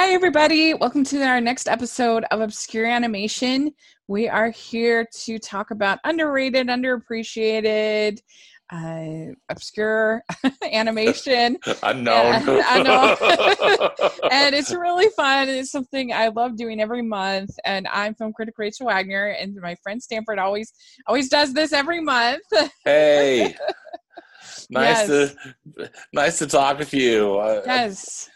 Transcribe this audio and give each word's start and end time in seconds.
Hi, 0.00 0.12
everybody. 0.12 0.74
Welcome 0.74 1.02
to 1.06 1.20
our 1.24 1.40
next 1.40 1.66
episode 1.68 2.24
of 2.30 2.40
Obscure 2.40 2.86
Animation. 2.86 3.72
We 4.06 4.28
are 4.28 4.48
here 4.50 5.04
to 5.24 5.40
talk 5.40 5.72
about 5.72 5.98
underrated, 6.04 6.68
underappreciated, 6.68 8.20
uh, 8.72 9.34
obscure 9.48 10.22
animation. 10.72 11.58
Unknown. 11.82 12.32
And, 12.36 12.48
I 12.48 12.80
know. 12.80 13.90
and 14.30 14.54
it's 14.54 14.70
really 14.72 15.08
fun. 15.16 15.48
It's 15.48 15.72
something 15.72 16.12
I 16.12 16.28
love 16.28 16.56
doing 16.56 16.80
every 16.80 17.02
month. 17.02 17.50
And 17.64 17.88
I'm 17.88 18.14
film 18.14 18.32
critic 18.32 18.54
Rachel 18.56 18.86
Wagner, 18.86 19.30
and 19.30 19.56
my 19.56 19.74
friend 19.82 20.00
Stanford 20.00 20.38
always 20.38 20.72
always 21.08 21.28
does 21.28 21.52
this 21.52 21.72
every 21.72 22.00
month. 22.00 22.44
hey. 22.84 23.56
Nice 24.70 25.08
Yes. 25.08 25.34
to 25.34 25.90
nice 26.12 26.38
to 26.38 26.46
talk 26.46 26.78
with 26.78 26.94
you. 26.94 27.36
Uh, 27.36 27.62
yes. 27.66 28.30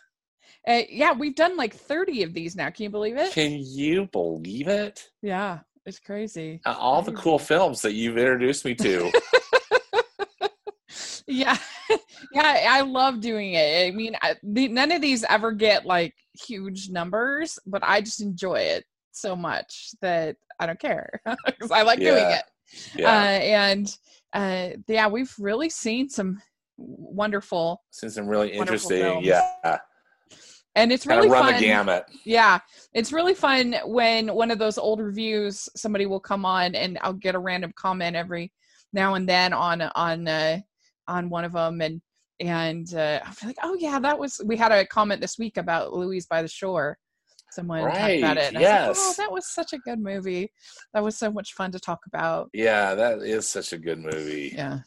Uh, 0.67 0.83
yeah, 0.89 1.13
we've 1.13 1.35
done 1.35 1.57
like 1.57 1.75
30 1.75 2.23
of 2.23 2.35
these 2.35 2.55
now. 2.55 2.71
Can 2.71 2.85
you 2.85 2.91
believe 2.91 3.17
it? 3.17 3.33
Can 3.33 3.59
you 3.59 4.09
believe 4.13 4.69
it? 4.69 5.09
Yeah, 5.21 5.61
it's 5.85 5.99
crazy. 5.99 6.61
Uh, 6.65 6.77
All 6.79 7.03
the 7.03 7.13
cool 7.13 7.39
films 7.39 7.83
that 7.83 7.93
you've 7.95 8.17
introduced 8.19 8.65
me 8.65 8.75
to. 8.77 9.11
yeah 11.29 11.57
yeah 12.33 12.67
i 12.69 12.81
love 12.81 13.21
doing 13.21 13.55
it 13.55 13.87
i 13.87 13.91
mean 13.95 14.15
I, 14.23 14.35
the, 14.43 14.69
none 14.69 14.91
of 14.93 15.01
these 15.01 15.25
ever 15.31 15.53
get 15.53 15.87
like 15.87 16.15
huge 16.35 16.91
numbers 16.91 17.59
but 17.65 17.83
i 17.85 18.01
just 18.01 18.21
enjoy 18.21 18.57
it 18.57 18.85
so 19.13 19.37
much 19.37 19.91
that 20.03 20.37
i 20.59 20.67
don't 20.67 20.81
care 20.81 21.21
because 21.47 21.71
i 21.71 21.83
like 21.83 22.01
doing 22.01 22.25
it 22.27 22.43
Yeah. 22.97 23.09
uh, 23.09 23.41
and 23.41 23.97
uh, 24.33 24.69
yeah 24.89 25.07
we've 25.07 25.33
really 25.39 25.71
seen 25.71 26.09
some 26.11 26.43
wonderful 26.77 27.83
Seen 27.91 28.11
some 28.11 28.27
really 28.27 28.53
interesting. 28.53 29.23
Yeah. 29.23 29.79
And 30.75 30.93
it's 30.93 31.07
really 31.07 31.29
run 31.29 31.45
fun. 31.45 31.55
the 31.55 31.61
gamut. 31.61 32.05
yeah. 32.25 32.59
It's 32.95 33.13
really 33.13 33.35
fun 33.35 33.77
when 33.85 34.33
one 34.35 34.51
of 34.51 34.59
those 34.59 34.79
old 34.79 35.01
reviews 35.01 35.69
somebody 35.77 36.07
will 36.07 36.21
come 36.21 36.45
on 36.45 36.75
and 36.75 36.99
i'll 37.03 37.13
get 37.13 37.35
a 37.35 37.39
random 37.39 37.73
comment 37.77 38.17
every 38.17 38.53
now 38.93 39.15
and 39.15 39.29
then 39.29 39.53
on 39.53 39.83
on 39.83 40.29
uh, 40.29 40.59
on 41.09 41.29
one 41.29 41.45
of 41.45 41.53
them 41.53 41.81
and 41.81 42.01
and 42.41 42.95
uh, 42.95 43.21
i'm 43.25 43.49
like 43.49 43.57
oh 43.63 43.77
yeah 43.79 43.99
that 43.99 44.19
was 44.19 44.41
we 44.47 44.57
had 44.57 44.73
a 44.73 44.87
comment 44.87 45.21
this 45.21 45.39
week 45.39 45.57
about 45.57 45.93
louise 45.93 46.27
by 46.27 46.43
the 46.43 46.49
shore. 46.49 46.99
Someone 47.51 47.83
talked 47.83 48.19
about 48.19 48.39
it. 48.39 48.55
And 48.55 48.65
I 48.65 48.87
like, 48.89 48.97
oh 48.99 49.15
that 49.19 49.31
was 49.31 49.53
such 49.53 49.75
a 49.75 49.79
good 49.79 49.99
movie. 49.99 50.51
That 50.95 51.05
was 51.05 51.19
so 51.19 51.31
much 51.31 51.53
fun 51.53 51.71
to 51.73 51.79
talk 51.79 51.99
about. 52.07 52.49
Yeah, 52.55 52.95
that 52.95 53.19
is 53.19 53.47
such 53.47 53.75
a 53.75 53.79
good 53.79 53.99
movie. 53.99 54.55
yeah. 54.55 54.79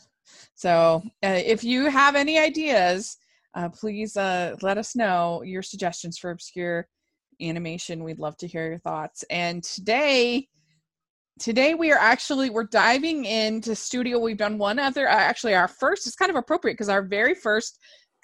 So 0.55 1.03
uh, 1.23 1.41
if 1.45 1.63
you 1.63 1.85
have 1.89 2.15
any 2.15 2.39
ideas 2.39 3.17
uh, 3.55 3.69
please 3.69 4.17
uh, 4.17 4.55
let 4.61 4.77
us 4.77 4.95
know 4.95 5.41
your 5.43 5.61
suggestions 5.61 6.17
for 6.17 6.31
obscure 6.31 6.87
animation 7.41 8.03
we'd 8.03 8.19
love 8.19 8.37
to 8.37 8.47
hear 8.47 8.67
your 8.69 8.79
thoughts 8.79 9.23
and 9.29 9.61
today 9.63 10.47
today 11.39 11.73
we 11.73 11.91
are 11.91 11.97
actually 11.99 12.49
we're 12.49 12.63
diving 12.63 13.25
into 13.25 13.75
studio 13.75 14.17
we've 14.17 14.37
done 14.37 14.57
one 14.57 14.79
other 14.79 15.09
uh, 15.09 15.13
actually 15.13 15.53
our 15.53 15.67
first 15.67 16.07
it's 16.07 16.15
kind 16.15 16.29
of 16.31 16.37
appropriate 16.37 16.75
because 16.75 16.87
our 16.87 17.01
very 17.03 17.35
first 17.35 17.77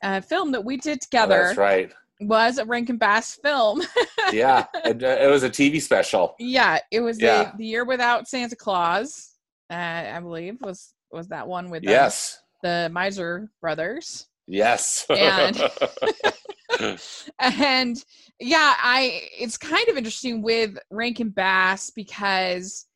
uh, 0.04 0.22
film 0.22 0.52
that 0.52 0.64
we 0.64 0.78
did 0.78 0.98
Oh, 0.98 1.04
together 1.04 1.44
That's 1.48 1.58
right. 1.58 1.92
was 2.22 2.58
a 2.58 2.64
rankin 2.66 2.98
bass 2.98 3.38
film 3.44 3.82
Yeah. 4.32 4.66
it, 4.86 5.04
uh, 5.04 5.08
it 5.22 5.30
was 5.30 5.44
a 5.44 5.50
TV 5.50 5.82
special. 5.82 6.36
yeah 6.40 6.80
it 6.92 7.02
was 7.02 7.20
Yeah. 7.22 7.52
the, 7.52 7.58
the 7.58 7.66
year 7.66 7.84
without 7.84 8.30
santa 8.30 8.56
claus 8.56 9.32
uh, 9.70 9.76
i 9.76 10.20
believe 10.22 10.56
was 10.62 10.94
was 11.12 11.28
that 11.28 11.46
one 11.46 11.70
with 11.70 11.84
Yes. 11.84 12.40
the 12.64 12.90
miser 12.94 13.52
brothers 13.60 14.28
Yes. 14.52 15.06
And- 15.50 17.00
and 17.40 18.04
yeah 18.40 18.74
i 18.82 19.22
it's 19.38 19.58
kind 19.58 19.88
of 19.90 19.98
interesting 19.98 20.42
with 20.42 20.78
rankin 20.90 21.30
bass 21.30 21.92
because 21.92 22.88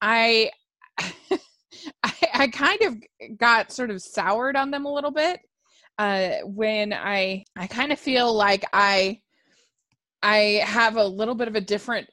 i 0.00 0.50
I, 2.02 2.12
I 2.34 2.48
kind 2.48 2.80
of 2.82 3.36
got 3.36 3.72
sort 3.72 3.90
of 3.90 4.00
soured 4.00 4.56
on 4.56 4.70
them 4.70 4.86
a 4.86 4.92
little 4.92 5.10
bit 5.10 5.40
uh 5.98 6.30
when 6.44 6.92
i 6.92 7.44
i 7.56 7.66
kind 7.66 7.92
of 7.92 7.98
feel 7.98 8.32
like 8.32 8.64
i 8.72 9.20
i 10.22 10.62
have 10.64 10.96
a 10.96 11.04
little 11.04 11.34
bit 11.34 11.48
of 11.48 11.56
a 11.56 11.60
different 11.60 12.08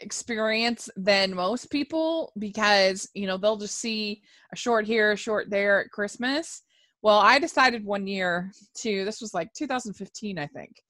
experience 0.00 0.88
than 0.96 1.34
most 1.36 1.70
people 1.70 2.32
because 2.38 3.08
you 3.14 3.26
know 3.28 3.36
they'll 3.36 3.56
just 3.56 3.78
see 3.78 4.22
a 4.52 4.56
short 4.56 4.86
here 4.86 5.12
a 5.12 5.16
short 5.16 5.50
there 5.50 5.80
at 5.84 5.90
christmas 5.92 6.62
well 7.04 7.20
i 7.20 7.38
decided 7.38 7.84
one 7.84 8.06
year 8.08 8.50
to 8.76 9.04
this 9.04 9.20
was 9.20 9.32
like 9.32 9.52
2015 9.56 10.38
i 10.38 10.46
think 10.48 10.82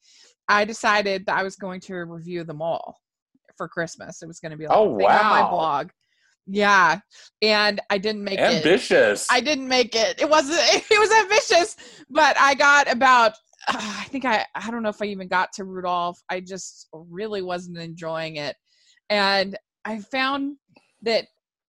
i 0.48 0.64
decided 0.64 1.26
that 1.26 1.36
i 1.36 1.42
was 1.42 1.56
going 1.56 1.80
to 1.80 1.94
review 1.94 2.44
them 2.44 2.62
all 2.62 2.96
for 3.58 3.68
christmas 3.68 4.22
it 4.22 4.26
was 4.26 4.40
going 4.40 4.52
to 4.52 4.56
be 4.56 4.66
like 4.66 4.76
Oh, 4.76 4.96
thing 4.96 5.06
on 5.06 5.26
my 5.26 5.50
blog 5.50 5.90
yeah 6.46 7.00
and 7.42 7.80
i 7.90 7.98
didn't 7.98 8.24
make 8.24 8.38
it 8.38 8.56
Ambitious. 8.56 9.26
I 9.30 9.40
didn't 9.40 9.68
make 9.68 9.94
it. 9.94 10.20
It 10.20 10.28
wasn't. 10.28 10.60
It 10.90 10.98
was 10.98 11.10
ambitious, 11.10 11.76
but 12.10 12.36
I 12.38 12.54
got 12.54 12.90
about. 12.90 13.32
Uh, 13.66 13.78
I 13.78 14.04
think 14.04 14.24
I. 14.24 14.44
I 14.54 14.70
don't 14.70 14.82
know 14.82 14.90
if 14.90 15.00
I 15.00 15.06
even 15.06 15.28
got 15.28 15.52
to 15.54 15.64
Rudolph. 15.64 16.22
I 16.28 16.40
just 16.40 16.88
really 16.92 17.42
wasn't 17.42 17.78
enjoying 17.78 18.36
it, 18.36 18.56
and 19.08 19.56
I 19.84 20.00
found 20.00 20.56
that 21.02 21.26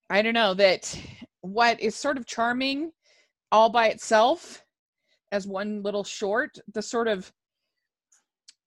I 0.09 0.21
don't 0.21 0.33
know 0.33 0.53
that 0.55 0.99
what 1.41 1.79
is 1.79 1.95
sort 1.95 2.17
of 2.17 2.25
charming, 2.25 2.91
all 3.55 3.69
by 3.69 3.87
itself, 3.87 4.63
as 5.31 5.47
one 5.47 5.81
little 5.81 6.03
short. 6.03 6.59
The 6.73 6.81
sort 6.81 7.07
of 7.07 7.31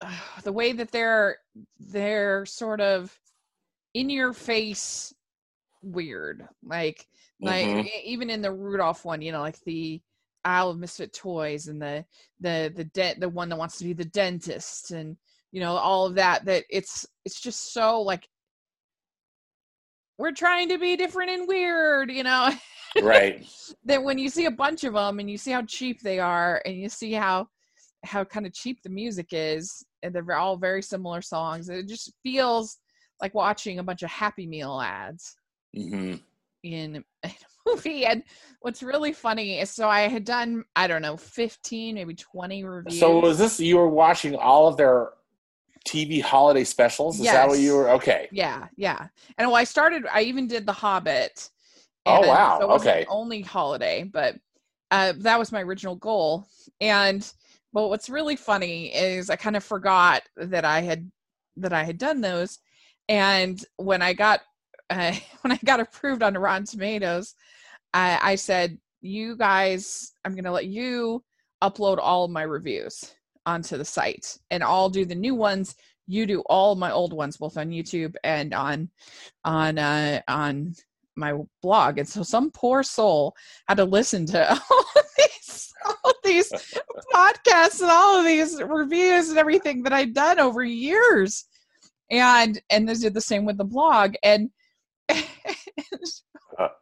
uh, 0.01 0.11
the 0.45 0.53
way 0.53 0.73
that 0.73 0.91
they're 0.91 1.37
they're 1.79 2.47
sort 2.47 2.81
of 2.81 3.17
in 3.95 4.09
your 4.11 4.33
face 4.33 5.15
weird 5.83 6.47
like 6.65 7.07
like 7.41 7.67
Mhm. 7.69 7.85
e- 7.87 8.03
even 8.05 8.31
in 8.31 8.43
the 8.43 8.51
Rudolph 8.53 9.05
one, 9.05 9.23
you 9.23 9.31
know, 9.33 9.41
like 9.41 9.61
the 9.61 10.01
Isle 10.45 10.71
of 10.71 10.79
Misfit 10.79 11.13
Toys 11.13 11.69
and 11.69 11.81
the 11.81 12.05
the 12.41 12.73
the 12.75 12.85
dent 12.85 13.21
the 13.21 13.29
one 13.29 13.49
that 13.51 13.57
wants 13.59 13.79
to 13.79 13.85
be 13.85 13.93
the 13.93 14.05
dentist 14.07 14.91
and 14.93 15.17
you 15.53 15.61
know 15.61 15.77
all 15.77 16.07
of 16.07 16.15
that 16.17 16.45
that 16.47 16.65
it's 16.71 17.07
it's 17.25 17.41
just 17.41 17.73
so 17.73 18.01
like 18.03 18.27
we're 20.19 20.33
trying 20.33 20.71
to 20.71 20.79
be 20.79 20.97
different 20.97 21.31
and 21.31 21.47
weird, 21.47 22.11
you 22.11 22.23
know. 22.25 22.51
right. 23.03 23.47
that 23.85 24.03
when 24.03 24.19
you 24.19 24.29
see 24.29 24.47
a 24.47 24.51
bunch 24.51 24.85
of 24.85 24.95
them 24.95 25.19
and 25.19 25.31
you 25.31 25.39
see 25.39 25.51
how 25.51 25.63
cheap 25.63 26.01
they 26.01 26.19
are 26.19 26.63
and 26.65 26.77
you 26.77 26.89
see 26.89 27.13
how 27.13 27.49
how 28.05 28.23
kind 28.25 28.47
of 28.47 28.53
cheap 28.53 28.81
the 28.83 28.89
music 28.89 29.29
is 29.33 29.85
and 30.03 30.15
they're 30.15 30.37
all 30.37 30.57
very 30.57 30.83
similar 30.83 31.21
songs, 31.21 31.69
it 31.69 31.89
just 31.89 32.13
feels 32.23 32.79
like 33.21 33.35
watching 33.35 33.79
a 33.79 33.83
bunch 33.83 34.03
of 34.03 34.11
Happy 34.11 34.47
Meal 34.47 34.81
ads 34.81 35.37
hmm 35.75 36.15
in 36.65 37.05
a 37.25 37.31
movie. 37.67 38.05
And 38.05 38.23
what's 38.61 38.83
really 38.83 39.13
funny 39.13 39.61
is 39.61 39.71
so 39.71 39.89
I 39.89 40.03
had 40.03 40.25
done, 40.25 40.65
I 40.75 40.87
don't 40.87 41.03
know, 41.03 41.17
15, 41.17 41.95
maybe 41.95 42.15
20 42.15 42.65
reviews. 42.65 42.99
So 42.99 43.21
was 43.21 43.39
this 43.39 43.61
you 43.61 43.77
were 43.77 43.89
watching 43.89 44.35
all 44.35 44.69
of 44.69 44.77
their 44.77 45.11
TV 45.87 46.21
holiday 46.21 46.65
specials? 46.65 47.21
Is 47.21 47.27
that 47.31 47.49
what 47.49 47.59
you 47.59 47.75
were? 47.75 47.91
Okay. 47.91 48.29
yeah, 48.33 48.67
yeah. 48.77 49.09
And 49.37 49.49
well, 49.49 49.57
I 49.57 49.65
started, 49.65 50.05
I 50.13 50.23
even 50.23 50.47
did 50.47 50.67
The 50.67 50.73
Hobbit. 50.73 51.51
Oh, 52.09 52.29
wow, 52.29 52.59
So 52.59 52.65
it 52.65 52.69
wasn't 52.69 52.97
okay. 52.97 53.07
Only 53.09 53.43
holiday, 53.43 54.05
but 54.05 54.37
uh, 54.91 55.15
that 55.19 55.39
was 55.39 55.53
my 55.53 55.63
original 55.63 55.97
goal. 55.97 56.47
And 56.81 57.31
but 57.73 57.89
what's 57.89 58.09
really 58.09 58.37
funny 58.37 58.95
is 58.95 59.31
I 59.31 59.37
kind 59.37 59.57
of 59.57 59.65
forgot 59.65 60.23
that 60.37 60.65
I 60.65 60.81
had 60.81 61.11
that 61.57 61.73
I 61.73 61.85
had 61.85 61.99
done 61.99 62.21
those. 62.21 62.59
And 63.09 63.63
when 63.77 64.03
I 64.03 64.13
got 64.13 64.41
uh, 64.91 65.15
when 65.43 65.53
I 65.53 65.59
got 65.65 65.81
approved 65.81 66.23
on 66.23 66.37
Rotten 66.37 66.67
Tomatoes, 66.67 67.35
I, 67.93 68.19
I 68.23 68.35
said, 68.37 68.79
"You 69.01 69.37
guys, 69.37 70.13
I'm 70.25 70.33
going 70.33 70.45
to 70.45 70.53
let 70.53 70.67
you 70.67 71.25
upload 71.63 71.99
all 72.01 72.25
of 72.25 72.31
my 72.31 72.43
reviews 72.43 73.15
onto 73.47 73.77
the 73.77 73.85
site, 73.85 74.39
and 74.51 74.63
I'll 74.63 74.91
do 74.91 75.05
the 75.05 75.15
new 75.15 75.35
ones. 75.35 75.75
You 76.07 76.27
do 76.27 76.41
all 76.47 76.75
my 76.75 76.91
old 76.91 77.13
ones, 77.13 77.37
both 77.37 77.59
on 77.59 77.71
YouTube 77.71 78.15
and 78.25 78.55
on 78.55 78.89
on 79.45 79.79
uh, 79.79 80.23
on 80.29 80.75
my 81.19 81.35
blog." 81.63 81.99
And 81.99 82.09
so, 82.09 82.23
some 82.23 82.51
poor 82.51 82.83
soul 82.83 83.35
had 83.69 83.77
to 83.77 83.85
listen 83.85 84.27
to 84.27 84.51
all 84.71 84.81
of 84.97 85.05
these 85.17 85.75
all 85.85 86.11
of 86.11 86.17
these 86.25 86.51
podcasts 87.15 87.81
and 87.81 87.91
all 87.91 88.19
of 88.19 88.25
these 88.25 88.63
reviews 88.63 89.29
and 89.29 89.39
everything 89.39 89.83
that 89.83 89.93
I'd 89.93 90.15
done 90.15 90.39
over 90.39 90.63
years 90.63 91.45
and 92.11 92.61
and 92.71 92.89
they 92.89 92.95
did 92.95 93.15
the 93.15 93.21
same 93.21 93.45
with 93.45 93.59
the 93.59 93.65
blog 93.65 94.15
and 94.23 94.51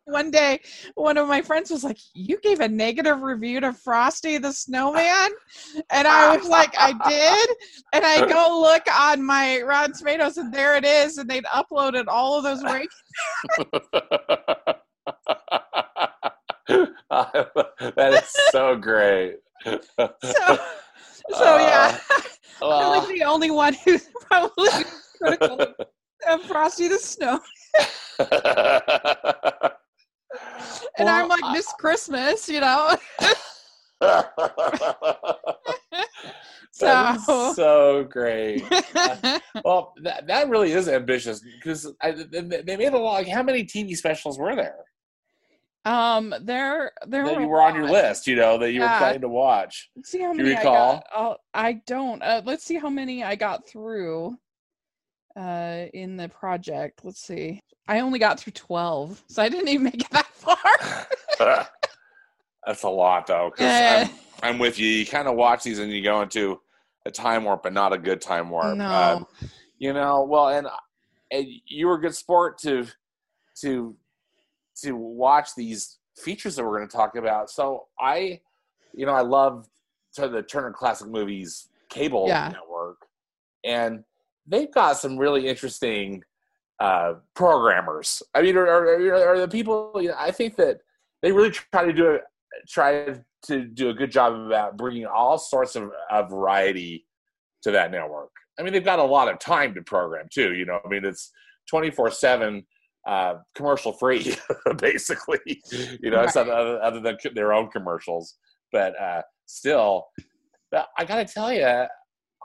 one 0.05 0.31
day 0.31 0.59
one 0.95 1.19
of 1.19 1.29
my 1.29 1.43
friends 1.43 1.71
was 1.71 1.85
like 1.85 1.99
you 2.15 2.39
gave 2.41 2.61
a 2.61 2.69
negative 2.69 3.21
review 3.23 3.61
to 3.61 3.73
frosty 3.73 4.39
the 4.39 4.53
snowman? 4.53 5.31
And 5.91 6.09
i 6.09 6.37
was 6.37 6.49
like 6.49 6.75
i 6.79 6.93
did? 7.09 7.51
And 7.93 8.05
i 8.05 8.27
go 8.27 8.61
look 8.61 8.83
on 8.93 9.23
my 9.25 9.61
rotten 9.63 9.93
tomatoes 9.97 10.37
and 10.39 10.53
there 10.53 10.77
it 10.77 10.85
is 10.85 11.19
and 11.19 11.29
they'd 11.29 11.45
uploaded 11.45 12.05
all 12.09 12.39
of 12.39 12.45
those 12.45 12.63
ratings. 12.65 12.93
that 16.69 18.13
is 18.13 18.35
so 18.51 18.77
great. 18.77 19.37
so 19.65 20.59
so 21.35 21.59
yeah. 21.59 21.99
I'm 22.63 22.69
Uh, 22.73 22.99
like 23.01 23.09
the 23.09 23.25
only 23.25 23.51
one 23.51 23.75
who's 23.85 24.09
probably 24.23 24.71
critical 25.19 25.59
of 26.29 26.43
Frosty 26.43 26.89
the 26.89 26.99
Snow. 26.99 27.41
and 30.99 31.09
I'm 31.09 31.29
like 31.29 31.45
Miss 31.53 31.73
Christmas, 31.79 32.49
you 32.49 32.61
know. 32.61 32.97
So- 36.73 37.53
so 37.55 38.05
great. 38.05 38.63
Well, 39.65 39.95
that, 40.03 40.27
that 40.27 40.49
really 40.51 40.73
is 40.73 40.89
ambitious 40.89 41.41
because 41.41 41.91
I, 42.03 42.11
they 42.13 42.77
made 42.77 42.93
a 42.93 42.99
lot. 42.99 43.15
Like, 43.15 43.29
how 43.29 43.43
many 43.43 43.65
TV 43.65 43.97
specials 43.97 44.39
were 44.39 44.55
there 44.55 44.77
um, 45.87 46.35
there, 46.43 46.93
there 47.07 47.25
that 47.25 47.35
were 47.37 47.41
you 47.41 47.49
were 47.49 47.63
on 47.63 47.75
your 47.75 47.89
list? 47.89 48.27
You 48.27 48.37
know 48.37 48.59
that 48.59 48.73
you 48.73 48.81
Yeah. 48.81 48.93
were 48.93 48.99
planning 48.99 49.21
to 49.23 49.29
watch. 49.29 49.89
Let's 49.97 50.11
see 50.11 50.21
how 50.21 50.33
Do 50.33 50.39
you 50.39 50.45
many 50.45 50.57
I 50.57 50.63
got. 50.63 51.05
I'll, 51.13 51.39
I 51.55 51.81
don't. 51.87 52.23
Uh, 52.23 52.43
let's 52.45 52.65
see 52.65 52.77
how 52.77 52.91
many 52.91 53.25
I 53.25 53.35
got 53.37 53.67
through. 53.67 54.37
Uh, 55.37 55.87
in 55.93 56.17
the 56.17 56.29
project, 56.31 57.01
let's 57.05 57.21
see. 57.21 57.61
I 57.89 58.01
only 58.01 58.19
got 58.19 58.41
through 58.41 58.55
twelve, 58.55 59.23
so 59.29 59.43
I 59.43 59.49
didn't 59.49 59.69
even 59.69 59.85
make 59.85 60.01
it 60.01 60.09
that 60.13 60.27
far. 60.29 60.57
That's 62.67 62.83
a 62.83 62.89
lot, 62.89 63.27
though. 63.27 63.51
'cause 63.57 63.67
Uh, 63.81 64.09
I'm, 64.43 64.53
I'm 64.55 64.59
with 64.59 64.79
you. 64.79 64.87
You 64.89 65.07
kind 65.07 65.29
of 65.29 65.37
watch 65.37 65.63
these 65.63 65.79
and 65.79 65.93
you 65.93 66.03
go 66.03 66.23
into 66.23 66.61
a 67.05 67.11
time 67.11 67.45
warp, 67.45 67.63
but 67.63 67.73
not 67.73 67.93
a 67.93 67.99
good 67.99 68.21
time 68.21 68.51
warp. 68.51 68.77
no, 68.79 68.85
Um, 68.93 69.27
you 69.79 69.93
know, 69.93 70.25
well, 70.25 70.49
and, 70.49 70.67
and 71.31 71.47
you 71.67 71.87
were 71.87 71.95
a 71.95 72.01
good 72.01 72.15
sport 72.15 72.59
to 72.61 72.87
to 73.61 73.97
to 74.83 74.93
watch 74.97 75.55
these 75.55 75.99
features 76.17 76.57
that 76.57 76.65
we're 76.65 76.77
going 76.79 76.89
to 76.89 76.97
talk 76.97 77.15
about. 77.17 77.51
So 77.51 77.87
I, 78.01 78.41
you 78.95 79.07
know, 79.07 79.13
I 79.13 79.21
love 79.23 79.69
to 80.15 80.29
the 80.29 80.43
Turner 80.43 80.73
Classic 80.73 81.07
Movies 81.09 81.69
cable 81.89 82.27
Yeah. 82.29 82.49
network, 82.53 83.07
and 83.65 84.03
they've 84.47 84.73
got 84.73 84.97
some 84.97 85.17
really 85.19 85.47
interesting 85.47 86.23
uh, 86.81 87.15
programmers. 87.35 88.23
I 88.35 88.43
mean, 88.43 88.57
are, 88.57 88.67
are, 88.67 89.33
are 89.35 89.41
the 89.41 89.49
people? 89.49 89.93
You 89.97 90.09
know, 90.09 90.17
I 90.19 90.31
think 90.31 90.57
that 90.57 90.81
they 91.23 91.33
really 91.33 91.51
try 91.51 91.85
to 91.85 91.93
do 91.93 92.11
it, 92.13 92.23
try 92.69 93.17
to 93.45 93.65
do 93.65 93.91
a 93.91 93.95
good 93.95 94.11
job 94.11 94.35
about 94.35 94.77
bringing 94.77 95.07
all 95.07 95.39
sorts 95.39 95.77
of, 95.77 95.91
of 96.11 96.31
variety 96.31 97.07
to 97.63 97.71
that 97.71 97.91
network. 97.91 98.31
I 98.59 98.63
mean, 98.63 98.73
they've 98.73 98.85
got 98.85 98.99
a 98.99 99.05
lot 99.05 99.29
of 99.29 99.39
time 99.39 99.75
to 99.75 99.83
program 99.83 100.27
too. 100.33 100.55
You 100.55 100.65
know, 100.67 100.81
I 100.85 100.89
mean, 100.89 101.05
it's 101.05 101.33
twenty 101.69 101.91
four 101.91 102.11
seven 102.11 102.67
uh, 103.07 103.37
commercial 103.55 103.93
free, 103.93 104.35
basically. 104.79 105.63
You 106.03 106.11
know, 106.11 106.23
it's 106.23 106.37
Right. 106.37 106.49
other, 106.49 106.83
other 106.83 107.01
than 107.01 107.17
their 107.35 107.53
own 107.53 107.71
commercials, 107.71 108.35
but 108.73 109.01
uh, 109.01 109.23
still, 109.47 110.07
but 110.71 110.89
I 110.99 111.05
got 111.05 111.27
to 111.27 111.33
tell 111.33 111.53
you, 111.53 111.87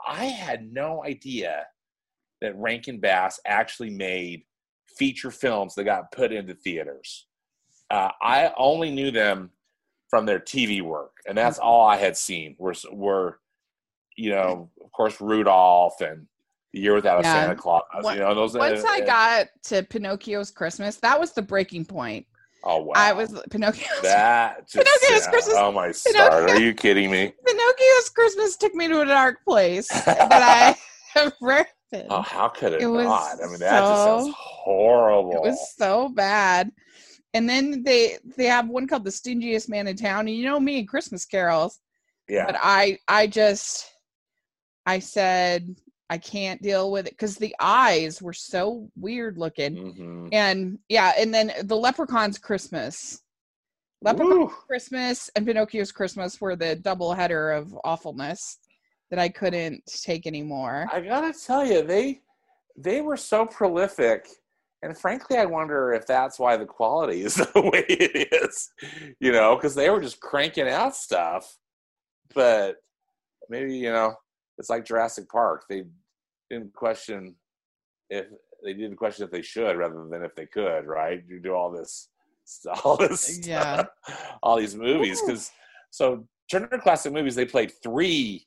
I 0.06 0.24
had 0.26 0.72
no 0.72 1.04
idea 1.04 1.66
that 2.42 2.58
Rankin 2.58 2.98
Bass 2.98 3.40
actually 3.46 3.90
made 3.90 4.42
feature 4.96 5.30
films 5.30 5.74
that 5.76 5.84
got 5.84 6.12
put 6.12 6.32
into 6.32 6.54
theaters. 6.54 7.26
Uh, 7.90 8.10
I 8.20 8.52
only 8.58 8.90
knew 8.90 9.10
them 9.10 9.50
from 10.08 10.26
their 10.26 10.40
TV 10.40 10.82
work, 10.82 11.12
and 11.26 11.38
that's 11.38 11.58
all 11.58 11.86
I 11.86 11.96
had 11.96 12.16
seen. 12.16 12.56
Were 12.58 12.74
were 12.90 13.38
you 14.16 14.30
know, 14.30 14.68
of 14.84 14.92
course, 14.92 15.20
Rudolph 15.20 16.00
and 16.02 16.26
The 16.72 16.80
Year 16.80 16.94
Without 16.94 17.20
a 17.20 17.24
Santa 17.24 17.54
Claus. 17.54 17.82
Once- 18.02 18.18
you 18.18 18.22
know, 18.22 18.34
those. 18.34 18.54
once 18.54 18.84
uh, 18.84 18.88
I 18.88 19.00
uh, 19.00 19.06
got 19.06 19.48
to 19.64 19.82
Pinocchio's 19.84 20.50
Christmas, 20.50 20.96
that 20.96 21.18
was 21.18 21.32
the 21.32 21.42
breaking 21.42 21.84
point. 21.86 22.26
oh 22.64 22.82
wow, 22.82 22.92
I 22.96 23.12
was 23.12 23.40
Pinocchio's 23.50 24.02
that. 24.02 24.68
Just, 24.72 24.74
Pinocchio's 24.74 25.24
yeah. 25.24 25.30
Christmas- 25.30 25.56
Oh 25.56 25.72
my 25.72 25.92
star! 25.92 26.48
Are 26.48 26.60
you 26.60 26.74
kidding 26.74 27.10
me? 27.10 27.32
Pinocchio's 27.46 28.08
Christmas 28.14 28.56
took 28.56 28.74
me 28.74 28.88
to 28.88 29.00
a 29.00 29.06
dark 29.06 29.44
place 29.44 29.88
that 29.88 30.32
I 30.32 30.76
have 31.18 31.32
rarely 31.40 31.66
been. 31.92 32.06
Oh, 32.10 32.22
how 32.22 32.48
could 32.48 32.72
it, 32.72 32.82
It 32.82 32.88
not? 32.88 33.36
I 33.40 33.46
mean, 33.46 33.60
that 33.60 33.80
just 33.80 34.02
sounds 34.04 34.34
horrible. 34.36 35.32
It 35.34 35.42
was 35.42 35.74
so 35.76 36.08
bad. 36.08 36.72
And 37.34 37.48
then 37.48 37.82
they 37.84 38.18
they 38.36 38.46
have 38.46 38.68
one 38.68 38.86
called 38.88 39.04
the 39.04 39.10
stingiest 39.10 39.68
man 39.68 39.86
in 39.86 39.96
town. 39.96 40.26
And 40.26 40.36
you 40.36 40.44
know 40.44 40.58
me 40.58 40.80
and 40.80 40.88
Christmas 40.88 41.24
carols. 41.24 41.78
yeah. 42.28 42.46
But 42.46 42.56
I 42.60 42.98
I 43.06 43.26
just 43.28 43.88
I 44.84 44.98
said 44.98 45.76
I 46.10 46.18
can't 46.18 46.60
deal 46.60 46.90
with 46.90 47.06
it 47.06 47.12
because 47.12 47.36
the 47.36 47.54
eyes 47.60 48.20
were 48.20 48.34
so 48.34 48.90
weird 48.96 49.38
looking. 49.38 49.76
Mhm. 49.76 50.28
And 50.32 50.78
yeah, 50.88 51.12
and 51.16 51.32
then 51.32 51.52
the 51.62 51.76
leprechaun's 51.76 52.38
Christmas. 52.38 53.20
Leprechaun 54.02 54.40
Woo. 54.40 54.48
Christmas 54.48 55.30
and 55.36 55.46
Pinocchio's 55.46 55.92
Christmas 55.92 56.40
were 56.40 56.56
the 56.56 56.74
double 56.74 57.14
header 57.14 57.52
of 57.52 57.72
awfulness 57.84 58.58
that 59.12 59.18
I 59.20 59.28
couldn't 59.28 59.84
take 59.86 60.26
anymore. 60.26 60.88
I 60.90 61.02
gotta 61.02 61.34
tell 61.38 61.66
you, 61.66 61.82
they 61.82 62.22
they 62.78 63.02
were 63.02 63.18
so 63.18 63.44
prolific, 63.44 64.26
and 64.80 64.96
frankly, 64.96 65.36
I 65.36 65.44
wonder 65.44 65.92
if 65.92 66.06
that's 66.06 66.38
why 66.38 66.56
the 66.56 66.64
quality 66.64 67.20
is 67.20 67.34
the 67.54 67.60
way 67.60 67.84
it 67.90 68.32
is. 68.32 68.70
You 69.20 69.32
know, 69.32 69.54
because 69.54 69.74
they 69.74 69.90
were 69.90 70.00
just 70.00 70.18
cranking 70.20 70.66
out 70.66 70.96
stuff, 70.96 71.58
but 72.34 72.76
maybe 73.50 73.76
you 73.76 73.92
know 73.92 74.14
it's 74.56 74.70
like 74.70 74.86
Jurassic 74.86 75.28
Park. 75.28 75.64
They 75.68 75.84
didn't 76.48 76.72
question 76.72 77.34
if 78.08 78.28
they 78.64 78.72
didn't 78.72 78.96
question 78.96 79.26
if 79.26 79.30
they 79.30 79.42
should, 79.42 79.76
rather 79.76 80.06
than 80.10 80.24
if 80.24 80.34
they 80.34 80.46
could. 80.46 80.86
Right? 80.86 81.22
You 81.28 81.38
do 81.38 81.52
all 81.52 81.70
this, 81.70 82.08
all 82.82 82.96
this, 82.96 83.46
Yeah. 83.46 83.84
all 84.42 84.56
these 84.56 84.74
movies 84.74 85.20
because 85.20 85.50
so 85.90 86.26
Turner 86.50 86.78
Classic 86.82 87.12
Movies 87.12 87.34
they 87.34 87.44
played 87.44 87.72
three 87.82 88.46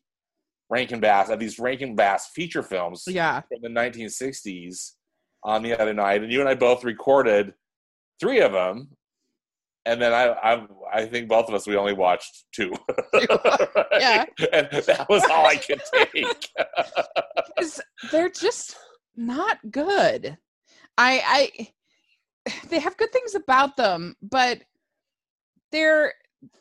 Rankin 0.69 0.99
Bass 0.99 1.29
of 1.29 1.39
these 1.39 1.59
Rankin 1.59 1.95
Bass 1.95 2.29
feature 2.33 2.63
films 2.63 3.03
yeah. 3.07 3.41
from 3.41 3.61
the 3.61 3.69
1960s 3.69 4.91
on 5.43 5.61
the 5.61 5.79
other 5.79 5.93
night, 5.93 6.23
and 6.23 6.31
you 6.31 6.39
and 6.39 6.49
I 6.49 6.55
both 6.55 6.83
recorded 6.83 7.53
three 8.19 8.41
of 8.41 8.51
them, 8.51 8.89
and 9.85 10.01
then 10.01 10.11
I 10.11 10.27
I, 10.29 10.65
I 10.91 11.05
think 11.05 11.29
both 11.29 11.47
of 11.47 11.53
us 11.53 11.67
we 11.67 11.75
only 11.75 11.93
watched 11.93 12.45
two. 12.53 12.73
Yeah. 13.97 14.25
and 14.53 14.67
that 14.71 15.07
was 15.09 15.23
all 15.23 15.45
I 15.45 15.55
could 15.55 15.81
take. 15.93 16.49
they're 18.11 18.29
just 18.29 18.75
not 19.15 19.57
good. 19.71 20.37
I 20.97 21.49
I 22.45 22.51
they 22.69 22.79
have 22.79 22.97
good 22.97 23.13
things 23.13 23.35
about 23.35 23.77
them, 23.77 24.15
but 24.21 24.63
they're 25.71 26.13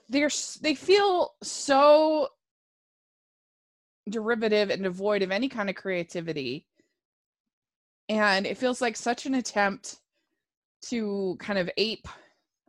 they're 0.08 0.30
they 0.60 0.74
feel 0.74 1.32
so 1.42 2.28
derivative 4.08 4.70
and 4.70 4.82
devoid 4.82 5.22
of 5.22 5.30
any 5.30 5.48
kind 5.48 5.68
of 5.70 5.76
creativity. 5.76 6.66
And 8.08 8.46
it 8.46 8.58
feels 8.58 8.80
like 8.80 8.96
such 8.96 9.26
an 9.26 9.34
attempt 9.34 9.96
to 10.86 11.36
kind 11.40 11.58
of 11.58 11.70
ape 11.76 12.06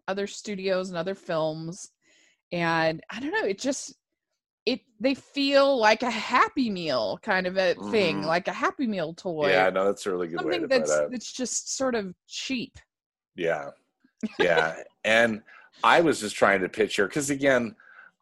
other 0.07 0.27
studios 0.27 0.89
and 0.89 0.97
other 0.97 1.15
films. 1.15 1.91
And 2.51 3.03
I 3.09 3.19
don't 3.19 3.31
know, 3.31 3.45
it 3.45 3.59
just 3.59 3.95
it 4.65 4.79
they 4.99 5.13
feel 5.13 5.77
like 5.77 6.01
a 6.01 6.09
happy 6.09 6.69
meal 6.71 7.19
kind 7.21 7.45
of 7.45 7.55
a 7.57 7.75
thing, 7.91 8.21
Mhm. 8.21 8.25
like 8.25 8.47
a 8.47 8.53
happy 8.53 8.87
meal 8.87 9.13
toy. 9.13 9.49
yeah, 9.49 9.69
no, 9.69 9.85
that's 9.85 10.05
a 10.07 10.11
really 10.11 10.27
good 10.27 10.43
way 10.43 10.57
to 10.59 10.67
that's 10.67 10.91
put 10.95 11.03
it. 11.05 11.11
that's 11.11 11.31
just 11.31 11.75
sort 11.75 11.93
of 11.95 12.15
cheap. 12.27 12.77
Yeah. 13.35 13.71
Yeah. 14.39 14.81
and 15.03 15.43
I 15.83 15.99
was 16.01 16.21
just 16.21 16.35
trying 16.35 16.61
to 16.61 16.69
picture 16.69 17.05
because 17.07 17.29
again, 17.29 17.75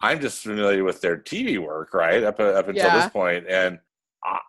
I'm 0.03 0.19
just 0.19 0.43
familiar 0.43 0.83
with 0.83 0.99
their 0.99 1.17
TV 1.17 1.57
work, 1.57 1.93
right? 1.93 2.23
Up 2.23 2.37
uh, 2.39 2.43
up 2.43 2.67
until 2.67 2.85
Yeah. 2.85 2.97
this 3.03 3.09
point, 3.11 3.45
and 3.47 3.79
I, 4.23 4.39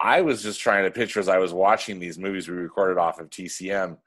I 0.00 0.20
was 0.22 0.40
just 0.42 0.60
trying 0.60 0.84
to 0.84 0.90
picture 0.92 1.18
as 1.18 1.28
I 1.28 1.38
was 1.38 1.52
watching 1.52 1.98
these 1.98 2.16
movies 2.16 2.48
we 2.48 2.54
recorded 2.56 2.96
off 2.96 3.18
of 3.18 3.28
TCM. 3.28 3.98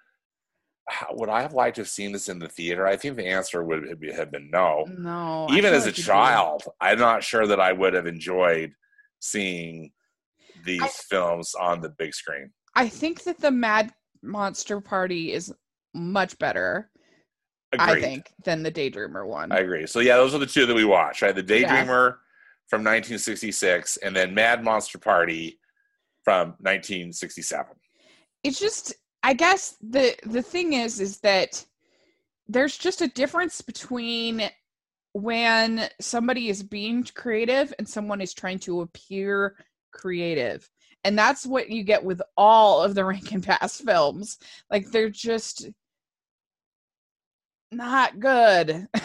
How, 0.88 1.07
would 1.12 1.27
I 1.29 1.41
have 1.41 1.53
liked 1.53 1.75
to 1.75 1.81
have 1.81 1.89
seen 1.89 2.13
this 2.13 2.29
in 2.29 2.39
the 2.39 2.48
theater? 2.48 2.88
I 2.88 2.95
think 2.95 3.17
the 3.17 3.27
answer 3.27 3.63
would 3.63 3.83
have 4.15 4.31
been- 4.31 4.50
no. 4.50 4.86
No. 4.98 5.48
Even 5.51 5.74
as 5.74 5.86
a 5.86 5.91
child, 5.91 6.63
I'm 6.81 7.00
not 7.00 7.24
sure 7.24 7.48
that 7.48 7.60
I 7.60 7.72
would 7.74 7.93
have 7.93 8.07
enjoyed 8.07 8.74
seeing 9.19 9.91
these 10.65 10.81
I- 10.81 10.88
films 10.88 11.53
on 11.53 11.81
the 11.81 11.89
big 11.89 12.13
screen. 12.13 12.51
I 12.75 12.88
think 12.89 13.24
that 13.24 13.39
the 13.39 13.51
Mad 13.51 13.93
Monster 14.22 14.79
Party 14.81 15.31
is 15.33 15.53
much 15.93 16.38
better, 16.39 16.89
I 17.80 18.00
think, 18.00 18.32
than 18.44 18.63
the 18.63 18.72
Daydreamer 18.72 19.25
one. 19.25 19.51
I 19.51 19.60
agree. 19.60 19.88
So 19.88 20.00
yeah, 20.00 20.15
those 20.18 20.34
are 20.36 20.39
the 20.39 20.46
two 20.46 20.65
that 20.65 20.75
we 20.75 20.86
watched. 20.86 21.22
Right, 21.22 21.36
the 21.36 21.42
Yeah. 21.44 21.86
Daydreamer 21.86 22.18
from 22.70 22.82
1966, 22.82 23.98
and 23.98 24.15
then 24.15 24.34
Mad 24.34 24.63
Monster 24.63 24.98
Party 24.98 25.60
from 26.24 26.50
1967. 26.60 27.75
it's 28.44 28.60
just 28.60 28.94
I 29.24 29.34
guess 29.34 29.75
the 29.82 30.15
the 30.25 30.42
thing 30.42 30.74
is 30.74 31.00
is 31.00 31.20
that 31.20 31.63
there's 32.48 32.77
just 32.77 33.01
a 33.01 33.08
difference 33.08 33.62
between 33.62 34.50
when 35.13 35.88
somebody 36.01 36.50
is 36.50 36.63
being 36.63 37.03
creative 37.15 37.74
and 37.77 37.88
someone 37.88 38.20
is 38.20 38.34
trying 38.34 38.60
to 38.60 38.82
appear 38.82 39.56
creative. 39.94 40.70
And 41.06 41.18
that's 41.18 41.46
what 41.46 41.70
you 41.70 41.84
get 41.84 42.03
with 42.03 42.22
all 42.38 42.82
of 42.82 42.96
the 42.96 43.06
Rankin 43.12 43.42
Bass 43.42 43.80
films. 43.80 44.38
Like 44.72 44.89
they're 44.92 45.10
just 45.10 45.70
not 47.75 48.20
good. 48.20 48.88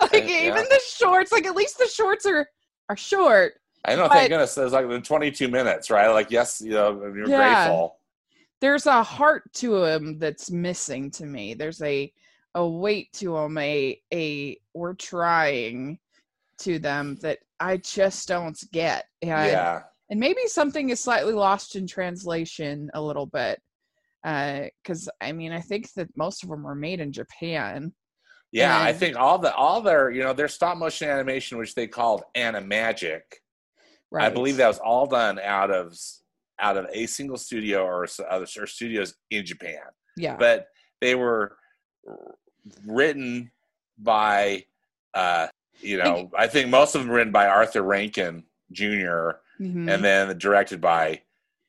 like 0.00 0.28
Yeah. 0.28 0.48
even 0.48 0.64
the 0.68 0.80
shorts, 0.86 1.32
like 1.32 1.46
at 1.46 1.56
least 1.56 1.78
the 1.78 1.88
shorts 1.88 2.26
are 2.26 2.46
are 2.88 2.96
short. 2.96 3.54
I 3.84 3.96
know. 3.96 4.08
Thank 4.08 4.30
goodness. 4.30 4.56
It 4.56 4.64
was 4.64 4.72
like 4.72 4.86
in 4.88 5.02
22 5.02 5.48
minutes, 5.48 5.90
right? 5.90 6.08
Like, 6.08 6.30
yes, 6.30 6.60
you 6.60 6.70
know, 6.72 7.00
you're 7.14 7.28
Yeah. 7.28 7.64
grateful. 7.66 7.96
there's 8.60 8.86
a 8.86 9.02
heart 9.02 9.52
to 9.54 9.82
him 9.84 10.18
that's 10.20 10.48
missing 10.50 11.10
to 11.10 11.26
me. 11.26 11.54
There's 11.54 11.82
a 11.82 12.12
a 12.54 12.68
weight 12.68 13.12
to 13.14 13.36
him, 13.36 13.56
a 13.58 14.00
a 14.12 14.56
we're 14.74 14.94
trying 14.94 15.98
to 16.58 16.78
them 16.78 17.16
that 17.22 17.38
I 17.58 17.78
just 17.78 18.28
don't 18.28 18.58
get. 18.72 19.06
And, 19.22 19.50
yeah. 19.50 19.82
and 20.10 20.20
maybe 20.20 20.46
something 20.46 20.90
is 20.90 21.00
slightly 21.00 21.32
lost 21.32 21.74
in 21.76 21.86
translation 21.88 22.88
a 22.94 23.00
little 23.02 23.26
bit. 23.26 23.60
Because 24.22 25.08
I 25.20 25.32
mean, 25.32 25.52
I 25.52 25.60
think 25.60 25.92
that 25.94 26.08
most 26.16 26.42
of 26.42 26.48
them 26.50 26.62
were 26.62 26.74
made 26.74 27.00
in 27.00 27.12
Japan. 27.12 27.92
Yeah, 28.52 28.78
I 28.78 28.92
think 28.92 29.16
all 29.16 29.38
the 29.38 29.54
all 29.54 29.80
their 29.80 30.10
you 30.10 30.22
know 30.22 30.32
their 30.34 30.48
stop 30.48 30.76
motion 30.76 31.08
animation, 31.08 31.58
which 31.58 31.74
they 31.74 31.86
called 31.86 32.22
Animagic, 32.36 33.22
Right. 34.12 34.26
I 34.26 34.28
believe 34.28 34.58
that 34.58 34.68
was 34.68 34.78
all 34.78 35.06
done 35.06 35.38
out 35.38 35.70
of 35.70 35.96
out 36.60 36.76
of 36.76 36.86
a 36.92 37.06
single 37.06 37.38
studio 37.38 37.82
or 37.82 38.06
other 38.28 38.46
or 38.58 38.66
studios 38.66 39.14
in 39.30 39.46
Japan. 39.46 39.80
Yeah. 40.18 40.36
But 40.36 40.66
they 41.00 41.14
were 41.14 41.56
written 42.86 43.50
by, 43.98 44.66
uh, 45.14 45.48
you 45.80 45.96
know, 45.96 46.30
I 46.36 46.46
think 46.46 46.68
most 46.68 46.94
of 46.94 47.00
them 47.00 47.08
were 47.10 47.16
written 47.16 47.32
by 47.32 47.46
Arthur 47.46 47.82
Rankin 47.82 48.44
Jr. 48.70 49.30
Mhm. 49.60 49.90
and 49.90 50.04
then 50.04 50.36
directed 50.38 50.80
by 50.80 51.22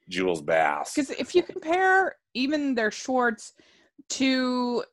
Jules 0.10 0.42
Bass. 0.42 0.94
Because 0.94 1.12
if 1.12 1.34
you 1.36 1.44
compare 1.44 2.16
even 2.34 2.76
their 2.76 2.92
shorts 2.92 3.54
to, 4.10 4.84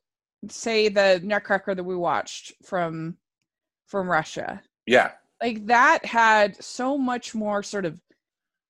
say, 0.49 0.88
the 0.88 1.21
Nutcracker 1.23 1.75
that 1.75 1.85
we 1.85 1.97
watched 1.97 2.52
from 2.64 3.17
from 3.87 4.09
Russia, 4.09 4.62
Yeah, 4.87 5.12
like 5.43 5.67
that 5.67 6.05
had 6.05 6.62
so 6.62 6.97
much 6.97 7.35
more 7.35 7.62
sort 7.62 7.85
of 7.85 8.00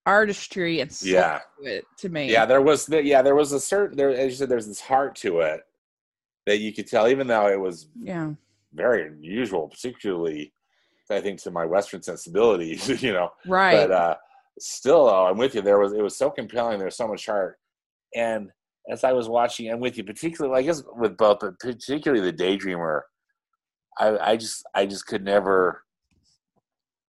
artistry 0.07 0.81
and 0.81 0.91
soul 0.91 1.13
yeah. 1.13 1.41
to 1.63 1.71
it 1.77 1.85
to 1.99 2.09
me. 2.09 2.31
Yeah, 2.31 2.47
there 2.47 2.63
was 2.63 2.87
the, 2.87 3.03
yeah, 3.03 3.23
there 3.23 3.35
was 3.35 3.53
a 3.53 3.61
certain 3.61 3.97
there 3.97 4.11
as 4.11 4.31
you 4.33 4.37
said, 4.37 4.49
there's 4.49 4.67
this 4.67 4.81
heart 4.81 5.15
to 5.17 5.41
it 5.41 5.63
that 6.47 6.59
you 6.59 6.73
could 6.73 6.87
tell, 6.87 7.09
even 7.09 7.27
though 7.27 7.49
it 7.49 7.61
was 7.61 7.89
yeah, 8.01 8.31
very 8.73 9.07
unusual, 9.07 9.69
particularly 9.69 10.53
I 11.11 11.21
think 11.21 11.43
to 11.43 11.51
my 11.51 11.65
Western 11.65 12.03
sensibilities, 12.03 12.89
you 13.03 13.13
know. 13.13 13.31
right. 13.47 13.89
But 13.89 13.91
uh 13.91 14.17
still 14.59 15.07
though, 15.07 15.27
I'm 15.27 15.39
with 15.39 15.55
you. 15.55 15.63
There 15.63 15.79
was 15.79 15.93
it 15.93 16.03
was 16.03 16.17
so 16.17 16.31
compelling, 16.31 16.79
there 16.79 16.87
was 16.87 16.97
so 16.97 17.09
much 17.09 17.27
heart. 17.27 17.59
And 18.15 18.51
as 18.91 19.05
I 19.05 19.13
was 19.13 19.29
watching, 19.29 19.71
I'm 19.71 19.81
with 19.81 19.97
you, 19.97 20.05
particularly 20.05 20.59
I 20.59 20.67
guess 20.67 20.83
with 20.97 21.17
both, 21.17 21.39
but 21.41 21.59
particularly 21.59 22.23
the 22.23 22.37
daydreamer, 22.37 23.03
I, 23.99 24.19
I 24.19 24.37
just 24.37 24.65
I 24.75 24.87
just 24.87 25.07
could 25.07 25.25
never 25.25 25.83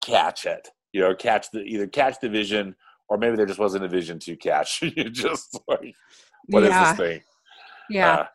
catch 0.01 0.45
it. 0.45 0.69
You 0.93 1.01
know, 1.01 1.15
catch 1.15 1.49
the 1.51 1.61
either 1.61 1.87
catch 1.87 2.19
the 2.21 2.29
vision 2.29 2.75
or 3.09 3.17
maybe 3.17 3.35
there 3.35 3.45
just 3.45 3.59
wasn't 3.59 3.85
a 3.85 3.89
vision 3.89 4.19
to 4.19 4.35
catch. 4.35 4.81
you 4.95 5.09
just 5.09 5.59
like 5.67 5.93
what 6.47 6.63
is 6.63 6.69
yeah, 6.69 6.93
this 6.93 6.99
thing? 6.99 7.21
yeah. 7.89 8.13
Uh, 8.13 8.25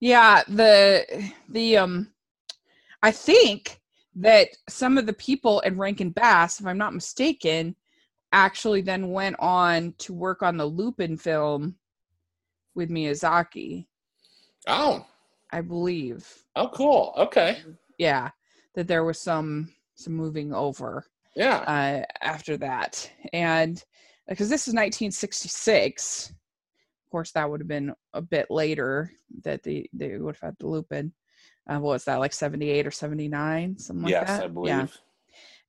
Yeah, 0.00 0.42
the 0.48 1.30
the 1.48 1.76
um 1.76 2.12
I 3.02 3.10
think 3.10 3.80
that 4.16 4.48
some 4.68 4.96
of 4.98 5.06
the 5.06 5.12
people 5.12 5.60
in 5.60 5.78
Rankin 5.78 6.10
Bass, 6.10 6.60
if 6.60 6.66
I'm 6.66 6.78
not 6.78 6.94
mistaken, 6.94 7.76
actually 8.32 8.80
then 8.80 9.10
went 9.10 9.36
on 9.38 9.94
to 9.98 10.12
work 10.14 10.42
on 10.42 10.56
the 10.56 10.66
Lupin 10.66 11.16
film 11.16 11.76
with 12.74 12.90
Miyazaki, 12.90 13.86
oh, 14.68 15.06
I 15.52 15.60
believe. 15.60 16.26
oh 16.56 16.68
cool. 16.68 17.14
Okay. 17.16 17.58
Yeah, 17.98 18.30
that 18.74 18.86
there 18.88 19.04
was 19.04 19.18
some 19.20 19.72
some 19.94 20.12
moving 20.14 20.52
over 20.52 21.06
Yeah. 21.34 21.58
uh 21.60 22.04
after 22.22 22.56
that. 22.58 23.10
And 23.32 23.82
because 24.28 24.48
this 24.50 24.62
is 24.68 24.74
1966, 24.74 26.30
of 26.30 27.10
course 27.10 27.30
that 27.32 27.48
would 27.48 27.60
have 27.60 27.68
been 27.68 27.94
a 28.12 28.20
bit 28.20 28.50
later 28.50 29.10
that 29.44 29.62
they 29.62 29.88
they 29.92 30.18
would 30.18 30.34
have 30.36 30.48
had 30.50 30.56
the 30.58 30.66
Lupin. 30.66 31.12
Uh, 31.68 31.78
what 31.78 31.92
was 31.94 32.04
that 32.04 32.20
like 32.20 32.32
78 32.32 32.86
or 32.86 32.90
79 32.92 33.78
something 33.78 34.04
like 34.04 34.10
yes, 34.10 34.26
that 34.28 34.44
I 34.44 34.46
believe. 34.48 34.68
yeah 34.70 34.86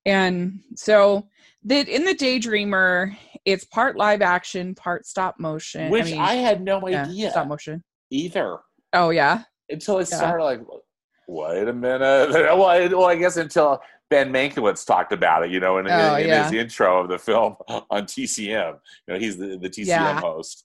and 0.08 0.60
so 0.76 1.28
that 1.64 1.88
in 1.88 2.04
the 2.06 2.16
daydreamer 2.16 3.16
it's 3.46 3.66
part 3.66 3.98
live 3.98 4.22
action 4.22 4.74
part 4.76 5.06
stop 5.06 5.36
motion 5.40 5.92
Which 5.92 6.12
i 6.14 6.32
I, 6.32 6.34
had 6.36 6.64
no 6.64 6.86
yeah, 6.88 7.04
idea 7.04 7.32
stop 7.32 7.48
motion 7.48 7.84
either 8.10 8.58
oh 8.94 9.10
yeah 9.12 9.44
until 9.70 10.00
it 10.00 10.10
Yeah. 10.10 10.18
started. 10.18 10.44
Like, 10.44 10.62
wait 11.28 11.68
a 11.68 11.74
minute. 11.74 12.30
Well, 12.32 12.64
I, 12.66 12.88
well, 12.88 13.06
I 13.08 13.16
guess 13.18 13.36
until 13.36 13.82
Ben 14.10 14.32
Mankiewicz 14.32 14.86
talked 14.86 15.12
about 15.12 15.44
it, 15.44 15.52
you 15.52 15.60
know, 15.60 15.78
in, 15.80 15.86
in- 15.88 15.92
Oh, 15.92 16.16
in 16.16 16.28
yeah. 16.30 16.44
his 16.46 16.54
intro 16.54 17.02
of 17.02 17.10
the 17.10 17.18
film 17.20 17.58
on 17.68 18.04
TCM. 18.06 18.80
You 19.08 19.14
know, 19.14 19.20
he's 19.20 19.36
the, 19.36 19.58
the 19.58 19.70
TCM 19.70 20.22
host. 20.22 20.64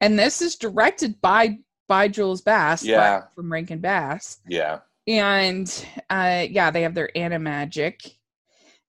and 0.00 0.18
this 0.18 0.40
is 0.40 0.56
directed 0.56 1.20
by 1.20 1.58
by 1.86 2.08
jules 2.08 2.40
bass 2.40 2.82
Yeah. 2.82 3.24
from 3.34 3.52
rankin 3.52 3.80
bass 3.80 4.38
Yeah, 4.48 4.78
and 5.06 5.68
uh 6.08 6.46
yeah 6.48 6.70
they 6.70 6.80
have 6.80 6.94
their 6.94 7.10
animagic 7.14 8.16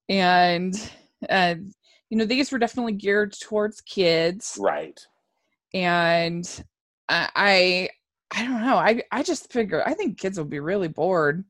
and 0.10 0.92
uh 1.30 1.56
you 2.10 2.18
know 2.18 2.26
these 2.26 2.52
were 2.52 2.60
definitely 2.60 2.94
geared 2.94 3.34
towards 3.40 3.82
kids 3.82 4.58
right. 4.60 5.00
and 5.74 6.64
I, 7.10 7.30
I 7.36 7.90
I 8.32 8.44
don't 8.44 8.62
know. 8.62 8.76
I 8.78 9.02
I 9.12 9.24
just 9.24 9.52
figure 9.52 9.84
I 9.86 9.94
think 9.94 10.20
kids 10.20 10.38
will 10.38 10.46
be 10.46 10.60
really 10.60 10.88
bored 10.88 11.46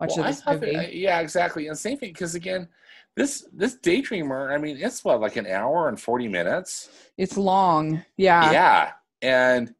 watching 0.00 0.22
Well, 0.22 0.30
this 0.30 0.42
movie. 0.46 0.90
yeah, 0.92 1.20
exactly. 1.20 1.66
And 1.68 1.76
same 1.76 1.98
thing 1.98 2.10
because 2.12 2.34
again, 2.34 2.68
this 3.16 3.46
this 3.52 3.76
Daydreamer. 3.76 4.52
I 4.52 4.58
mean, 4.58 4.78
it's 4.80 5.04
what 5.04 5.20
like 5.20 5.36
an 5.36 5.46
hour 5.46 5.88
and 5.88 6.00
forty 6.00 6.28
minutes. 6.28 6.90
it's 7.18 7.36
long. 7.36 8.04
Yeah. 8.16 8.52
yeah, 8.52 8.92
and 9.20 9.74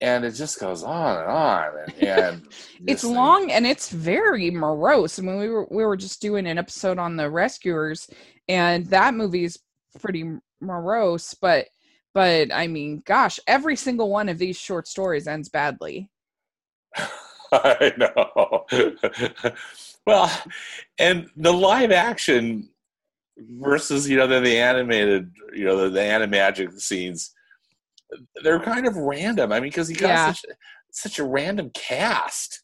and 0.00 0.24
it 0.24 0.32
just 0.32 0.60
goes 0.60 0.82
on 0.82 1.18
and 1.18 1.30
on, 1.30 1.70
and, 1.78 2.02
and 2.02 2.42
It's 2.86 3.02
just- 3.02 3.04
long 3.12 3.50
and 3.50 3.66
it's 3.66 3.90
very 3.90 4.50
morose. 4.50 5.18
I 5.18 5.22
mean, 5.22 5.38
we 5.38 5.48
were 5.48 5.66
we 5.70 5.84
were 5.84 5.96
just 5.96 6.20
doing 6.20 6.46
an 6.46 6.58
episode 6.58 6.98
on 6.98 7.16
the 7.16 7.30
Rescuers, 7.30 8.08
and 8.48 8.86
that 8.86 9.14
movie 9.14 9.44
is 9.44 9.58
pretty 10.00 10.24
morose. 10.60 11.34
But 11.34 11.66
but 12.14 12.52
I 12.52 12.66
mean, 12.66 13.02
gosh, 13.06 13.38
every 13.46 13.76
single 13.76 14.10
one 14.10 14.28
of 14.28 14.38
these 14.38 14.56
short 14.56 14.86
stories 14.88 15.26
ends 15.26 15.48
badly. 15.48 16.10
I 17.52 17.92
know. 17.96 18.64
well, 20.06 20.30
and 20.98 21.28
the 21.36 21.52
live 21.52 21.92
action 21.92 22.68
versus 23.38 24.08
you 24.08 24.16
know 24.16 24.26
then 24.26 24.42
the 24.42 24.58
animated 24.58 25.30
you 25.54 25.64
know 25.64 25.76
the, 25.76 25.90
the 25.90 26.00
animagic 26.00 26.78
scenes 26.80 27.32
they're 28.42 28.60
kind 28.60 28.86
of 28.86 28.96
random 28.96 29.52
i 29.52 29.60
mean 29.60 29.70
because 29.70 29.90
you 29.90 29.96
got 29.96 30.08
Yeah. 30.08 30.32
such, 30.32 30.44
such 30.90 31.18
a 31.18 31.24
random 31.24 31.70
cast 31.74 32.62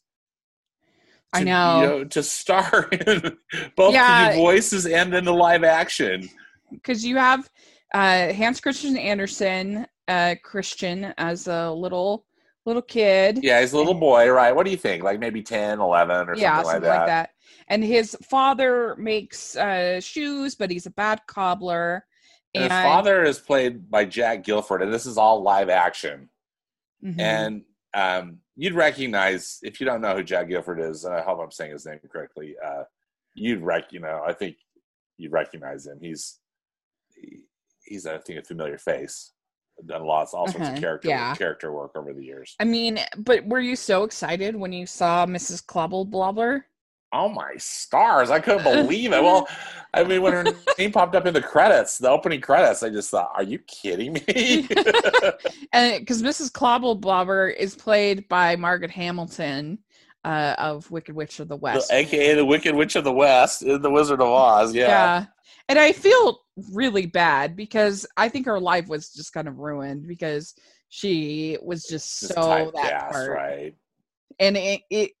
I 1.33 1.43
know. 1.43 1.75
you 1.79 1.87
know 1.87 2.03
to 2.05 2.23
star 2.23 2.87
in 3.07 3.37
both 3.75 3.93
Yeah. 3.93 4.33
the 4.33 4.35
voices 4.39 4.85
and 4.85 5.11
then 5.11 5.25
the 5.25 5.33
live 5.33 5.63
action 5.63 6.29
because 6.71 7.03
you 7.05 7.17
have 7.17 7.49
uh, 7.93 8.33
Hans 8.33 8.59
Christian 8.59 8.97
Andersen, 8.97 9.85
uh, 10.07 10.33
Christian 10.43 11.13
as 11.17 11.47
a 11.47 11.71
little 11.71 12.25
little 12.65 12.81
kid. 12.81 13.39
yeah 13.43 13.59
he's 13.61 13.73
a 13.73 13.77
little 13.77 13.93
boy 13.93 14.29
right 14.31 14.55
what 14.55 14.65
do 14.65 14.71
you 14.71 14.77
think 14.77 15.03
like 15.03 15.19
maybe 15.19 15.41
10 15.43 15.79
11 15.79 16.29
or 16.29 16.35
yeah, 16.35 16.61
something, 16.63 16.87
like, 16.89 17.05
that. 17.05 17.29
And 17.67 17.83
his 17.83 18.15
father 18.23 18.95
makes 18.97 19.55
uh, 19.55 19.99
shoes, 20.01 20.55
but 20.55 20.69
he's 20.71 20.85
a 20.85 20.91
bad 20.91 21.21
cobbler. 21.27 22.05
And 22.55 22.63
his 22.63 22.71
father 22.71 23.23
is 23.23 23.39
played 23.39 23.89
by 23.89 24.05
jack 24.05 24.43
gilford 24.43 24.81
and 24.81 24.93
this 24.93 25.05
is 25.05 25.17
all 25.17 25.41
live 25.41 25.69
action 25.69 26.29
Mhm. 27.03 27.19
and 27.19 27.61
um, 27.95 28.39
you'd 28.55 28.73
recognize 28.73 29.59
if 29.61 29.79
you 29.79 29.85
don't 29.85 30.01
know 30.01 30.15
who 30.15 30.23
Jack 30.23 30.47
Gifford 30.47 30.79
is, 30.79 31.05
and 31.05 31.13
I 31.13 31.21
hope 31.21 31.39
I'm 31.39 31.51
saying 31.51 31.71
his 31.73 31.85
name 31.85 31.99
correctly. 32.11 32.55
Uh, 32.63 32.83
you'd 33.35 33.61
rec, 33.61 33.91
you 33.91 33.99
know, 33.99 34.23
I 34.25 34.33
think 34.33 34.55
you'd 35.17 35.31
recognize 35.31 35.85
him. 35.85 35.99
He's 36.01 36.39
he, 37.15 37.41
he's 37.85 38.07
I 38.07 38.17
think 38.17 38.39
a 38.39 38.43
familiar 38.43 38.77
face. 38.79 39.33
Done 39.85 40.05
lots, 40.05 40.33
all 40.33 40.47
sorts 40.47 40.65
Uh-huh, 40.65 40.73
of 40.75 40.79
character 40.79 41.07
yeah. 41.09 41.35
character 41.35 41.71
work 41.71 41.91
over 41.95 42.13
the 42.13 42.23
years. 42.23 42.55
I 42.59 42.63
mean, 42.63 42.99
but 43.17 43.45
were 43.45 43.59
you 43.59 43.75
so 43.75 44.03
excited 44.05 44.55
when 44.55 44.71
you 44.73 44.85
saw 44.87 45.25
Mrs. 45.27 45.63
Klopplebobbler? 45.63 46.63
Oh 47.13 47.29
my 47.29 47.55
stars! 47.57 48.31
I 48.31 48.39
couldn't 48.39 48.63
believe 48.63 49.13
it. 49.13 49.21
Well, 49.21 49.47
I 49.93 50.03
mean, 50.03 50.21
when 50.21 50.33
her 50.33 50.43
name 50.79 50.91
popped 50.91 51.15
up 51.15 51.25
in 51.25 51.33
the 51.33 51.41
credits, 51.41 51.99
the 51.99 52.09
opening 52.09 52.41
credits, 52.41 52.83
I 52.83 52.89
just 52.89 53.11
thought, 53.11 53.31
"Are 53.35 53.43
you 53.43 53.59
kidding 53.59 54.13
me?" 54.13 54.67
and 55.71 55.99
because 55.99 56.23
Mrs. 56.23 56.51
Klopplebobbler 56.51 57.55
is 57.55 57.75
played 57.75 58.27
by 58.27 58.55
Margaret 58.55 58.91
Hamilton 58.91 59.77
uh, 60.25 60.55
of 60.57 60.89
Wicked 60.89 61.15
Witch 61.15 61.39
of 61.39 61.47
the 61.47 61.55
West. 61.55 61.91
AKA 61.91 62.35
the 62.35 62.45
Wicked 62.45 62.75
Witch 62.75 62.95
of 62.95 63.03
the 63.03 63.13
West, 63.13 63.61
in 63.61 63.81
the 63.81 63.91
Wizard 63.91 64.21
of 64.21 64.27
Oz. 64.27 64.73
Yeah. 64.73 65.25
And 65.69 65.79
I 65.79 65.91
feel 65.93 66.39
really 66.71 67.05
bad 67.05 67.55
because 67.55 68.05
I 68.17 68.29
think 68.29 68.45
her 68.45 68.59
life 68.59 68.87
was 68.87 69.13
just 69.13 69.33
kind 69.33 69.47
of 69.47 69.59
ruined 69.59 70.07
because 70.07 70.55
she 70.89 71.57
was 71.61 71.83
just, 71.83 72.21
Just 72.21 72.33
so 72.33 72.71
that 72.75 73.11
part. 73.11 73.31
right? 73.31 73.75
And 74.39 74.57
it, 74.57 74.81
it 74.89 75.11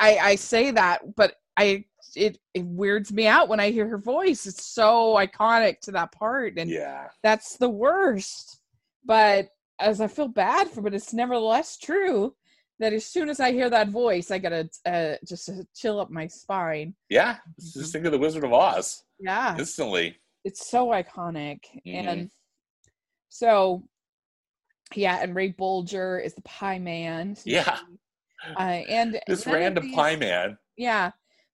I, 0.00 0.18
I 0.22 0.34
say 0.36 0.70
that, 0.72 1.14
but 1.16 1.34
I 1.56 1.84
it 2.16 2.38
it 2.54 2.64
weirds 2.64 3.12
me 3.12 3.26
out 3.26 3.48
when 3.48 3.60
I 3.60 3.70
hear 3.70 3.88
her 3.88 3.98
voice. 3.98 4.46
It's 4.46 4.64
so 4.66 5.14
iconic 5.14 5.80
to 5.80 5.92
that 5.92 6.12
part, 6.12 6.58
and 6.58 6.70
Yeah. 6.70 7.08
that's 7.22 7.56
the 7.56 7.68
worst. 7.68 8.60
But 9.04 9.48
as 9.80 10.00
I 10.00 10.06
feel 10.06 10.28
bad 10.28 10.68
for, 10.70 10.80
but 10.82 10.94
it's 10.94 11.12
nevertheless 11.12 11.76
true 11.78 12.34
that 12.80 12.92
as 12.92 13.04
soon 13.06 13.28
as 13.28 13.38
I 13.40 13.52
hear 13.52 13.70
that 13.70 13.88
voice, 13.90 14.30
I 14.30 14.38
gotta 14.38 14.68
uh, 14.86 15.14
just 15.26 15.48
uh, 15.48 15.62
chill 15.74 16.00
up 16.00 16.10
my 16.10 16.26
spine. 16.26 16.94
Yeah. 17.08 17.34
Mm-hmm. 17.34 17.80
Just 17.80 17.92
think 17.92 18.04
of 18.04 18.12
the 18.12 18.18
Wizard 18.18 18.44
of 18.44 18.52
Oz 18.52 19.02
Yeah, 19.20 19.56
instantly. 19.58 20.16
it's 20.44 20.68
so 20.68 20.88
iconic, 20.88 21.60
Mhm. 21.86 21.96
and 22.06 22.30
so 23.28 23.82
yeah, 24.94 25.18
and 25.22 25.34
Ray 25.34 25.52
Bolger 25.52 26.24
is 26.24 26.34
the 26.34 26.42
Pie 26.42 26.78
Man. 26.78 27.36
Yeah. 27.44 27.78
Uh, 28.56 28.60
and 28.60 29.20
This 29.26 29.46
random 29.46 29.84
these- 29.84 29.94
pie 29.94 30.16
man. 30.16 30.58
yeah. 30.76 31.10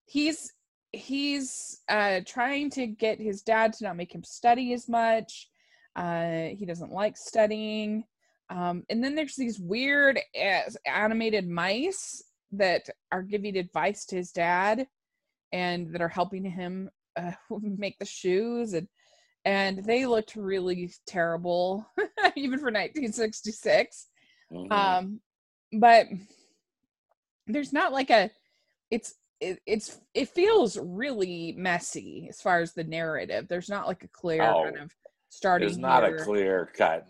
He's 0.07 0.53
he's 0.93 1.81
uh 1.89 2.21
trying 2.27 2.69
to 2.71 2.87
get 2.87 3.21
his 3.21 3.43
dad 3.43 3.73
to 3.75 3.85
not 3.85 3.97
make 3.97 4.13
him 4.15 4.25
study 4.25 4.73
as 4.73 4.89
much. 4.89 5.49
Uh 5.95 6.49
he 6.59 6.65
doesn't 6.67 6.91
like 6.93 7.17
studying. 7.17 8.05
Um 8.49 8.83
and 8.91 9.03
then 9.03 9.15
there's 9.15 9.37
these 9.37 9.61
weird 9.61 10.19
as 10.37 10.77
animated 10.87 11.49
mice 11.49 12.25
that 12.53 12.89
are 13.13 13.23
giving 13.23 13.57
advice 13.57 14.05
to 14.07 14.17
his 14.17 14.33
dad 14.33 14.89
and 15.53 15.93
that 15.93 16.01
are 16.03 16.09
helping 16.09 16.45
him 16.45 16.91
uh, 17.17 17.33
make 17.61 17.97
the 18.01 18.05
shoes. 18.05 18.73
And 18.73 18.89
and 19.45 19.85
they 19.85 20.07
looked 20.07 20.35
really 20.35 20.93
terrible 21.07 21.87
even 22.37 22.59
for 22.59 22.67
1966 22.73 24.09
Mhm. 24.53 24.73
um 24.73 25.21
but 25.73 26.07
there's 27.47 27.73
not 27.73 27.93
like 27.93 28.11
a 28.11 28.31
it's 28.91 29.15
it, 29.41 29.61
it's 29.67 29.99
it 30.15 30.29
feels 30.29 30.77
really 30.79 31.55
messy 31.57 32.27
as 32.29 32.41
far 32.43 32.61
as 32.61 32.73
the 32.73 32.85
narrative 32.85 33.49
there's 33.49 33.69
not 33.69 33.87
like 33.87 34.05
a 34.05 34.09
clear 34.09 34.43
Oh, 34.43 34.65
kind 34.65 34.79
of 34.79 34.95
starting 35.31 35.67
There's 35.69 35.79
not 35.79 36.05
here. 36.05 36.17
a 36.17 36.25
clear 36.25 36.71
cut. 36.77 37.07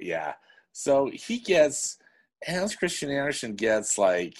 Yeah. 0.00 0.34
So 0.72 1.10
he 1.12 1.38
gets 1.38 1.98
Hans 2.44 2.74
Christian 2.76 3.10
Andersen 3.10 3.54
gets 3.54 3.98
like 3.98 4.36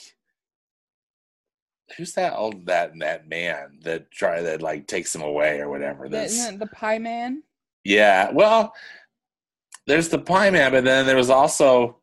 who's 1.96 2.12
that 2.14 2.34
old 2.34 2.66
that 2.66 2.92
that 3.00 3.28
man 3.28 3.78
that 3.82 4.10
try 4.10 4.40
that 4.42 4.62
like 4.62 4.86
takes 4.86 5.14
him 5.14 5.22
away 5.22 5.58
or 5.60 5.68
whatever. 5.68 6.08
That's 6.08 6.50
the, 6.50 6.58
the 6.58 6.66
pie 6.68 6.98
man 6.98 7.42
yeah. 7.84 8.30
Well, 8.32 8.72
there's 9.86 10.08
the 10.08 10.18
Pie 10.18 10.50
Man, 10.50 10.72
but 10.72 10.84
then 10.84 11.06
there 11.06 11.16
was 11.16 11.30
also 11.30 11.98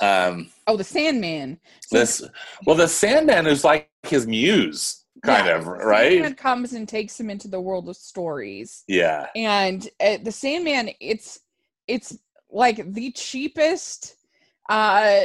um 0.00 0.48
oh 0.66 0.76
the 0.76 0.84
sandman 0.84 1.58
So 1.86 1.98
this 1.98 2.22
well 2.66 2.76
the 2.76 2.88
Sandman 2.88 3.46
is 3.46 3.64
like 3.64 3.90
his 4.04 4.26
muse, 4.26 5.04
kind 5.22 5.46
yeah, 5.46 5.56
of, 5.58 5.64
the 5.64 5.70
right? 5.70 6.12
Sandman 6.12 6.34
comes 6.34 6.72
and 6.72 6.88
takes 6.88 7.18
him 7.20 7.28
into 7.30 7.48
the 7.48 7.60
world 7.60 7.88
of 7.88 7.96
stories 7.96 8.84
Yeah. 8.88 9.26
and 9.36 9.86
uh, 10.00 10.18
the 10.22 10.32
sandman 10.32 10.90
it's 11.00 11.40
it's 11.86 12.16
like 12.50 12.92
the 12.94 13.12
cheapest 13.12 14.16
uh 14.68 15.22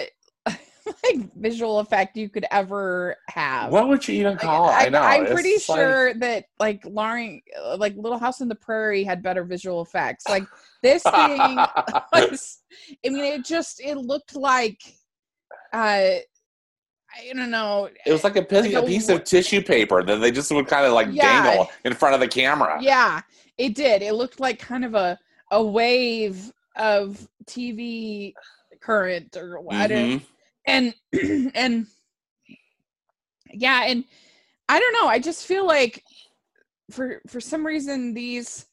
like 1.04 1.34
visual 1.36 1.80
effect 1.80 2.16
you 2.16 2.30
could 2.30 2.46
ever 2.52 3.16
have 3.30 3.72
What 3.72 3.88
would 3.88 4.08
you 4.08 4.16
even 4.16 4.34
Like, 4.34 4.42
call 4.42 4.70
it? 4.70 4.74
I, 4.74 4.90
know. 4.90 5.02
I'm 5.02 5.26
pretty 5.26 5.54
just 5.54 5.70
like- 5.70 5.80
sure 5.80 6.14
that 6.16 6.46
like 6.60 6.84
Lauren, 6.86 7.42
uh, 7.64 7.78
like 7.78 7.96
Little 7.98 8.20
House 8.20 8.42
on 8.42 8.48
the 8.48 8.56
Prairie 8.56 9.04
had 9.04 9.24
better 9.24 9.44
visual 9.44 9.82
effects. 9.82 10.28
Like 10.30 10.44
this 10.84 11.02
thing 11.16 11.58
was, 12.14 12.60
I 13.06 13.10
mean, 13.10 13.24
it 13.26 13.46
just 13.46 13.80
it 13.82 13.96
looked 13.98 14.36
like, 14.36 14.82
uh, 15.74 16.18
I 17.18 17.32
don't 17.34 17.50
know. 17.52 17.90
It 18.06 18.12
was 18.12 18.24
like 18.24 18.36
a 18.36 18.42
piece, 18.44 18.74
Like 18.74 18.84
a 18.84 18.86
piece 18.86 19.10
of 19.10 19.24
tissue 19.24 19.62
paper 19.62 20.04
that 20.04 20.18
they 20.18 20.32
just 20.32 20.52
would 20.52 20.68
kind 20.68 20.86
of 20.86 20.94
like 20.94 21.08
Yeah. 21.12 21.44
dangle 21.44 21.70
in 21.86 21.94
front 21.94 22.14
of 22.14 22.20
the 22.20 22.28
camera. 22.28 22.78
Yeah, 22.82 23.22
it 23.58 23.74
did. 23.74 24.02
It 24.02 24.14
looked 24.16 24.40
like 24.40 24.60
kind 24.60 24.84
of 24.86 24.94
a 24.96 25.18
a 25.52 25.64
wave 25.64 26.52
of 26.76 27.26
TV 27.46 28.34
current 28.82 29.38
or 29.38 29.62
whatever. 29.62 29.94
Mhm. 29.94 30.22
And 30.68 30.94
and 31.56 31.88
yeah 33.54 33.84
and 33.86 34.04
i 34.70 34.80
don't 34.80 34.94
know 34.94 35.08
i 35.08 35.20
just 35.20 35.46
feel 35.46 35.66
like 35.66 36.04
for 36.92 37.22
for 37.28 37.40
some 37.40 37.66
reason 37.66 38.14
these 38.14 38.66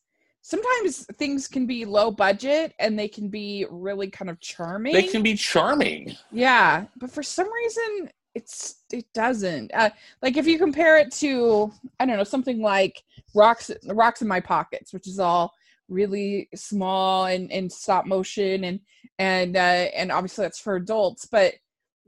sometimes 0.42 1.07
things 1.18 1.46
can 1.46 1.66
be 1.66 1.85
low 1.85 2.11
budget 2.11 2.74
and 2.78 2.98
they 2.98 3.09
can 3.09 3.28
be 3.28 3.64
really 3.70 4.09
kind 4.11 4.28
of 4.28 4.40
charming 4.40 4.92
They 4.92 5.05
can 5.05 5.22
be 5.22 5.35
charming. 5.35 6.16
yeah 6.31 6.87
but 6.96 7.11
for 7.11 7.22
some 7.22 7.50
reason 7.52 8.11
it's 8.35 8.76
it 8.92 9.05
doesn't 9.12 9.70
uh, 9.74 9.90
like 10.22 10.37
if 10.37 10.46
you 10.46 10.59
compare 10.59 10.96
it 10.98 11.12
to 11.12 11.70
i 12.00 12.07
don't 12.07 12.16
know 12.16 12.24
something 12.24 12.61
like 12.61 13.02
rocks 13.35 13.70
rocks 13.87 14.22
in 14.22 14.28
my 14.28 14.40
pockets 14.40 14.92
which 14.92 15.07
is 15.07 15.18
all 15.18 15.52
really 15.88 16.48
small 16.55 17.26
and, 17.26 17.52
and 17.52 17.70
stop 17.70 18.07
motion 18.07 18.64
and 18.64 18.81
and 19.18 19.57
uh 19.57 19.61
and 19.94 20.11
obviously 20.11 20.44
that's 20.44 20.59
for 20.59 20.76
adults 20.76 21.26
but 21.26 21.55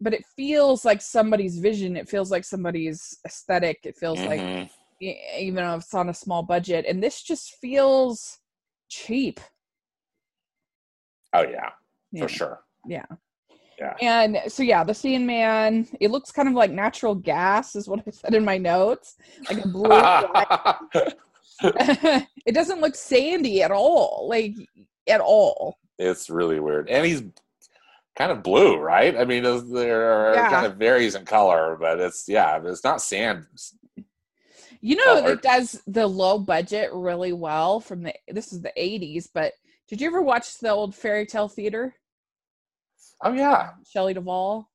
but 0.04 0.12
it 0.14 0.24
feels 0.36 0.84
like 0.84 1.00
somebody's 1.02 1.58
vision 1.58 1.96
it 1.96 2.08
feels 2.08 2.30
like 2.30 2.44
somebody's 2.44 3.18
aesthetic 3.26 3.78
it 3.84 3.96
feels 3.96 4.20
like 4.20 4.40
Mhm. 4.40 4.70
e- 5.00 5.16
even 5.40 5.56
though 5.56 5.74
it's 5.76 5.94
on 5.94 6.08
a 6.10 6.14
small 6.14 6.42
budget 6.42 6.84
and 6.86 7.02
this 7.02 7.22
just 7.22 7.54
feels 7.60 8.38
cheap 8.88 9.40
Oh 11.32 11.42
yeah, 11.42 11.70
Yeah. 12.12 12.22
for 12.22 12.28
sure. 12.28 12.60
Yeah 12.86 13.06
yeah. 13.78 13.94
And 14.00 14.38
so 14.52 14.62
yeah, 14.62 14.84
the 14.84 14.94
Sandman, 14.94 15.88
it 16.00 16.10
looks 16.10 16.30
kind 16.30 16.48
of 16.48 16.54
like 16.54 16.70
natural 16.70 17.14
gas, 17.14 17.74
is 17.74 17.88
what 17.88 18.04
I 18.06 18.10
said 18.10 18.34
in 18.34 18.44
my 18.44 18.56
notes. 18.58 19.16
Like 19.50 19.64
a 19.64 19.68
blue. 19.68 19.90
it 22.46 22.54
doesn't 22.54 22.80
look 22.80 22.94
sandy 22.94 23.62
at 23.62 23.70
all, 23.70 24.26
like 24.28 24.54
at 25.08 25.20
all. 25.20 25.76
it's 25.98 26.30
really 26.30 26.60
weird, 26.60 26.88
and 26.88 27.04
he's 27.06 27.22
kind 28.16 28.30
of 28.32 28.42
blue, 28.42 28.76
right? 28.76 29.16
I 29.16 29.24
mean, 29.24 29.42
those- 29.42 29.68
they're 29.70 30.34
Yeah. 30.34 30.50
kind 30.50 30.66
of 30.66 30.76
varies 30.76 31.14
in 31.14 31.24
color, 31.24 31.76
but 31.78 31.98
it's 32.00 32.28
yeah, 32.28 32.60
it's 32.64 32.84
not 32.84 33.02
sand. 33.02 33.46
You 34.80 34.96
know 34.96 35.04
Colored. 35.20 35.38
that 35.38 35.42
does 35.42 35.82
the 35.86 36.06
low 36.06 36.38
budget 36.38 36.90
really 36.92 37.32
well 37.32 37.80
from 37.80 38.02
the 38.02 38.14
this 38.28 38.52
is 38.52 38.60
the 38.60 38.72
80s, 38.76 39.26
but 39.32 39.54
did 39.88 40.00
you 40.00 40.06
ever 40.08 40.20
watch 40.22 40.58
the 40.58 40.70
old 40.70 40.94
fairy 40.94 41.26
tale 41.26 41.48
theater? 41.48 41.94
Oh 43.22 43.32
yeah, 43.32 43.72
Shelley 43.88 44.14
Duvall? 44.14 44.68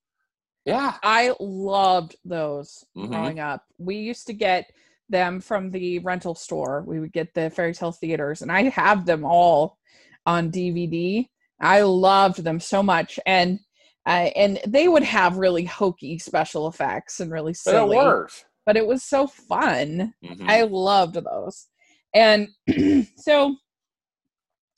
yeah. 0.65 0.97
I 1.04 1.34
loved 1.39 2.15
those 2.25 2.86
Mhm. 2.95 3.08
growing 3.10 3.39
up. 3.39 3.65
We 3.78 3.95
used 3.97 4.28
to 4.28 4.34
get 4.34 4.71
them 5.10 5.39
from 5.41 5.71
the 5.71 5.99
rental 5.99 6.36
store. 6.36 6.84
We 6.86 6.99
would 6.99 7.12
get 7.13 7.34
the 7.34 7.49
fairy 7.49 7.73
tale 7.73 7.91
theaters, 7.91 8.41
and 8.41 8.52
I 8.52 8.63
have 8.69 9.06
them 9.06 9.23
all 9.25 9.78
on 10.25 10.52
DVD. 10.52 11.30
I 11.60 11.82
loved 11.82 12.43
them 12.43 12.60
so 12.60 12.82
much, 12.84 13.19
and 13.26 13.60
uh, 14.06 14.30
and 14.36 14.60
they 14.65 14.88
would 14.88 15.04
have 15.04 15.38
really 15.38 15.65
hokey 15.65 16.17
special 16.19 16.67
effects 16.67 17.19
and 17.19 17.32
really 17.32 17.52
But 17.52 17.58
silly. 17.58 17.98
it 17.98 18.00
worked. 18.00 18.45
But 18.65 18.78
it 18.78 18.88
was 18.88 19.04
so 19.04 19.28
fun. 19.28 20.13
Mhm. 20.24 20.50
I 20.50 20.62
loved 20.63 21.15
those. 21.15 21.67
And 22.13 22.50
so 23.17 23.56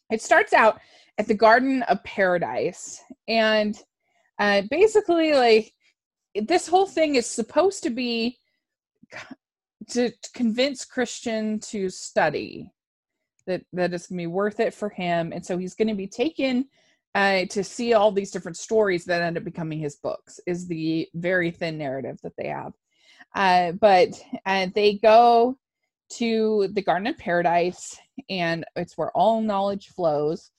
it 0.09 0.21
starts 0.21 0.53
out 0.53 0.79
at 1.17 1.27
the 1.27 1.33
Garden 1.35 1.83
of 1.83 2.03
Paradise. 2.03 3.01
And 3.27 3.77
uh, 4.39 4.63
basically, 4.69 5.33
like, 5.33 5.73
this 6.35 6.67
whole 6.67 6.87
thing 6.87 7.15
is 7.15 7.25
supposed 7.27 7.83
to 7.83 7.89
be 7.89 8.37
to 9.89 10.11
convince 10.33 10.85
Christian 10.85 11.59
to 11.59 11.89
study, 11.89 12.69
that, 13.73 13.93
it's 13.93 14.07
going 14.07 14.17
to 14.17 14.23
be 14.23 14.27
worth 14.27 14.59
it 14.59 14.73
for 14.73 14.89
him. 14.89 15.31
And 15.33 15.45
so 15.45 15.57
he's 15.57 15.75
going 15.75 15.87
to 15.87 15.93
be 15.93 16.07
taken 16.07 16.65
uh, 17.13 17.45
to 17.49 17.63
see 17.63 17.93
all 17.93 18.11
these 18.11 18.31
different 18.31 18.57
stories 18.57 19.05
that 19.05 19.21
end 19.21 19.37
up 19.37 19.43
becoming 19.43 19.79
his 19.79 19.95
books, 19.97 20.39
is 20.47 20.67
the 20.67 21.09
very 21.13 21.51
thin 21.51 21.77
narrative 21.77 22.19
that 22.23 22.33
they 22.37 22.47
have. 22.47 22.73
Uh, 23.35 23.73
but 23.73 24.09
uh, 24.45 24.67
they 24.73 24.95
go 24.95 25.57
to 26.17 26.69
the 26.73 26.81
Garden 26.81 27.07
of 27.07 27.17
Paradise, 27.17 27.97
and 28.29 28.65
it's 28.75 28.97
where 28.97 29.11
all 29.11 29.41
knowledge 29.41 29.87
flows. 29.87 30.51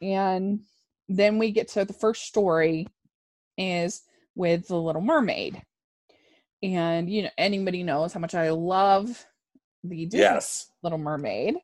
And 0.00 0.60
then 1.08 1.38
we 1.38 1.50
get 1.50 1.68
to 1.68 1.84
the 1.84 1.92
first 1.92 2.24
story 2.24 2.86
is 3.56 4.02
with 4.34 4.68
the 4.68 4.76
Little 4.76 5.02
Mermaid, 5.02 5.62
and 6.62 7.10
you 7.10 7.22
know 7.22 7.30
anybody 7.36 7.82
knows 7.82 8.12
how 8.12 8.20
much 8.20 8.34
I 8.34 8.50
love 8.50 9.24
the 9.84 10.06
Disney 10.06 10.20
Yes. 10.20 10.70
Little 10.82 10.98
Mermaid. 10.98 11.56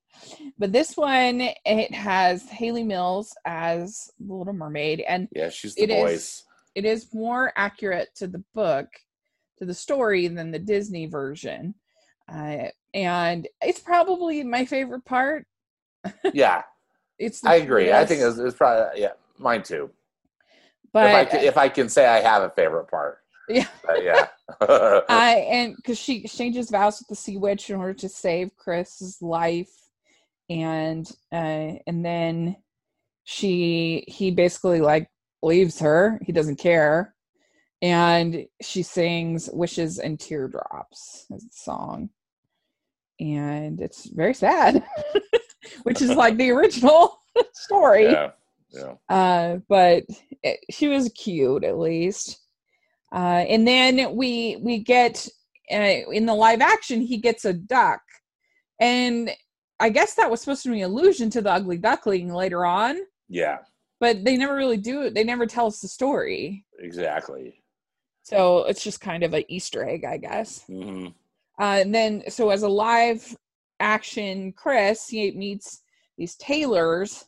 But 0.58 0.72
this 0.72 0.96
one, 0.96 1.40
it 1.64 1.94
has 1.94 2.42
Hayley 2.48 2.82
Mills 2.82 3.34
as 3.44 4.10
the 4.18 4.34
Little 4.34 4.52
Mermaid, 4.54 5.00
and 5.00 5.28
Yeah, 5.32 5.50
she's 5.50 5.74
the 5.74 5.82
It 5.84 5.90
is- 5.90 6.02
voice. 6.02 6.44
it 6.74 6.84
is 6.84 7.12
more 7.14 7.52
accurate 7.56 8.08
to 8.16 8.26
the 8.26 8.42
book, 8.54 8.88
to 9.58 9.64
the 9.64 9.74
story 9.74 10.28
than 10.28 10.50
the 10.50 10.58
Disney 10.58 11.06
version. 11.06 11.74
Uh, 12.32 12.68
and 12.94 13.48
it's 13.62 13.80
probably 13.80 14.42
my 14.44 14.64
favorite 14.64 15.04
part. 15.04 15.46
Yeah, 16.34 16.62
It's 17.18 17.40
the 17.40 17.50
I 17.50 17.54
agree. 17.56 17.92
I 17.92 18.04
think 18.06 18.20
it's, 18.22 18.38
it's 18.38 18.56
probably 18.56 19.00
yeah, 19.00 19.12
mine 19.38 19.62
too. 19.62 19.90
but 20.92 21.06
if 21.10 21.14
I 21.14 21.24
can, 21.24 21.40
if 21.44 21.56
I 21.56 21.68
can 21.68 21.88
say 21.88 22.06
I 22.06 22.20
have 22.20 22.42
a 22.42 22.50
favorite 22.50 22.86
part. 22.88 23.18
Yeah. 23.48 23.66
But 23.84 24.04
yeah. 24.04 24.26
uh, 24.60 25.02
and 25.08 25.74
because 25.76 25.98
she 25.98 26.16
exchanges 26.16 26.70
vows 26.70 26.98
with 26.98 27.08
the 27.08 27.14
sea 27.14 27.36
witch 27.36 27.70
in 27.70 27.76
order 27.76 27.94
to 27.94 28.08
save 28.08 28.54
Chris's 28.56 29.22
life, 29.22 29.70
and 30.50 31.10
uh, 31.32 31.72
and 31.86 32.04
then 32.04 32.56
she 33.24 34.04
he 34.08 34.30
basically 34.30 34.80
like 34.80 35.08
leaves 35.42 35.80
her. 35.80 36.20
He 36.24 36.32
doesn't 36.32 36.56
care, 36.56 37.14
and 37.80 38.44
she 38.60 38.82
sings 38.82 39.48
"Wishes 39.52 39.98
and 39.98 40.20
Teardrops" 40.20 41.26
as 41.34 41.44
a 41.44 41.52
song, 41.52 42.10
and 43.20 43.80
it's 43.80 44.06
very 44.10 44.34
sad, 44.34 44.84
which 45.84 46.02
is 46.02 46.10
like 46.10 46.36
the 46.36 46.50
original 46.50 47.18
story. 47.52 48.04
yeah. 48.04 48.30
Yeah. 48.70 48.94
Uh, 49.08 49.58
but 49.68 50.04
it, 50.42 50.60
she 50.70 50.88
was 50.88 51.10
cute 51.14 51.64
at 51.64 51.78
least. 51.78 52.38
Uh, 53.12 53.44
and 53.48 53.66
then 53.66 54.14
we 54.14 54.56
we 54.60 54.78
get 54.78 55.26
uh, 55.72 55.76
in 56.12 56.26
the 56.26 56.34
live 56.34 56.60
action 56.60 57.00
he 57.00 57.16
gets 57.16 57.44
a 57.44 57.52
duck, 57.52 58.00
and 58.80 59.30
I 59.80 59.88
guess 59.90 60.14
that 60.14 60.30
was 60.30 60.40
supposed 60.40 60.62
to 60.64 60.70
be 60.70 60.82
an 60.82 60.90
allusion 60.90 61.30
to 61.30 61.40
the 61.42 61.52
ugly 61.52 61.78
duckling 61.78 62.32
later 62.32 62.66
on, 62.66 62.98
Yeah. 63.28 63.58
but 64.00 64.24
they 64.24 64.36
never 64.36 64.54
really 64.56 64.76
do 64.76 65.02
it. 65.02 65.14
They 65.14 65.24
never 65.24 65.46
tell 65.46 65.66
us 65.66 65.80
the 65.80 65.88
story, 65.88 66.64
Exactly. 66.80 67.62
so 68.22 68.64
it's 68.64 68.82
just 68.82 69.00
kind 69.00 69.22
of 69.22 69.34
an 69.34 69.44
Easter 69.48 69.88
egg, 69.88 70.04
I 70.04 70.16
guess. 70.18 70.64
hmm 70.66 71.06
Uh, 71.60 71.78
and 71.82 71.94
then, 71.94 72.22
so 72.28 72.50
as 72.50 72.62
a 72.62 72.68
live 72.68 73.36
action 73.80 74.52
Chris, 74.52 75.08
he 75.08 75.30
meets 75.32 75.82
these 76.16 76.34
tailors, 76.36 77.24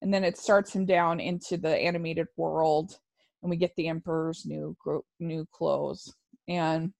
and 0.00 0.12
then 0.12 0.24
it 0.24 0.36
starts 0.38 0.74
him 0.74 0.84
down 0.86 1.20
into 1.20 1.56
the 1.56 1.76
animated 1.76 2.26
world, 2.36 2.98
and 3.42 3.50
we 3.50 3.56
get 3.56 3.74
the 3.76 3.88
Emperor's 3.88 4.46
new 4.46 4.76
new 5.20 5.46
clothes, 5.52 6.14
and 6.48 6.92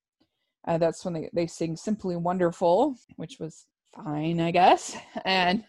uh, 0.67 0.79
that's 0.79 1.05
when 1.05 1.15
they 1.15 1.31
they 1.33 1.47
sing 1.47 1.77
"Simply 1.77 2.17
Wonderful," 2.17 2.97
which 3.17 3.39
was 3.41 3.67
fine, 3.95 4.41
I 4.41 4.51
guess. 4.51 4.97
And 5.25 5.65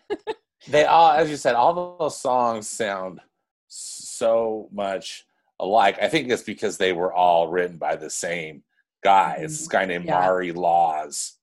They 0.70 0.86
all, 0.86 1.12
as 1.12 1.30
you 1.30 1.36
said, 1.36 1.56
all 1.56 1.98
those 2.00 2.18
songs 2.18 2.70
sound 2.70 3.20
so 3.68 4.70
much 4.72 5.26
alike. 5.60 5.98
I 6.02 6.08
think 6.08 6.30
it's 6.30 6.44
because 6.44 6.78
they 6.78 6.94
were 6.94 7.14
all 7.14 7.50
written 7.50 7.78
by 7.78 7.96
the 7.98 8.10
same 8.10 8.64
guy. 9.04 9.38
It's 9.40 9.60
this 9.60 9.68
guy 9.68 9.86
named 9.86 10.06
Yeah. 10.06 10.20
Maury 10.22 10.52
Laws, 10.54 11.34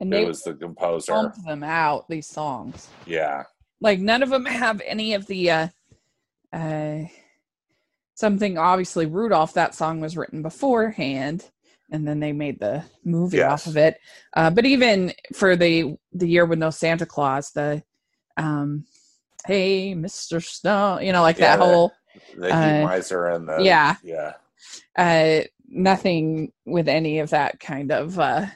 and 0.00 0.12
who 0.12 0.26
was 0.26 0.42
the 0.42 0.54
composer. 0.54 1.32
them 1.46 1.62
out 1.62 2.08
these 2.08 2.26
songs. 2.26 2.88
Yeah. 3.06 3.44
like 3.80 4.00
none 4.00 4.22
of 4.22 4.30
them 4.30 4.44
have 4.46 4.80
any 4.84 5.14
of 5.14 5.26
the 5.26 5.50
uh 5.50 5.68
uh 6.52 6.98
something 8.14 8.56
obviously 8.58 9.06
rudolph 9.06 9.52
that 9.54 9.74
song 9.74 10.00
was 10.00 10.16
written 10.16 10.42
beforehand 10.42 11.50
and 11.90 12.06
then 12.06 12.20
they 12.20 12.32
made 12.32 12.58
the 12.60 12.82
movie 13.04 13.42
off 13.42 13.66
of 13.66 13.76
it 13.76 13.98
uh 14.34 14.50
but 14.50 14.64
even 14.64 15.12
for 15.34 15.56
the 15.56 15.96
the 16.12 16.26
year 16.28 16.46
with 16.46 16.58
no 16.58 16.70
santa 16.70 17.04
claus 17.06 17.50
the 17.52 17.82
um 18.36 18.84
hey 19.46 19.94
mr 19.94 20.42
snow 20.42 20.98
you 21.00 21.12
know 21.12 21.22
like 21.22 21.38
Yeah, 21.38 21.56
that 21.56 21.58
the- 21.64 21.72
whole 21.72 21.92
The 22.38 22.54
Uh, 22.54 22.82
Miser 22.86 23.26
and 23.26 23.48
the. 23.48 23.58
yeah. 23.62 23.96
Yeah. 24.02 24.32
uh 24.96 25.44
nothing 25.68 26.52
with 26.64 26.88
any 26.88 27.18
of 27.18 27.30
that 27.30 27.58
kind 27.58 27.90
of 27.90 28.18
uh 28.18 28.46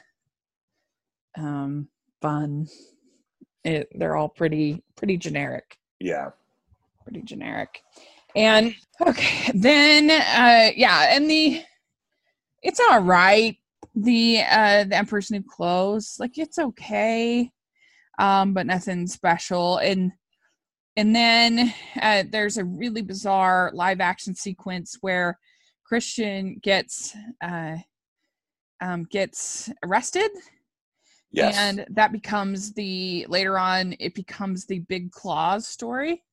um 1.37 1.87
fun 2.21 2.67
it 3.63 3.89
they're 3.95 4.15
all 4.15 4.29
pretty 4.29 4.81
pretty 4.95 5.17
generic 5.17 5.77
Yeah. 5.99 6.29
pretty 7.03 7.21
generic. 7.21 7.81
And 8.35 8.75
okay, 9.01 9.51
then 9.53 10.09
uh 10.11 10.71
yeah, 10.75 11.15
and 11.15 11.29
the 11.29 11.61
it's 12.61 12.79
all 12.79 12.99
right. 12.99 13.57
The 13.95 14.41
uh 14.49 14.83
the 14.85 14.95
Emperor's 14.95 15.31
New 15.31 15.43
Clothes, 15.43 16.17
like 16.19 16.37
it's 16.37 16.59
okay. 16.59 17.51
Um, 18.19 18.53
but 18.53 18.65
nothing 18.65 19.07
special. 19.07 19.77
And 19.77 20.11
and 20.95 21.15
then 21.15 21.73
uh 22.01 22.23
there's 22.29 22.57
a 22.57 22.65
really 22.65 23.01
bizarre 23.01 23.71
live 23.73 24.01
action 24.01 24.35
sequence 24.35 24.97
where 25.01 25.39
Christian 25.85 26.59
gets 26.61 27.15
uh 27.41 27.77
um 28.81 29.05
gets 29.09 29.69
arrested 29.83 30.29
Yes. 31.31 31.57
and 31.57 31.85
that 31.91 32.11
becomes 32.11 32.73
the 32.73 33.25
later 33.29 33.59
on 33.59 33.95
it 33.99 34.15
becomes 34.15 34.65
the 34.65 34.79
Big 34.79 35.11
Claus 35.11 35.67
story 35.67 36.23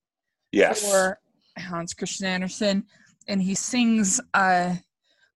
yes. 0.53 0.91
for 0.91 1.19
Hans 1.59 1.95
Christian 1.95 2.27
Andersen, 2.27 2.85
and 3.29 3.43
he 3.43 3.55
sings 3.55 4.21
uh, 4.35 4.75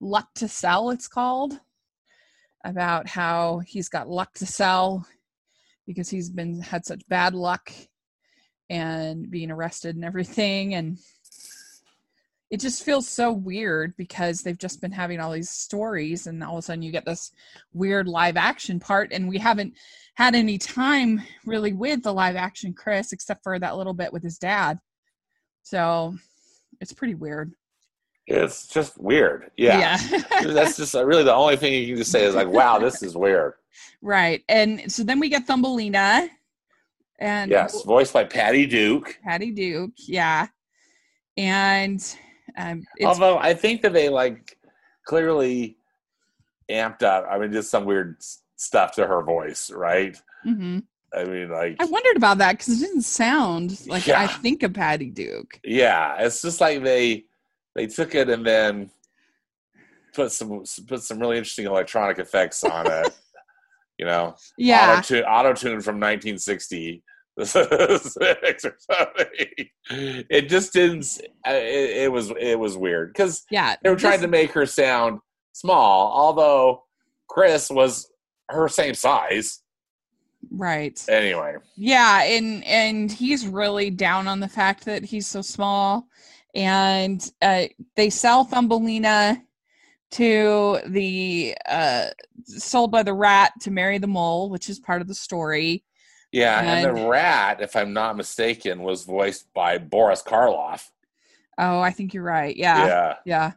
"Luck 0.00 0.28
to 0.34 0.48
Sell." 0.48 0.90
It's 0.90 1.08
called 1.08 1.58
about 2.64 3.08
how 3.08 3.60
he's 3.66 3.88
got 3.88 4.08
luck 4.08 4.34
to 4.34 4.46
sell 4.46 5.06
because 5.86 6.10
he's 6.10 6.30
been 6.30 6.60
had 6.60 6.84
such 6.84 7.08
bad 7.08 7.34
luck 7.34 7.72
and 8.68 9.30
being 9.30 9.50
arrested 9.50 9.96
and 9.96 10.04
everything, 10.04 10.74
and 10.74 10.98
it 12.50 12.60
just 12.60 12.84
feels 12.84 13.08
so 13.08 13.30
weird 13.32 13.96
because 13.96 14.42
they've 14.42 14.58
just 14.58 14.80
been 14.80 14.92
having 14.92 15.20
all 15.20 15.32
these 15.32 15.50
stories, 15.50 16.26
and 16.26 16.42
all 16.42 16.54
of 16.54 16.58
a 16.58 16.62
sudden 16.62 16.82
you 16.82 16.92
get 16.92 17.04
this 17.04 17.32
weird 17.72 18.08
live 18.08 18.36
action 18.36 18.78
part, 18.80 19.12
and 19.12 19.28
we 19.28 19.38
haven't 19.38 19.74
had 20.14 20.34
any 20.34 20.58
time 20.58 21.22
really 21.46 21.72
with 21.72 22.02
the 22.02 22.12
live 22.12 22.36
action 22.36 22.74
Chris 22.74 23.12
except 23.12 23.42
for 23.42 23.58
that 23.58 23.76
little 23.76 23.94
bit 23.94 24.12
with 24.12 24.22
his 24.22 24.36
dad. 24.38 24.78
So 25.70 26.16
it's 26.80 26.92
pretty 26.92 27.14
weird. 27.14 27.52
It's 28.26 28.66
just 28.66 29.00
weird. 29.00 29.52
Yeah. 29.56 29.96
That's 30.42 30.76
just 30.76 30.96
uh, 30.96 31.04
really 31.04 31.22
the 31.22 31.32
only 31.34 31.56
thing 31.56 31.72
you 31.74 31.86
can 31.88 31.96
just 31.98 32.10
say 32.10 32.24
is 32.24 32.34
like, 32.34 32.48
wow, 32.48 32.80
this 32.80 33.04
is 33.04 33.16
weird. 33.16 33.54
right. 34.02 34.42
And 34.48 34.90
so 34.90 35.04
then 35.04 35.20
we 35.20 35.28
get 35.28 35.46
Thumbelina 35.46 36.28
and 37.20 37.50
Yes. 37.52 37.82
Voiced 37.84 38.12
by 38.12 38.24
Patty 38.24 38.66
Duke. 38.66 39.16
Patty 39.22 39.52
Duke. 39.52 39.92
Yeah. 40.08 40.48
And 41.36 42.04
um, 42.56 42.82
it's, 42.96 43.06
Although 43.06 43.38
I 43.38 43.54
think 43.54 43.82
that 43.82 43.92
they 43.92 44.08
like 44.08 44.58
clearly 45.06 45.76
amped 46.68 47.04
up. 47.04 47.26
I 47.30 47.38
mean, 47.38 47.52
just 47.52 47.70
some 47.70 47.84
weird 47.84 48.16
stuff 48.56 48.90
to 48.96 49.06
her 49.06 49.22
voice, 49.22 49.70
right? 49.70 50.16
mhm. 50.44 50.82
I 51.16 51.24
mean, 51.24 51.50
like, 51.50 51.76
I 51.80 51.84
wondered 51.86 52.16
about 52.16 52.38
that 52.38 52.52
because 52.52 52.80
it 52.80 52.86
didn't 52.86 53.02
sound 53.02 53.86
like 53.88 54.08
I 54.08 54.26
think 54.28 54.62
of 54.62 54.72
Patty 54.74 55.10
Duke. 55.10 55.58
yeah, 55.64 56.16
it's 56.20 56.40
just 56.42 56.60
like 56.60 56.82
they 56.84 57.24
they 57.74 57.86
took 57.86 58.14
it 58.14 58.28
and 58.28 58.46
then 58.46 58.90
put 60.14 60.30
some 60.32 60.64
put 60.86 61.02
some 61.02 61.18
really 61.18 61.36
interesting 61.38 61.66
electronic 61.66 62.18
effects 62.18 62.62
on 62.64 62.86
it. 62.90 63.12
you 63.98 64.06
know, 64.06 64.34
Yeah. 64.56 64.92
auto 64.98 65.02
tune 65.02 65.24
auto 65.24 65.52
tune 65.52 65.80
from 65.80 65.96
1960. 66.00 67.02
It 69.92 70.48
just 70.48 70.72
didn't. 70.72 71.06
It, 71.46 71.90
it 72.04 72.12
was 72.12 72.30
it 72.38 72.58
was 72.58 72.76
weird 72.76 73.12
because 73.12 73.44
Yeah. 73.50 73.76
they 73.82 73.90
were 73.90 73.96
trying 73.96 74.12
this- 74.20 74.22
to 74.22 74.28
make 74.28 74.52
her 74.52 74.66
sound 74.66 75.20
small, 75.52 76.12
although 76.12 76.84
Chris 77.28 77.70
was 77.70 78.10
her 78.48 78.68
same 78.68 78.94
size. 78.94 79.60
Right. 80.50 81.02
Anyway, 81.08 81.56
Yeah, 81.76 82.22
and 82.22 82.64
and 82.64 83.10
he's 83.12 83.46
really 83.46 83.90
down 83.90 84.26
on 84.28 84.40
the 84.40 84.48
fact 84.48 84.84
that 84.86 85.04
he's 85.04 85.26
so 85.26 85.42
small, 85.42 86.08
and 86.54 87.28
uh, 87.42 87.64
they 87.96 88.10
sell 88.10 88.44
Thumbelina 88.44 89.42
to 90.12 90.80
the 90.86 91.56
uh, 91.68 92.06
sold 92.44 92.90
by 92.90 93.02
the 93.02 93.12
rat 93.14 93.52
to 93.60 93.70
marry 93.70 93.98
the 93.98 94.06
mole, 94.06 94.50
which 94.50 94.68
is 94.68 94.78
part 94.80 95.00
of 95.00 95.08
the 95.08 95.14
story. 95.14 95.84
yeah, 96.32 96.60
and, 96.60 96.86
And- 96.86 96.98
the 96.98 97.08
rat, 97.08 97.60
if 97.60 97.76
I'm 97.76 97.92
not 97.92 98.16
mistaken, 98.16 98.82
was 98.82 99.04
voiced 99.04 99.52
by 99.54 99.78
Boris 99.78 100.22
Karloff. 100.22 100.88
Oh, 101.58 101.80
I 101.80 101.90
think 101.90 102.14
you're 102.14 102.22
right. 102.24 102.56
Yeah, 102.56 102.86
Yeah, 102.86 103.16
yeah, 103.26 103.52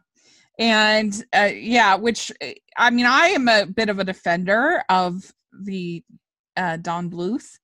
and 0.58 1.24
uh, 1.34 1.50
yeah, 1.52 1.94
which 1.96 2.30
I 2.76 2.90
mean, 2.90 3.06
I 3.06 3.28
am 3.28 3.48
a 3.48 3.64
bit 3.66 3.88
of 3.88 3.98
a 3.98 4.04
defender 4.04 4.84
of 4.88 5.32
the 5.58 6.04
uh, 6.56 6.76
Don 6.78 7.10
Bluth 7.10 7.58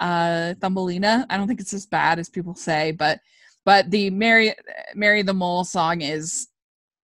uh, 0.00 0.54
Thumbelina. 0.60 1.26
I 1.30 1.36
don't 1.36 1.46
think 1.46 1.60
it's 1.60 1.72
as 1.74 1.86
bad 1.86 2.18
as 2.18 2.28
people 2.28 2.54
say, 2.54 2.92
but 2.92 3.20
but 3.64 3.90
the 3.90 4.10
Mary 4.10 4.54
Mary 4.94 5.22
the 5.22 5.34
Mole 5.34 5.64
song 5.64 6.00
is 6.00 6.48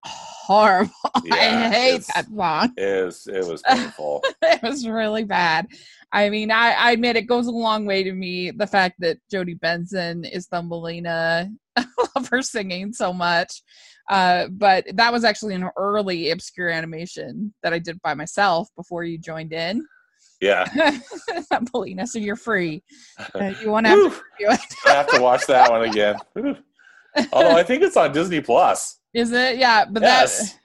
horrible. 0.04 0.94
Yeah, 1.24 1.36
I 1.36 1.70
hate 1.70 2.06
that 2.16 2.26
song. 2.28 2.74
it 2.78 3.06
was 3.06 3.28
it 3.28 3.46
was 3.46 3.62
painful. 3.68 4.24
it 4.42 4.62
was 4.62 4.88
really 4.88 5.24
bad. 5.24 5.68
I 6.12 6.30
mean, 6.30 6.50
I, 6.50 6.72
I 6.72 6.92
admit 6.92 7.18
it 7.18 7.28
goes 7.28 7.46
a 7.46 7.52
long 7.52 7.86
way 7.86 8.04
to 8.04 8.14
me 8.14 8.50
the 8.50 8.66
fact 8.66 8.96
that 9.00 9.18
Jodi 9.30 9.54
Benson 9.54 10.26
is 10.26 10.48
Thumbelina. 10.48 11.50
I 11.76 11.86
love 12.16 12.30
her 12.30 12.42
singing 12.42 12.94
so 12.94 13.14
much. 13.14 13.62
Uh, 14.10 14.48
but 14.48 14.86
that 14.96 15.14
was 15.14 15.24
actually 15.24 15.54
an 15.54 15.70
early 15.78 16.32
obscure 16.32 16.70
animation 16.70 17.54
that 17.62 17.74
I 17.74 17.80
did 17.80 18.02
by 18.02 18.16
myself 18.16 18.70
before 18.76 19.04
you 19.04 19.20
joined 19.20 19.54
in. 19.54 19.86
Yeah, 20.42 20.66
Thumbelina, 21.50 22.08
so 22.08 22.20
you're 22.20 22.36
free. 22.36 22.84
Uh, 23.36 23.54
you 23.62 23.70
want 23.70 23.86
to 23.86 23.90
have 23.92 24.00
to 24.00 24.04
review 24.06 24.24
it. 24.40 24.60
I 24.88 24.92
have 24.94 25.08
to 25.08 25.22
watch 25.22 25.46
that 25.48 25.70
one 25.70 25.84
again. 25.90 26.16
Although 27.34 27.56
I 27.58 27.64
think 27.64 27.84
it's 27.84 27.98
on 27.98 28.12
Disney 28.14 28.42
Plus. 28.42 29.00
Is 29.14 29.32
it? 29.32 29.58
Yeah, 29.58 29.86
but 29.90 30.04
Yes. 30.04 30.54
that 30.54 30.60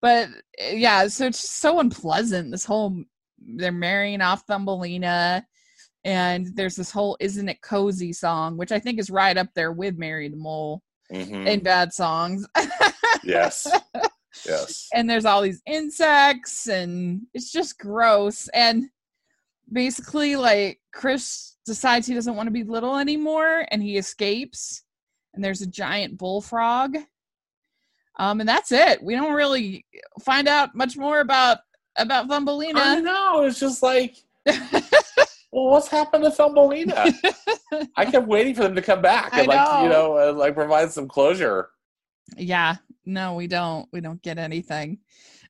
but 0.00 0.28
yeah, 0.76 1.08
so 1.08 1.26
it's 1.26 1.40
just 1.40 1.58
so 1.60 1.80
unpleasant. 1.80 2.50
This 2.52 2.64
whole 2.64 3.02
they're 3.56 3.72
marrying 3.72 4.20
off 4.20 4.44
Thumbelina, 4.46 5.44
and 6.04 6.46
there's 6.54 6.76
this 6.76 6.90
whole 6.90 7.16
"Isn't 7.20 7.48
It 7.48 7.60
Cozy" 7.62 8.12
song, 8.12 8.56
which 8.56 8.70
I 8.72 8.78
think 8.78 8.98
is 9.00 9.10
right 9.10 9.36
up 9.36 9.48
there 9.54 9.72
with 9.72 9.98
"Marry 9.98 10.28
the 10.28 10.36
Mole" 10.36 10.82
Mhm. 11.12 11.46
in 11.48 11.60
bad 11.60 11.92
songs. 11.92 12.46
yes. 13.24 13.66
Yes. 14.46 14.88
and 14.94 15.10
there's 15.10 15.24
all 15.24 15.42
these 15.42 15.60
insects, 15.66 16.68
and 16.68 17.22
it's 17.34 17.50
just 17.50 17.78
gross. 17.78 18.46
And 18.54 18.88
basically, 19.72 20.36
like 20.36 20.80
Chris 20.92 21.56
decides 21.64 22.06
he 22.06 22.14
doesn't 22.14 22.36
want 22.36 22.46
to 22.46 22.52
be 22.52 22.64
little 22.64 22.96
anymore, 22.96 23.66
and 23.70 23.82
he 23.82 23.96
escapes. 23.96 24.82
And 25.34 25.44
there's 25.44 25.62
a 25.62 25.66
giant 25.66 26.18
bullfrog. 26.18 26.96
Um, 28.18 28.40
and 28.40 28.48
that's 28.48 28.72
it. 28.72 29.02
We 29.02 29.14
don't 29.14 29.34
really 29.34 29.84
find 30.24 30.48
out 30.48 30.74
much 30.74 30.96
more 30.96 31.20
about 31.20 31.58
about 31.96 32.24
I 32.24 32.28
Thumbelina. 32.28 33.00
know. 33.02 33.44
It's 33.44 33.60
just 33.60 33.82
like, 33.82 34.16
well, 34.46 35.70
what's 35.70 35.88
happened 35.88 36.24
to 36.24 36.30
Thumbelina? 36.30 37.12
I 37.96 38.04
kept 38.06 38.26
waiting 38.26 38.54
for 38.54 38.62
them 38.62 38.74
to 38.74 38.82
come 38.82 39.02
back 39.02 39.32
I 39.34 39.40
and, 39.40 39.48
like, 39.48 39.82
you 39.82 39.88
know. 39.88 40.32
like 40.36 40.54
provide 40.54 40.90
some 40.90 41.06
closure. 41.06 41.70
yeah 42.36 42.76
no 43.06 43.34
we 43.34 43.46
don't 43.46 43.88
we 43.90 44.00
don't 44.02 44.20
get 44.22 44.36
anything 44.38 44.98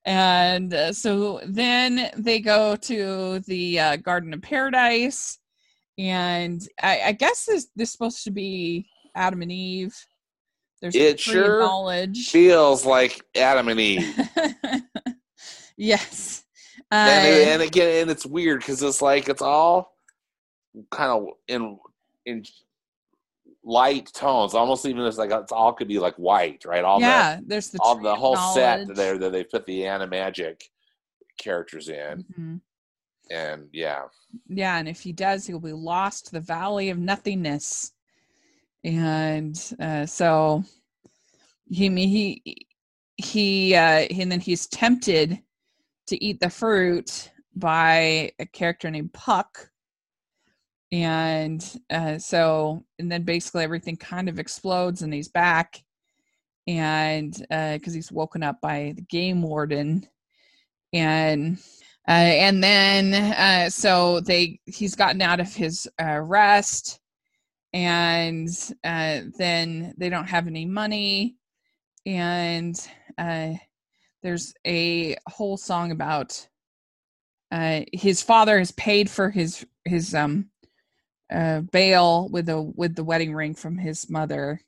and 0.05 0.73
uh, 0.73 0.93
so 0.93 1.41
then 1.47 2.11
they 2.17 2.41
go 2.41 2.77
to 2.77 3.41
the 3.41 3.79
uh, 3.81 3.97
garden 3.97 4.33
of 4.35 4.43
paradise. 4.43 5.39
And 5.99 6.67
i, 6.81 7.01
I 7.07 7.13
guess 7.13 7.45
this 7.47 7.67
this 7.75 7.89
is 7.89 7.93
supposed 7.93 8.23
to 8.25 8.31
be 8.31 8.89
adam 9.17 9.43
and 9.43 9.51
eve. 9.53 9.97
There's 10.81 10.95
the 10.95 11.01
It 11.01 11.19
sure 11.21 11.59
knowledge 11.59 12.31
Feels 12.31 12.87
like 12.87 13.21
Adam 13.37 13.69
and 13.69 13.81
Eve. 13.81 14.17
yes. 15.77 16.45
And, 16.91 17.27
Uh, 17.27 17.29
it- 17.29 17.49
and 17.49 17.63
again, 17.63 18.03
and 18.03 18.11
it's 18.11 18.25
weird 18.25 18.61
because 18.61 18.83
it's 18.83 19.03
like 19.03 19.29
it's 19.29 19.43
all 19.43 19.93
kind 20.93 21.11
of 21.11 21.27
in 21.49 21.79
in 22.27 22.45
light 23.69 24.11
tones. 24.15 24.55
Almost 24.55 24.87
even 24.87 25.05
it's 25.05 25.19
like 25.19 25.31
it's 25.31 25.53
all 25.53 25.73
could 25.75 25.89
be 25.89 25.99
like 25.99 26.15
white, 26.17 26.65
right? 26.65 26.85
All 26.85 27.01
yeah 27.01 27.39
there's 27.45 27.69
the 27.69 27.79
the 27.79 27.85
all 27.85 27.99
the 27.99 28.17
whole 28.17 28.37
set 28.37 28.87
there 28.97 29.19
that 29.19 29.31
they 29.31 29.45
put 29.45 29.67
the 29.67 29.83
animagic 29.83 30.63
characters 31.37 31.89
in, 31.89 32.25
Mhm. 32.37 32.61
and 33.31 33.69
yeah, 33.73 34.05
yeah 34.49 34.79
and 34.79 34.89
if 34.89 35.01
he 35.01 35.13
does 35.13 35.47
he'll 35.47 35.61
be 35.61 35.73
lost 35.73 36.27
to 36.27 36.33
the 36.33 36.41
valley 36.41 36.89
of 36.91 36.99
nothingness 36.99 37.93
and 38.85 39.75
uh, 39.81 40.07
so 40.07 40.65
he 41.71 41.89
he 42.07 42.67
he 43.17 43.75
uh 43.75 44.07
and 44.21 44.33
then 44.33 44.41
he's 44.41 44.67
tempted 44.69 45.39
to 46.07 46.25
eat 46.25 46.41
the 46.41 46.49
fruit 46.51 47.31
by 47.55 48.33
a 48.39 48.47
character 48.47 48.91
named 48.91 49.13
puck 49.13 49.71
and 50.91 51.79
uh 51.91 52.19
so 52.19 52.85
and 52.99 53.13
then 53.13 53.23
basically 53.23 53.63
everything 53.63 53.97
kind 53.97 54.29
of 54.29 54.39
explodes 54.39 55.03
and 55.03 55.13
he's 55.13 55.29
back. 55.29 55.83
And 56.67 57.35
uh 57.51 57.75
because 57.75 57.95
he's 57.95 58.13
woken 58.13 58.43
up 58.43 58.61
by 58.61 58.95
the 58.97 59.03
game 59.03 59.43
warden. 59.43 60.07
And 60.93 61.59
uh, 62.09 62.13
and 62.13 62.65
then 62.65 63.13
uh, 63.35 63.69
so 63.69 64.21
they 64.21 64.59
he's 64.65 64.95
gotten 64.95 65.21
out 65.21 65.41
of 65.41 65.55
his 65.55 65.87
uh, 66.03 66.21
rest. 66.21 67.01
And 67.75 68.49
uh, 68.83 69.21
then 69.37 69.93
they 69.99 70.09
don't 70.09 70.29
have 70.29 70.47
any 70.47 70.65
money. 70.65 71.37
And 72.07 72.81
uh, 73.19 73.53
there's 74.23 74.55
a 74.67 75.17
whole 75.29 75.59
song 75.59 75.93
about 75.93 76.49
uh, 77.53 77.83
his 77.93 78.23
father 78.23 78.59
has 78.59 78.73
paid 78.73 79.11
for 79.11 79.29
his 79.29 79.67
his 79.85 80.15
um 80.15 80.49
uh, 81.33 81.61
bail 81.73 82.29
with 82.31 82.47
the 82.47 82.61
with 82.63 82.95
the 82.95 83.05
wedding 83.05 83.35
ring 83.35 83.55
from 83.55 83.77
his 83.79 84.09
mother 84.11 84.61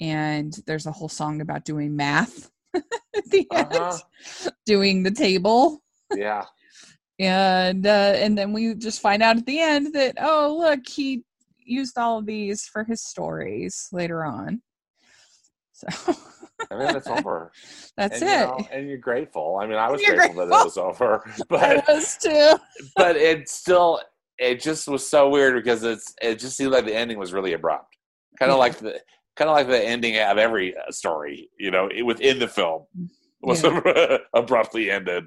and 0.00 0.58
there's 0.66 0.86
a 0.86 0.92
whole 0.92 1.08
song 1.08 1.40
about 1.40 1.64
doing 1.64 1.94
math 1.94 2.50
at 2.74 2.82
the 3.30 3.46
Uh-huh. 3.50 3.98
end 4.44 4.52
doing 4.66 5.02
the 5.02 5.10
table 5.10 5.82
yeah. 6.14 6.44
and 7.18 7.86
uh, 7.86 8.14
and 8.16 8.36
then 8.38 8.52
we 8.52 8.74
just 8.74 9.00
find 9.00 9.22
out 9.22 9.36
at 9.36 9.46
the 9.46 9.60
end 9.60 9.94
that 9.94 10.14
oh 10.20 10.56
look 10.58 10.80
he 10.88 11.22
used 11.64 11.96
all 11.98 12.18
of 12.18 12.26
these 12.26 12.66
for 12.66 12.84
his 12.84 13.02
stories 13.04 13.88
later 13.92 14.24
on 14.24 14.60
so 15.72 15.86
I 16.70 16.76
mean, 16.76 16.94
it's 16.96 17.08
over. 17.08 17.50
that's 17.96 18.22
and, 18.22 18.30
it 18.30 18.34
You 18.34 18.46
know, 18.46 18.68
and 18.70 18.88
you're 18.88 18.96
grateful. 18.98 19.58
I 19.60 19.66
mean, 19.66 19.78
I 19.78 19.90
was 19.90 20.00
You're 20.00 20.14
grateful, 20.14 20.46
that 20.46 20.60
it 20.60 20.64
was 20.64 20.76
over, 20.78 21.24
I 21.26 21.42
but 21.48 21.88
was 21.88 22.16
too 22.18 22.52
but 22.96 23.16
it 23.16 23.48
still 23.48 24.00
it 24.38 24.60
just 24.60 24.88
was 24.88 25.08
so 25.08 25.28
weird 25.28 25.54
because 25.54 25.82
it's 25.82 26.14
it 26.22 26.38
just 26.38 26.56
seemed 26.56 26.72
like 26.72 26.84
the 26.86 26.94
ending 26.94 27.18
was 27.18 27.32
really 27.32 27.52
abrupt, 27.52 27.96
kind 28.38 28.50
of 28.50 28.58
like 28.58 28.78
the 28.78 29.00
kind 29.36 29.48
of 29.50 29.56
like 29.56 29.68
the 29.68 29.78
ending 29.84 30.18
of 30.18 30.38
every 30.38 30.76
uh, 30.76 30.90
story, 30.90 31.48
you 31.58 31.70
know, 31.70 31.88
within 32.04 32.38
the 32.38 32.48
film 32.48 32.84
was 33.42 33.64
abruptly 34.34 34.90
ended. 34.90 35.24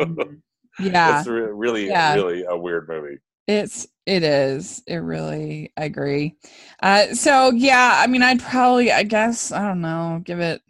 Mhm. 0.00 0.40
yeah 0.80 1.18
it's 1.20 1.28
re- 1.28 1.42
really 1.52 1.86
Yeah. 1.88 2.14
really 2.14 2.44
a 2.48 2.56
weird 2.56 2.88
movie. 2.88 3.18
it's 3.46 3.86
it 4.06 4.24
is 4.24 4.82
it 4.88 4.96
really 4.96 5.72
i 5.76 5.84
agree 5.84 6.34
uh 6.82 7.06
so 7.14 7.52
yeah 7.52 8.00
i 8.02 8.08
mean 8.08 8.22
i'd 8.24 8.40
probably 8.42 8.90
i 8.90 9.04
guess 9.04 9.52
i 9.52 9.60
don't 9.68 9.80
know 9.80 10.20
give 10.24 10.40
it 10.40 10.60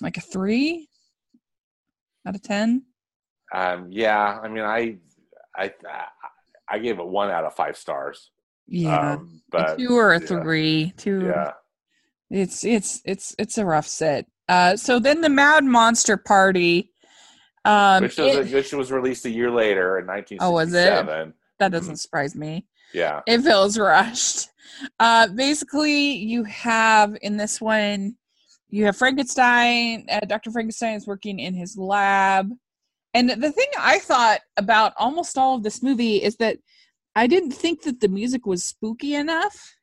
like 0.00 0.16
a 0.18 0.20
three 0.20 0.88
out 2.26 2.34
of 2.36 2.42
ten 2.42 2.84
Um, 3.52 3.88
yeah, 3.90 4.38
I 4.42 4.48
mean, 4.48 4.64
I 4.64 4.98
I 5.58 5.72
I 6.68 6.78
gave 6.78 6.98
it 6.98 7.06
one 7.06 7.30
out 7.30 7.44
of 7.44 7.54
five 7.54 7.76
stars. 7.76 8.30
yeah 8.66 9.14
um, 9.14 9.40
a 9.52 9.56
but 9.56 9.78
two 9.78 9.96
or 9.96 10.12
a 10.14 10.20
yeah. 10.20 10.26
three 10.26 10.92
two 10.96 11.26
yeah, 11.26 11.52
it's 12.30 12.64
it's 12.64 13.00
it's 13.04 13.34
it's 13.38 13.58
a 13.58 13.64
rough 13.64 13.86
set 13.86 14.26
uh 14.48 14.76
so 14.76 14.98
then 14.98 15.20
the 15.22 15.28
mad 15.28 15.64
monster 15.64 16.16
party 16.16 16.92
um 17.64 18.02
which 18.02 18.18
was 18.18 18.36
it- 18.36 18.52
which 18.54 18.72
was 18.72 18.92
released 18.92 19.24
a 19.24 19.30
year 19.30 19.50
later 19.50 19.98
in 19.98 20.06
1967. 20.06 20.40
Oh, 20.40 20.52
was 20.52 20.74
it? 20.74 21.34
that 21.58 21.72
doesn't 21.72 21.96
surprise 21.96 22.34
me 22.36 22.66
Yeah. 22.94 23.20
it 23.26 23.40
feels 23.42 23.78
rushed 23.78 24.48
uh 25.00 25.26
basically 25.28 26.12
you 26.16 26.44
have 26.44 27.16
in 27.22 27.36
this 27.36 27.60
one 27.60 28.16
you 28.70 28.84
have 28.84 28.96
frankenstein 28.96 30.06
uh, 30.10 30.20
dr 30.20 30.50
frankenstein 30.50 30.94
is 30.94 31.06
working 31.06 31.38
in 31.40 31.54
his 31.54 31.76
lab 31.76 32.50
and 33.14 33.30
the 33.30 33.50
thing 33.52 33.66
i 33.78 33.98
thought 33.98 34.40
about 34.56 34.92
almost 34.98 35.36
all 35.38 35.56
of 35.56 35.62
this 35.62 35.82
movie 35.82 36.16
is 36.22 36.36
that 36.36 36.58
i 37.16 37.26
didn't 37.26 37.52
think 37.52 37.82
that 37.82 38.00
the 38.00 38.08
music 38.08 38.46
was 38.46 38.62
spooky 38.64 39.14
enough 39.14 39.74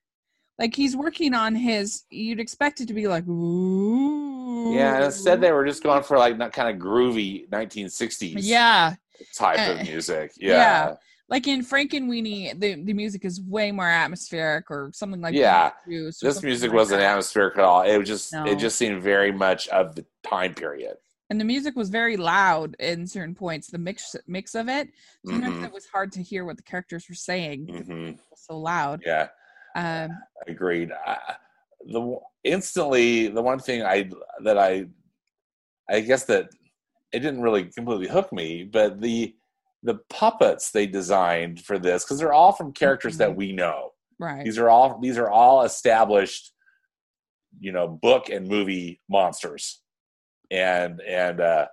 like 0.59 0.75
he's 0.75 0.95
working 0.95 1.33
on 1.33 1.55
his 1.55 2.03
you'd 2.09 2.39
expect 2.39 2.79
it 2.81 2.87
to 2.87 2.93
be 2.93 3.07
like 3.07 3.27
ooh 3.27 4.73
Yeah, 4.73 4.95
and 4.95 5.03
instead 5.05 5.41
they 5.41 5.51
were 5.51 5.65
just 5.65 5.83
going 5.83 6.03
for 6.03 6.17
like 6.17 6.37
that 6.39 6.53
kind 6.53 6.75
of 6.75 6.81
groovy 6.81 7.47
1960s 7.49 8.35
yeah 8.39 8.95
type 9.35 9.59
Uh, 9.59 9.73
of 9.73 9.87
music. 9.87 10.31
yeah. 10.37 10.51
Yeah. 10.51 10.93
like 11.29 11.47
in 11.47 11.63
frankenweenie 11.63 12.59
the, 12.59 12.83
the 12.83 12.93
music 12.93 13.25
is 13.25 13.41
way 13.41 13.71
more 13.71 13.87
atmospheric 13.89 14.69
or 14.69 14.91
something 14.93 15.21
like 15.21 15.33
that. 15.35 15.75
Yeah. 15.87 16.09
This 16.21 16.43
music 16.43 16.69
like 16.69 16.75
wasn't 16.77 16.99
that. 17.01 17.11
atmospheric 17.11 17.57
at 17.57 17.63
all. 17.63 17.81
It 17.81 17.97
was 17.97 18.07
just 18.07 18.33
No. 18.33 18.45
it 18.45 18.57
just 18.57 18.77
seemed 18.77 19.01
very 19.01 19.31
much 19.31 19.67
of 19.69 19.95
the 19.95 20.05
time 20.23 20.53
period. 20.53 20.97
And 21.29 21.39
the 21.39 21.45
music 21.45 21.75
was 21.75 21.89
very 21.89 22.17
loud 22.17 22.75
in 22.79 23.07
certain 23.07 23.35
points 23.35 23.67
the 23.67 23.77
mix 23.77 24.15
mix 24.27 24.55
of 24.55 24.67
it 24.69 24.89
sometimes 25.25 25.57
Mhm. 25.57 25.65
it 25.65 25.73
was 25.73 25.85
hard 25.87 26.11
to 26.11 26.21
hear 26.21 26.45
what 26.45 26.57
the 26.57 26.63
characters 26.63 27.07
were 27.09 27.15
saying 27.15 27.67
hmm 27.67 28.11
was 28.29 28.39
so 28.41 28.57
loud 28.59 29.01
Yeah, 29.05 29.29
um 29.75 30.11
agreed. 30.47 30.91
I, 31.05 31.35
the 31.87 32.19
instantly 32.43 33.27
the 33.27 33.41
one 33.41 33.59
thing 33.59 33.83
I 33.83 34.09
that 34.43 34.57
I 34.57 34.87
I 35.89 35.99
guess 36.01 36.25
that 36.25 36.49
it 37.11 37.19
didn't 37.19 37.41
really 37.41 37.65
completely 37.65 38.07
hook 38.07 38.31
me, 38.33 38.63
but 38.63 39.01
the 39.01 39.35
the 39.83 39.99
puppets 40.09 40.71
they 40.71 40.87
designed 40.87 41.61
for 41.63 41.77
this 41.77 42.03
because 42.03 42.17
they're 42.19 42.33
all 42.33 42.51
from 42.51 42.73
characters 42.73 43.17
that 43.17 43.31
Mhm. 43.31 43.35
we 43.35 43.51
know. 43.51 43.93
right 44.19 44.43
These 44.43 44.57
are 44.57 44.69
all 44.69 44.99
these 44.99 45.17
are 45.17 45.29
all 45.29 45.63
established, 45.63 46.53
you 47.59 47.71
know, 47.71 47.87
book 47.87 48.29
and 48.29 48.47
movie 48.47 49.01
monsters, 49.09 49.81
and 50.55 51.01
and 51.01 51.41
uh, 51.41 51.67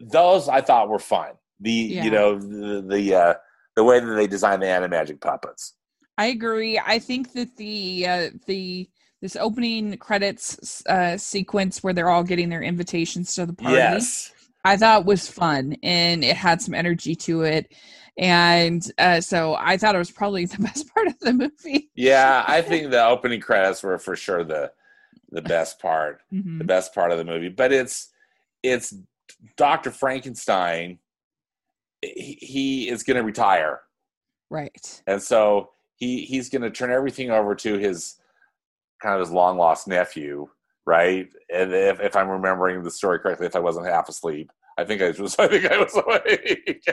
those 0.00 0.48
I 0.48 0.60
thought 0.60 0.88
were 0.88 0.98
fun. 0.98 1.32
The 1.60 1.70
Yeah. 1.72 2.04
you 2.04 2.10
know 2.10 2.38
the 2.38 2.82
the 2.88 3.14
uh, 3.14 3.34
the 3.76 3.84
way 3.84 4.00
that 4.00 4.14
they 4.14 4.26
designed 4.26 4.62
the 4.62 4.66
animagic 4.66 5.20
puppets. 5.20 5.74
i 6.18 6.26
agree 6.26 6.78
i 6.84 6.98
think 6.98 7.32
that 7.32 7.56
the 7.56 8.06
uh 8.06 8.30
the 8.46 8.88
this 9.22 9.36
opening 9.36 9.96
credits 9.96 10.82
uh 10.86 11.16
sequence 11.16 11.82
where 11.82 11.94
they're 11.94 12.10
all 12.10 12.24
getting 12.24 12.48
their 12.50 12.62
invitations 12.62 13.34
to 13.34 13.46
the 13.46 13.54
party 13.54 13.78
Yes, 13.78 14.32
I 14.64 14.76
thought 14.76 15.06
was 15.06 15.28
fun 15.28 15.76
and 15.82 16.22
it 16.24 16.36
had 16.36 16.60
some 16.60 16.74
energy 16.74 17.14
to 17.16 17.42
it. 17.42 17.72
And 18.18 18.82
uh, 18.98 19.20
so 19.20 19.56
I 19.58 19.76
thought 19.76 19.94
it 19.94 19.98
was 19.98 20.10
probably 20.10 20.44
the 20.54 20.58
best 20.62 20.92
part 20.94 21.06
of 21.08 21.18
the 21.20 21.32
movie. 21.32 21.90
yeah, 21.96 22.44
I 22.46 22.62
think 22.62 22.90
the 22.90 23.04
opening 23.04 23.40
credits 23.40 23.82
were 23.82 23.98
for 23.98 24.14
sure 24.16 24.44
the 24.44 24.70
the 25.32 25.42
best 25.42 25.80
part, 25.80 26.20
Mhm. 26.32 26.58
the 26.58 26.64
best 26.64 26.94
part 26.94 27.10
of 27.10 27.18
the 27.18 27.24
movie. 27.24 27.48
But 27.48 27.72
it's 27.72 28.10
it's 28.62 28.94
Doctor 29.56 29.90
Frankenstein. 29.90 30.98
He, 32.02 32.38
he 32.40 32.88
is 32.88 33.02
going 33.02 33.16
to 33.16 33.22
retire, 33.24 33.80
Right. 34.50 35.02
and 35.06 35.22
so 35.22 35.70
he 35.96 36.24
he's 36.24 36.48
going 36.48 36.62
to 36.62 36.70
turn 36.70 36.90
everything 36.92 37.30
over 37.30 37.54
to 37.56 37.78
his 37.78 38.16
kind 39.00 39.14
of 39.14 39.20
his 39.20 39.30
long 39.30 39.56
lost 39.56 39.88
nephew, 39.88 40.48
right? 40.86 41.28
And 41.52 41.72
if 41.72 42.00
if 42.00 42.14
I'm 42.16 42.28
remembering 42.28 42.82
the 42.82 42.90
story 42.90 43.18
correctly, 43.20 43.46
if 43.46 43.56
I 43.56 43.60
wasn't 43.60 43.86
half 43.86 44.08
asleep, 44.08 44.50
I 44.78 44.84
think 44.84 45.00
I 45.02 45.10
was. 45.10 45.36
I 45.38 45.48
think 45.48 45.64
I 45.70 45.78
was 45.78 45.96
awake. 45.96 46.84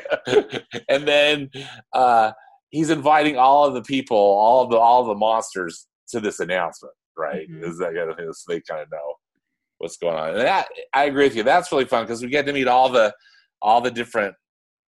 and 0.90 1.08
then 1.08 1.50
uh, 1.94 2.32
he's 2.70 2.90
inviting 2.92 3.36
all 3.38 3.66
of 3.66 3.74
the 3.74 3.82
people, 3.84 4.18
all 4.18 4.64
of 4.64 4.70
the 4.70 4.78
all 4.78 5.02
of 5.02 5.08
the 5.08 5.16
monsters 5.16 5.88
to 6.10 6.20
this 6.20 6.40
announcement, 6.40 6.94
right? 7.20 7.48
Mhm. 7.50 7.64
Is 7.64 7.78
that 7.78 7.94
kind 7.94 8.10
of 8.10 8.18
thing, 8.18 8.32
so 8.34 8.52
they 8.52 8.62
kind 8.62 8.82
of 8.82 8.90
know 8.92 9.16
what's 9.78 9.98
going 9.98 10.16
on. 10.16 10.30
And 10.30 10.40
that 10.40 10.68
I 10.94 11.06
agree 11.06 11.26
with 11.26 11.36
you. 11.36 11.44
That's 11.44 11.72
really 11.72 11.86
fun 11.86 12.04
because 12.06 12.22
we 12.24 12.30
get 12.30 12.46
to 12.48 12.54
meet 12.54 12.68
all 12.68 12.90
the 12.90 13.14
all 13.62 13.82
the 13.82 13.92
different 13.92 14.36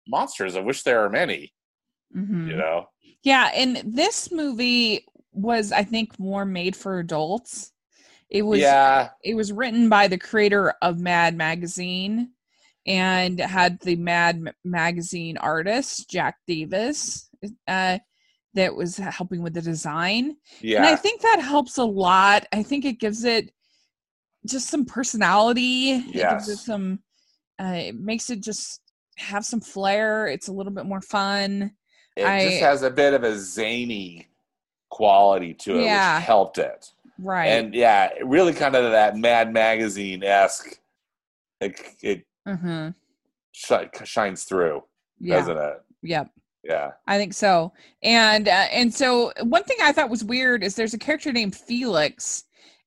monsters, 0.07 0.55
of 0.55 0.65
which 0.65 0.85
there 0.85 1.01
are 1.05 1.11
many. 1.11 1.53
Mhm. 2.17 2.49
You 2.49 2.57
know, 2.57 2.87
Yeah, 3.23 3.51
and 3.55 3.83
this 3.85 4.31
movie 4.31 5.05
was, 5.33 5.73
I 5.73 5.83
think, 5.85 6.19
more 6.19 6.45
made 6.45 6.77
for 6.77 6.99
adults. 6.99 7.73
It 8.31 8.43
was 8.43 8.61
yeah, 8.61 9.11
it 9.25 9.35
was 9.35 9.53
written 9.53 9.89
by 9.89 10.09
the 10.09 10.19
creator 10.19 10.75
of 10.83 11.01
Mad 11.01 11.37
Magazine 11.37 12.33
and 12.87 13.39
had 13.41 13.81
the 13.81 13.97
Mad 13.97 14.55
Magazine 14.65 15.37
artist 15.39 16.09
Jack 16.11 16.37
Davis 16.47 17.29
uh, 17.67 17.99
that 18.55 18.75
was 18.75 18.97
helping 18.97 19.43
with 19.43 19.55
the 19.55 19.61
design. 19.63 20.37
Yeah. 20.61 20.79
And 20.79 20.87
I 20.87 20.97
think 20.97 21.21
that 21.23 21.41
helps 21.41 21.77
a 21.79 21.85
lot. 21.85 22.47
I 22.53 22.63
think 22.63 22.85
it 22.85 22.99
gives 23.01 23.25
it 23.25 23.53
just 24.47 24.69
some 24.69 24.85
personality. 24.85 25.91
It 25.93 26.13
gives 26.15 26.49
it 26.49 26.57
some. 26.59 27.01
Uh, 27.61 27.75
it 27.77 27.99
makes 27.99 28.31
it 28.31 28.41
just 28.41 28.81
have 29.17 29.45
some 29.45 29.61
flair. 29.61 30.27
It's 30.29 30.49
a 30.49 30.53
little 30.53 30.73
bit 30.73 30.87
more 30.87 31.01
fun. 31.01 31.73
it 32.17 32.25
I- 32.27 32.45
just 32.49 32.61
has 32.61 32.83
a 32.83 32.91
bit 32.91 33.15
of 33.15 33.23
a 33.25 33.39
zany 33.39 34.27
quality 34.91 35.55
to 35.55 35.79
it, 35.79 35.85
Yeah. 35.85 36.17
which 36.19 36.25
helped 36.27 36.59
it. 36.59 36.93
Right. 37.19 37.47
And 37.49 37.75
yeah, 37.75 38.11
really 38.25 38.53
kind 38.53 38.75
of 38.75 38.91
that 38.93 39.17
Mad 39.17 39.53
Magazine 39.53 40.23
esque. 40.25 40.81
It, 41.61 41.81
it 42.01 42.25
hmm 42.47 42.91
shi- 43.53 43.89
shines 44.05 44.45
through, 44.45 44.85
Yeah. 45.21 45.37
doesn't 45.41 45.57
it? 45.59 45.83
Yep. 46.03 46.31
Yeah. 46.65 46.93
I 47.07 47.19
think 47.19 47.35
so. 47.35 47.73
And 48.03 48.49
uh, 48.49 48.67
and 48.73 48.93
so 48.93 49.33
one 49.43 49.65
thing 49.65 49.79
I 49.83 49.93
thought 49.93 50.11
was 50.11 50.25
weird 50.25 50.63
is 50.63 50.75
there's 50.75 50.95
a 50.95 50.99
character 50.99 51.33
named 51.33 51.55
Felix, 51.57 52.45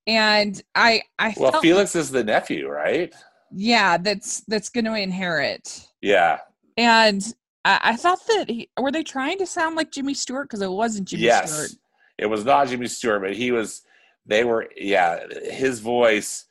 and 0.08 0.62
I 0.76 1.04
I 1.20 1.34
Well, 1.38 1.52
felt 1.52 1.64
Felix 1.64 1.96
is 1.96 2.12
the 2.12 2.24
nephew, 2.24 2.68
right? 2.68 3.14
yeah 3.54 3.98
that's 3.98 4.42
that's 4.48 4.70
going 4.70 4.86
to 4.86 4.94
inherit. 4.94 5.86
Yeah. 6.02 6.40
And 6.78 7.22
I, 7.66 7.80
I 7.84 7.96
thought 7.96 8.20
that 8.28 8.50
he, 8.50 8.70
were 8.80 8.92
they 8.92 9.04
trying 9.04 9.38
to 9.40 9.46
sound 9.46 9.76
like 9.76 9.92
Jimmy 9.92 10.14
Stewart 10.14 10.48
because 10.48 10.62
it 10.62 10.72
wasn't 10.72 11.08
Jimmy 11.08 11.24
yes. 11.24 11.52
Stewart. 11.52 11.72
It 12.18 12.26
was 12.28 12.46
not 12.46 12.68
Jimmy 12.70 12.88
Stewart, 12.88 13.22
but 13.22 13.36
he 13.36 13.52
was. 13.52 13.82
They 14.26 14.44
were. 14.44 14.70
Yeah, 14.76 15.26
his 15.44 15.80
voice 15.80 16.46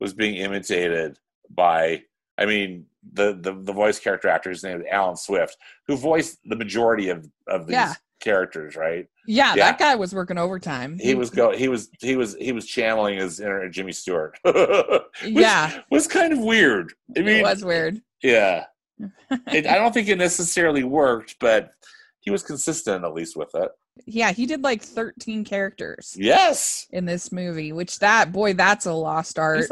was 0.00 0.14
being 0.14 0.36
imitated 0.36 1.18
by. 1.50 2.02
I 2.38 2.46
mean, 2.46 2.86
the 3.12 3.34
the, 3.40 3.52
the 3.52 3.72
voice 3.72 3.98
character 3.98 4.28
actor, 4.28 4.50
his 4.50 4.62
name 4.62 4.80
is 4.80 4.86
Allen 4.90 5.16
Swift, 5.16 5.56
who 5.86 5.96
voiced 5.96 6.38
the 6.44 6.56
majority 6.56 7.08
of 7.10 7.26
of 7.48 7.66
these 7.66 7.74
Yeah. 7.74 7.94
characters. 8.20 8.76
Right. 8.76 9.06
Yeah, 9.26 9.54
Yeah. 9.54 9.64
that 9.66 9.78
guy 9.78 9.94
was 9.94 10.14
working 10.14 10.38
overtime. 10.38 10.98
He 10.98 11.14
was 11.14 11.30
go. 11.30 11.50
He 11.56 11.68
was. 11.68 11.88
He 12.00 12.16
was. 12.16 12.34
He 12.36 12.52
was 12.52 12.66
channeling 12.66 13.18
his 13.18 13.40
inner 13.40 13.68
Jimmy 13.68 13.92
Stewart. 13.92 14.38
Which 14.44 15.02
Yeah, 15.22 15.80
was 15.90 16.06
kind 16.06 16.32
of 16.32 16.38
weird. 16.40 16.92
I 17.16 17.20
mean, 17.20 17.36
it 17.36 17.42
was 17.42 17.64
weird. 17.64 18.00
yeah. 18.22 18.64
It, 19.52 19.66
I 19.66 19.74
don't 19.74 19.92
think 19.92 20.08
it 20.08 20.18
necessarily 20.18 20.84
worked, 20.84 21.36
but 21.40 21.72
he 22.20 22.30
was 22.30 22.42
consistent 22.42 23.04
at 23.04 23.12
least 23.12 23.36
with 23.36 23.52
it. 23.54 23.70
yeah, 24.06 24.30
he 24.32 24.46
did 24.46 24.62
like 24.62 24.82
13 24.82 25.44
characters 25.44 26.14
Yes. 26.16 26.86
in 26.90 27.04
this 27.04 27.30
movie, 27.32 27.72
which 27.72 27.98
that 27.98 28.32
boy, 28.32 28.52
that's 28.54 28.86
a 28.86 28.92
lost 28.92 29.38
art. 29.38 29.60
He 29.60 29.66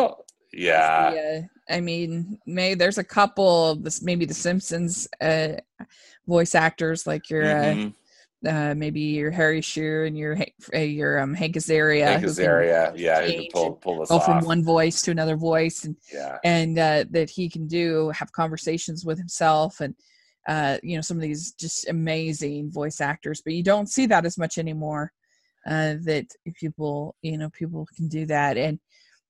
yeah. 0.52 1.12
Yeah, 1.14 1.40
I 1.68 1.80
mean, 1.80 2.38
may 2.46 2.74
there's 2.74 2.98
a 2.98 3.04
couple 3.04 3.70
of 3.70 3.84
this 3.84 4.02
maybe 4.02 4.24
the 4.24 4.34
Simpsons 4.34 5.08
uh, 5.20 5.54
voice 6.26 6.54
actors 6.54 7.06
like 7.06 7.30
your 7.30 7.44
uh, 7.44 7.90
uh, 8.46 8.74
maybe 8.74 9.00
your 9.00 9.30
Harry 9.30 9.60
Shearer 9.60 10.04
and 10.04 10.16
your 10.16 10.36
uh, 10.74 10.78
your 10.78 11.20
um, 11.20 11.34
Hank 11.34 11.56
Azaria. 11.56 12.04
Hank 12.04 12.22
who 12.22 12.28
Azaria, 12.28 12.92
yeah, 12.96 13.20
could 13.20 13.30
change 13.30 13.52
pull 13.52 13.72
pull 13.74 14.00
this 14.00 14.08
Go 14.08 14.16
off. 14.16 14.24
from 14.24 14.44
one 14.44 14.64
voice 14.64 15.02
to 15.02 15.10
another 15.10 15.36
voice, 15.36 15.84
and 15.84 15.96
yeah, 16.12 16.38
and 16.44 16.78
uh, 16.78 17.04
that 17.10 17.30
he 17.30 17.48
can 17.48 17.66
do 17.66 18.10
have 18.10 18.32
conversations 18.32 19.04
with 19.04 19.18
himself 19.18 19.80
and 19.80 19.94
uh, 20.48 20.78
you 20.82 20.96
know 20.96 21.02
some 21.02 21.16
of 21.16 21.22
these 21.22 21.52
just 21.52 21.88
amazing 21.88 22.70
voice 22.70 23.00
actors, 23.00 23.42
but 23.44 23.54
you 23.54 23.62
don't 23.62 23.88
see 23.88 24.06
that 24.06 24.26
as 24.26 24.38
much 24.38 24.58
anymore. 24.58 25.12
Uh, 25.64 25.94
that 26.02 26.26
people 26.54 27.14
you 27.22 27.38
know 27.38 27.48
people 27.50 27.86
can 27.96 28.08
do 28.08 28.26
that, 28.26 28.56
and 28.56 28.80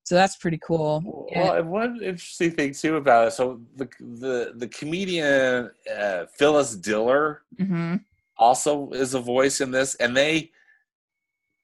so 0.04 0.14
that's 0.14 0.36
pretty 0.36 0.58
cool. 0.58 1.02
Well, 1.34 1.52
and 1.52 1.70
one 1.70 2.02
interesting 2.02 2.50
thing 2.52 2.72
too 2.72 2.96
about 2.96 3.28
it. 3.28 3.30
So 3.32 3.60
the 3.76 3.88
the 4.00 4.52
the 4.56 4.68
comedian 4.68 5.70
uh, 5.96 6.26
Phyllis 6.36 6.76
Diller 6.76 7.42
Mhm. 7.60 8.04
also 8.38 8.90
is 8.90 9.14
a 9.14 9.20
voice 9.20 9.60
in 9.60 9.70
this, 9.70 9.94
and 9.96 10.16
they 10.16 10.50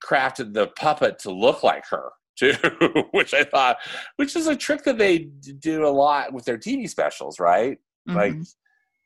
crafted 0.04 0.54
the 0.54 0.68
puppet 0.68 1.18
to 1.20 1.30
look 1.30 1.62
like 1.62 1.84
her 1.88 2.10
too, 2.38 2.52
which 3.10 3.34
I 3.34 3.42
thought, 3.42 3.78
which 4.16 4.36
is 4.36 4.46
a 4.46 4.54
trick 4.56 4.84
that 4.84 4.96
they 4.98 5.18
do 5.18 5.84
a 5.86 5.90
lot 5.90 6.32
with 6.32 6.44
their 6.44 6.56
TV 6.58 6.88
specials, 6.88 7.40
right? 7.40 7.78
Like, 8.06 8.34
Mhm. 8.34 8.54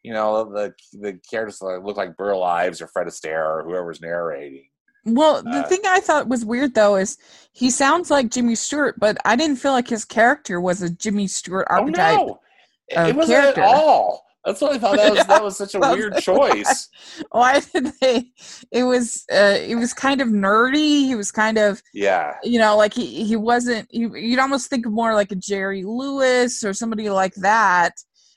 you 0.03 0.13
know, 0.13 0.45
the 0.53 0.75
the 0.93 1.19
characters 1.31 1.63
look 1.63 1.97
like 1.97 2.17
Burl 2.17 2.43
Ives 2.43 2.83
or 2.83 2.89
Fred 2.89 3.07
Astaire 3.07 3.47
or 3.47 3.63
whoever's 3.65 4.01
narrating. 4.03 4.69
Well, 5.05 5.43
the 5.43 5.51
Uh, 5.65 5.69
thing 5.69 5.81
I 5.87 6.01
thought 6.01 6.29
was 6.29 6.45
weird 6.45 6.75
though 6.75 6.97
is 6.97 7.19
he 7.53 7.71
sounds 7.71 8.11
like 8.11 8.31
Jimmy 8.31 8.55
Stewart, 8.55 8.99
but 8.99 9.17
I 9.25 9.37
didn't 9.37 9.57
feel 9.57 9.73
like 9.73 9.89
his 9.89 10.05
character 10.05 10.61
was 10.61 10.83
a 10.83 10.91
Jimmy 10.91 11.27
Stewart 11.27 11.67
archetype. 11.69 12.19
Oh 12.21 12.27
no, 12.27 12.41
it, 12.89 13.09
it 13.11 13.17
wasn't 13.17 13.41
character. 13.41 13.61
at 13.63 13.75
all. 13.75 14.25
That's 14.45 14.61
what 14.61 14.73
I 14.73 14.79
thought. 14.79 14.97
That 14.97 15.13
was 15.13 15.27
that 15.27 15.45
was 15.45 15.57
such 15.57 15.75
a 15.75 15.79
weird 15.95 16.17
choice. 16.19 16.89
Why 17.31 17.61
did 17.61 17.93
they? 18.01 18.33
It 18.73 18.83
was 18.85 19.25
uh, 19.33 19.57
it 19.61 19.77
was 19.77 19.93
kind 19.93 20.21
of 20.21 20.29
nerdy. 20.29 21.05
He 21.07 21.15
was 21.15 21.31
kind 21.31 21.59
of 21.59 21.83
Yeah, 21.93 22.35
you 22.43 22.59
know 22.59 22.77
like 22.77 22.95
he 22.95 23.25
he 23.25 23.37
wasn't. 23.37 23.93
You, 23.93 24.17
you'd 24.17 24.41
almost 24.41 24.69
think 24.69 24.87
more 24.87 25.15
like 25.15 25.31
a 25.31 25.37
Jerry 25.37 25.85
Lewis 25.85 26.65
or 26.65 26.73
somebody 26.75 27.09
like 27.09 27.35
that 27.37 27.95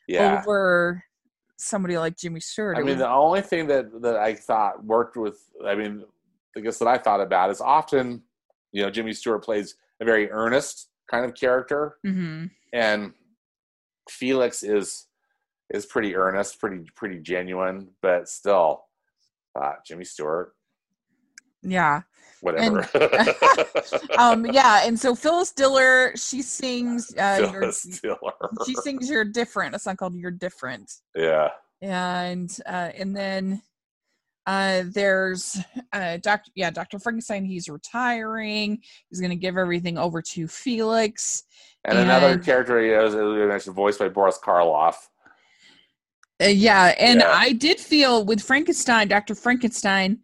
yeah. 0.08 0.39
over 0.39 1.04
somebody 1.58 1.97
like 1.97 2.17
Jimmy 2.17 2.39
Stewart. 2.39 2.78
I 2.78 2.84
mean, 2.84 2.97
the 2.97 3.10
only 3.10 3.41
thing 3.41 3.67
that 3.67 4.01
that 4.01 4.17
I 4.17 4.36
thought 4.36 4.84
worked 4.84 5.17
with, 5.17 5.39
I 5.65 5.73
mean, 5.73 6.04
I 6.58 6.62
guess 6.62 6.80
that 6.80 6.88
I 6.88 6.98
thought 6.98 7.22
about 7.22 7.50
is 7.52 7.62
often, 7.62 8.24
you 8.72 8.82
know, 8.84 8.89
Jimmy 8.89 9.13
Stewart 9.13 9.44
plays 9.44 9.76
a 10.02 10.06
very 10.06 10.30
earnest 10.32 10.89
kind 11.10 11.26
of 11.26 11.34
character, 11.36 11.98
Mhm. 12.06 12.50
and 12.74 13.13
Felix 14.10 14.63
is 14.63 15.08
is 15.72 15.86
pretty 15.86 16.15
earnest, 16.15 16.60
pretty 16.60 16.86
pretty 16.96 17.20
genuine, 17.20 17.89
but 18.02 18.30
still, 18.30 18.86
uh, 19.60 19.74
Jimmy 19.86 20.06
Stewart, 20.06 20.56
yeah. 21.63 22.02
whatever. 22.41 22.88
Um. 24.18 24.46
Yeah. 24.46 24.86
And 24.86 25.00
so 25.00 25.15
Phyllis 25.15 25.52
Diller, 25.52 26.13
she 26.15 26.41
sings. 26.41 27.13
Uh, 27.18 27.38
your- 27.52 27.62
Phyllis 27.72 27.84
Diller. 28.02 28.34
she 28.65 28.74
sings 28.76 29.10
"You're 29.10 29.26
Different." 29.26 29.76
A 29.76 29.80
song 29.80 29.96
called 29.98 30.15
"You're 30.15 30.32
Different." 30.32 30.91
yeah, 31.15 31.50
and 31.82 32.56
uh, 32.65 32.91
and 32.96 33.15
then 33.15 33.62
uh, 34.45 34.84
there's 34.88 35.58
uh, 35.93 36.17
Doctor 36.17 36.51
yeah 36.55 36.69
Doctor 36.69 37.00
Frankenstein. 37.00 37.46
He's 37.46 37.67
retiring. 37.69 38.79
He's 39.10 39.19
going 39.19 39.31
to 39.31 39.35
give 39.35 39.58
everything 39.58 39.98
over 39.98 40.21
to 40.21 40.48
Felix. 40.48 41.43
and 41.83 41.98
another 41.98 42.37
character 42.37 42.81
he 42.81 42.89
has, 42.89 43.15
as 43.15 43.21
we 43.21 43.46
mentioned, 43.46 43.75
voiced 43.75 44.00
by 44.00 44.10
Boris 44.10 44.39
Karloff. 44.43 44.96
Uh, 46.41 46.48
yeah, 46.48 46.93
and 47.00 47.21
Yeah. 47.21 47.31
I 47.33 47.54
did 47.54 47.79
feel 47.79 48.25
with 48.25 48.41
Frankenstein, 48.41 49.08
Doctor 49.08 49.35
Frankenstein. 49.35 50.19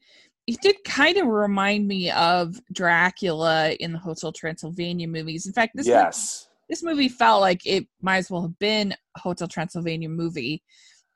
He 0.45 0.57
did 0.61 0.84
kind 0.84 1.17
of 1.17 1.28
remind 1.28 1.88
me 1.88 2.11
of 2.11 2.59
Dracula 2.74 3.72
in 3.80 3.93
the 3.93 3.99
Hotel 3.99 4.32
Transylvania 4.34 5.07
movies. 5.07 5.45
In 5.45 5.53
fact, 5.53 5.74
this 5.76 5.88
movie- 5.88 5.97
yes, 5.99 6.47
this 6.67 6.84
movie 6.84 7.07
felt 7.09 7.41
like 7.41 7.65
it 7.65 7.86
might 8.01 8.17
as 8.17 8.30
well 8.30 8.41
have 8.41 8.57
been 8.59 8.93
a 9.15 9.19
Hotel 9.19 9.47
Transylvania 9.47 10.09
movie, 10.09 10.63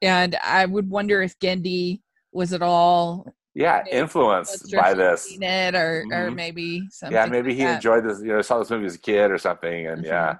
and 0.01 0.35
I 0.43 0.65
would 0.65 0.89
wonder 0.89 1.21
if 1.21 1.37
Genndy 1.39 2.01
was 2.35 2.51
it 2.53 2.61
all 2.61 3.33
yeah, 3.53 3.83
influenced 3.89 4.69
by 4.75 4.93
this. 4.93 5.37
it 5.39 5.75
or 5.75 6.03
or 6.11 6.29
Mhm. 6.29 6.35
maybe 6.35 6.87
something. 6.91 7.15
Yeah, 7.15 7.25
maybe 7.25 7.53
he 7.55 7.65
like 7.65 7.75
enjoyed 7.75 8.03
this. 8.03 8.19
You 8.21 8.33
know, 8.33 8.41
saw 8.41 8.59
this 8.59 8.69
movie 8.69 8.85
as 8.85 8.95
a 8.95 8.99
kid 8.99 9.31
or 9.31 9.37
something, 9.37 9.87
and 9.87 10.03
Mhm. 10.03 10.07
yeah, 10.07 10.37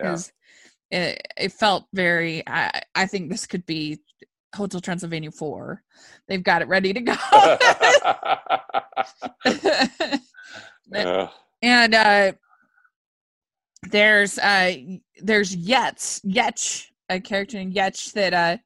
yeah. 0.00 0.16
it, 0.90 1.26
it 1.36 1.52
felt 1.52 1.84
very. 1.92 2.42
I 2.48 2.70
I 2.94 3.06
think 3.06 3.30
this 3.30 3.46
could 3.46 3.66
be 3.66 4.00
Hotel 4.56 4.80
Transylvania 4.80 5.30
four. 5.30 5.82
They've 6.26 6.42
got 6.42 6.62
it 6.62 6.68
ready 6.68 6.94
to 6.94 7.00
go. 7.02 7.14
Uh, 10.90 11.28
and 11.60 11.94
uh 11.94 12.32
there's 13.90 14.38
uh 14.38 14.74
there's 15.20 15.54
Yetz 15.54 16.24
Yetch 16.24 16.86
a 17.10 17.20
character 17.20 17.58
in 17.58 17.74
Yetch 17.74 18.12
that 18.12 18.32
uh 18.32 18.56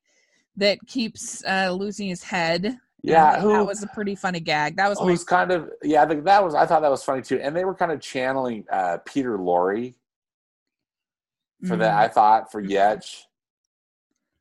that 0.57 0.79
keeps 0.87 1.45
uh 1.47 1.71
losing 1.73 2.09
his 2.09 2.23
head. 2.23 2.79
Yeah, 3.05 3.41
who 3.41 3.53
that 3.53 3.67
was 3.67 3.83
a 3.83 3.89
pretty 3.89 4.15
funny 4.15 4.39
gag. 4.41 4.77
That 4.77 4.89
was 4.89 4.99
who's 5.01 5.25
kind 5.25 5.51
of 5.51 5.71
yeah, 5.83 6.05
the, 6.05 6.17
that 6.21 6.45
was 6.45 6.55
I 6.55 6.67
thought 6.67 6.83
that 6.83 6.91
was 6.91 7.03
funny 7.03 7.23
too, 7.23 7.41
and 7.41 7.55
they 7.57 7.65
were 7.65 7.75
kind 7.75 7.91
of 7.91 8.01
channeling 8.01 8.65
uh, 8.71 8.99
Peter 9.05 9.37
Lorre 9.39 9.95
for 11.67 11.77
that. 11.77 11.93
Mhm. 11.95 11.97
I 11.99 12.09
thought 12.09 12.53
for 12.53 12.63
Yetch, 12.63 13.23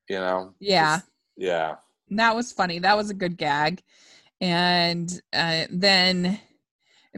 you 0.09 0.18
know, 0.18 0.53
Yeah. 0.59 0.97
just- 0.97 1.09
yeah, 1.38 1.76
that 2.12 2.36
was 2.36 2.51
funny. 2.51 2.78
That 2.80 2.97
was 2.97 3.09
a 3.09 3.16
good 3.16 3.38
gag. 3.38 3.82
And 4.41 5.22
uh, 5.34 5.66
then 5.72 6.39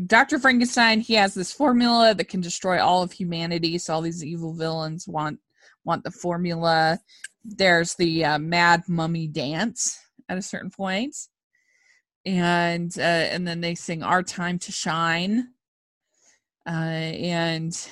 Dr. 0.08 0.40
Frankenstein, 0.40 1.00
he 1.02 1.14
has 1.16 1.34
this 1.34 1.52
formula 1.52 2.14
that 2.16 2.28
can 2.30 2.42
destroy 2.42 2.82
all 2.82 3.02
of 3.04 3.12
humanity. 3.12 3.78
So 3.78 3.94
all 3.94 4.02
these 4.02 4.24
evil 4.24 4.54
villains 4.54 5.08
want 5.08 5.40
want 5.86 6.04
the 6.04 6.12
formula. 6.12 7.00
There's 7.44 7.96
the 7.96 8.26
uh, 8.26 8.40
Mad 8.40 8.84
Mummy 8.88 9.28
dance 9.28 10.00
at 10.30 10.38
a 10.38 10.42
certain 10.42 10.70
point, 10.70 11.16
and 12.26 12.94
uh, 12.98 13.02
and 13.02 13.48
then 13.48 13.62
they 13.62 13.76
sing 13.76 14.04
"Our 14.04 14.24
Time 14.24 14.60
to 14.60 14.72
Shine," 14.72 15.50
uh, 16.66 16.72
and 16.72 17.88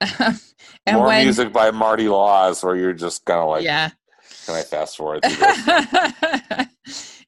and 0.00 0.40
more 0.96 1.06
when 1.06 1.24
music 1.24 1.52
by 1.52 1.70
Maury 1.70 2.08
Laws, 2.08 2.62
where 2.64 2.76
you're 2.76 2.92
just 2.92 3.24
kind 3.24 3.40
of 3.40 3.48
like, 3.48 3.64
yeah. 3.64 3.90
can 4.46 4.54
I 4.54 4.62
fast 4.62 4.96
forward? 4.96 5.24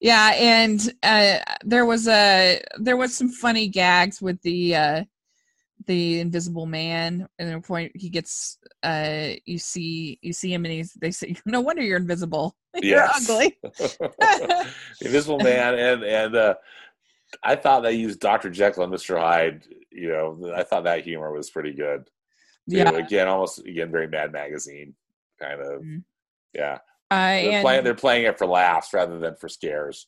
Yeah 0.01 0.33
and 0.35 0.93
uh 1.03 1.39
there 1.65 1.87
was 1.87 2.07
a 2.07 2.63
there 2.79 2.97
was 2.97 3.17
some 3.17 3.29
funny 3.29 3.69
gags 3.69 4.21
with 4.21 4.41
the 4.43 4.77
uh 4.77 5.05
the 5.87 6.21
invisible 6.21 6.67
man 6.67 7.27
and 7.39 7.49
at 7.49 7.55
a 7.57 7.61
point 7.61 7.93
he 7.95 8.09
gets 8.09 8.59
uh 8.83 9.31
you 9.45 9.59
see 9.59 10.19
you 10.23 10.33
see 10.33 10.53
him 10.53 10.65
and 10.65 10.73
he's 10.75 10.93
they 10.95 11.11
say 11.11 11.35
no 11.47 11.61
wonder 11.61 11.83
you're 11.83 11.97
invisible 11.99 12.57
you're 12.83 12.99
Yes. 12.99 13.29
ugly 13.31 13.59
Invisible 15.01 15.39
Man, 15.39 15.79
and 15.79 16.03
and 16.05 16.37
uh, 16.37 16.55
I 17.43 17.57
thought 17.57 17.83
they 17.83 17.93
used 17.93 18.21
Doctor 18.21 18.51
Jekyll 18.51 18.83
and 18.85 18.93
Mister 18.93 19.19
Hyde. 19.19 19.65
You 19.91 20.11
know, 20.11 20.53
I 20.55 20.63
thought 20.63 20.85
that 20.85 21.05
humor 21.05 21.33
was 21.33 21.51
pretty 21.51 21.73
good. 21.73 22.05
too. 22.05 22.77
yeah 22.77 22.91
again, 22.91 23.29
almost 23.29 23.59
again 23.61 23.91
very 23.91 24.09
Mad 24.09 24.33
Magazine 24.33 24.95
kind 25.41 25.61
of. 25.61 25.83
Mhm. 25.83 26.03
Yeah, 26.55 26.79
uh, 27.11 27.27
they're 27.27 27.51
and, 27.53 27.63
playing. 27.63 27.85
They're 27.85 27.95
playing 27.95 28.25
it 28.27 28.39
for 28.39 28.47
laughs 28.47 28.93
rather 28.93 29.19
than 29.19 29.37
for 29.37 29.49
scares. 29.49 30.07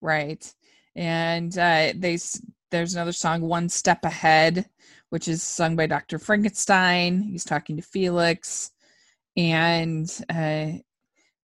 right 0.00 0.52
and 0.96 1.56
uh 1.58 1.92
they 1.96 2.16
there's 2.70 2.94
another 2.94 3.12
song 3.12 3.40
one 3.40 3.68
step 3.68 4.04
ahead 4.04 4.68
which 5.14 5.28
is 5.28 5.44
sung 5.44 5.76
by 5.76 5.86
dr 5.86 6.18
frankenstein 6.18 7.22
he's 7.22 7.44
talking 7.44 7.76
to 7.76 7.82
felix 7.82 8.72
and 9.36 10.20
uh 10.28 10.72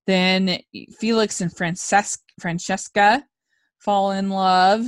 then 0.07 0.59
felix 0.99 1.39
and 1.39 1.55
Frances- 1.55 2.19
francesca 2.37 3.23
fall 3.79 4.11
in 4.11 4.29
love 4.29 4.85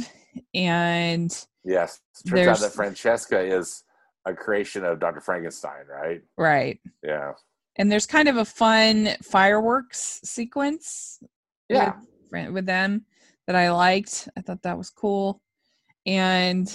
and 0.53 1.45
Yes, 1.63 2.01
turns 2.27 2.47
out 2.47 2.59
that 2.59 2.73
Francesca 2.73 3.39
is 3.39 3.83
a 4.25 4.33
creation 4.33 4.83
of 4.83 4.99
Doctor 4.99 5.21
Frankenstein, 5.21 5.85
right? 5.89 6.21
right 6.37 6.79
Yeah, 7.01 7.31
and 7.77 7.91
there's 7.91 8.05
kind 8.05 8.27
of 8.27 8.37
a 8.37 8.45
fun 8.45 9.09
fireworks 9.21 10.19
sequence 10.23 11.19
yeah. 11.69 11.93
with, 12.31 12.49
with 12.51 12.65
them 12.65 13.05
that 13.47 13.55
I 13.55 13.71
liked. 13.71 14.27
I 14.37 14.41
thought 14.41 14.61
that 14.63 14.77
was 14.77 14.89
cool, 14.89 15.41
and 16.05 16.67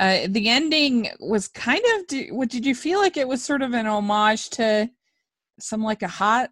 uh, 0.00 0.26
the 0.28 0.48
ending 0.48 1.08
was 1.20 1.46
kind 1.46 1.82
of. 1.94 2.18
What 2.34 2.48
did 2.48 2.64
you 2.66 2.74
feel 2.74 2.98
like 2.98 3.16
it 3.16 3.28
was 3.28 3.44
sort 3.44 3.62
of 3.62 3.74
an 3.74 3.86
homage 3.86 4.48
to 4.50 4.90
some 5.60 5.82
like 5.84 6.02
a 6.02 6.08
hot? 6.08 6.50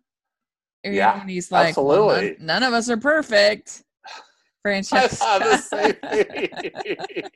Yeah, 0.85 1.21
and 1.21 1.29
he's 1.31 1.51
like, 1.51 1.77
"Well, 1.77 1.87
none- 1.87 2.15
absolutely. 2.19 2.45
none, 2.45 2.63
of 2.63 2.73
us 2.75 2.89
are 2.91 2.97
perfect. 2.99 3.83
I 4.67 4.83
thought 4.83 5.41
the 5.41 5.57
same 5.57 5.95
Francesca. 6.03 7.31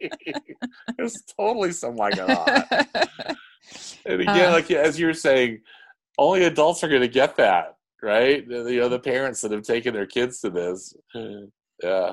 it's 0.98 1.22
totally 1.38 1.72
something 1.72 1.96
like 1.98 2.16
that. 2.16 3.36
And 4.04 4.20
again, 4.20 4.48
Uh, 4.48 4.52
like 4.52 4.70
as 4.70 4.98
you 5.00 5.06
were 5.06 5.14
saying, 5.14 5.60
only 6.18 6.44
adults 6.44 6.84
are 6.84 6.88
going 6.88 7.00
to 7.00 7.08
get 7.08 7.36
that, 7.36 7.76
right? 8.02 8.46
You 8.46 8.80
know, 8.80 8.88
the 8.90 8.98
parents 8.98 9.40
that 9.40 9.52
have 9.52 9.62
taken 9.62 9.94
their 9.94 10.06
kids 10.06 10.40
to 10.40 10.50
this. 10.50 10.94
Yeah, 11.82 12.12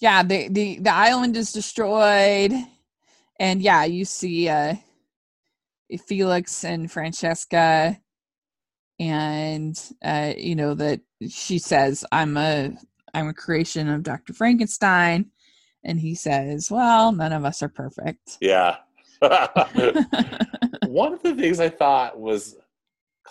yeah, 0.00 0.22
the, 0.22 0.48
the 0.48 0.78
the 0.78 0.94
island 0.94 1.36
is 1.36 1.52
destroyed, 1.52 2.52
and 3.38 3.62
yeah, 3.62 3.84
you 3.84 4.04
see 4.04 4.48
uh 4.48 4.74
Felix 6.06 6.64
and 6.64 6.90
Francesca, 6.90 7.98
and 9.00 9.78
uh, 10.04 10.34
you 10.36 10.54
know 10.54 10.74
that 10.74 11.00
she 11.28 11.58
says, 11.58 12.04
"I'm 12.12 12.36
a 12.36 12.72
I'm 13.14 13.28
a 13.28 13.34
creation 13.34 13.88
of 13.88 14.02
Dr. 14.02 14.34
Frankenstein," 14.34 15.30
and 15.84 15.98
he 15.98 16.14
says, 16.14 16.70
"Well, 16.70 17.12
none 17.12 17.32
of 17.32 17.44
us 17.44 17.62
are 17.62 17.68
perfect." 17.68 18.38
yeah. 18.40 18.76
One 20.86 21.12
of 21.12 21.22
the 21.22 21.34
things 21.36 21.58
I 21.58 21.70
thought 21.70 22.20
was, 22.20 22.56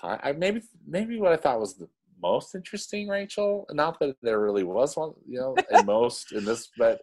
I 0.04 0.34
maybe 0.34 0.62
maybe 0.86 1.20
what 1.20 1.32
I 1.32 1.38
thought 1.38 1.60
was 1.60 1.76
the 1.76 1.88
most 2.22 2.56
interesting, 2.56 3.08
Rachel. 3.08 3.66
Not 3.72 4.00
that 4.00 4.16
there 4.22 4.40
really 4.40 4.64
was 4.64 4.96
one, 4.96 5.14
you 5.28 5.40
know, 5.40 5.56
in 5.72 5.86
most 5.86 6.32
in 6.32 6.46
this, 6.46 6.70
but 6.78 7.02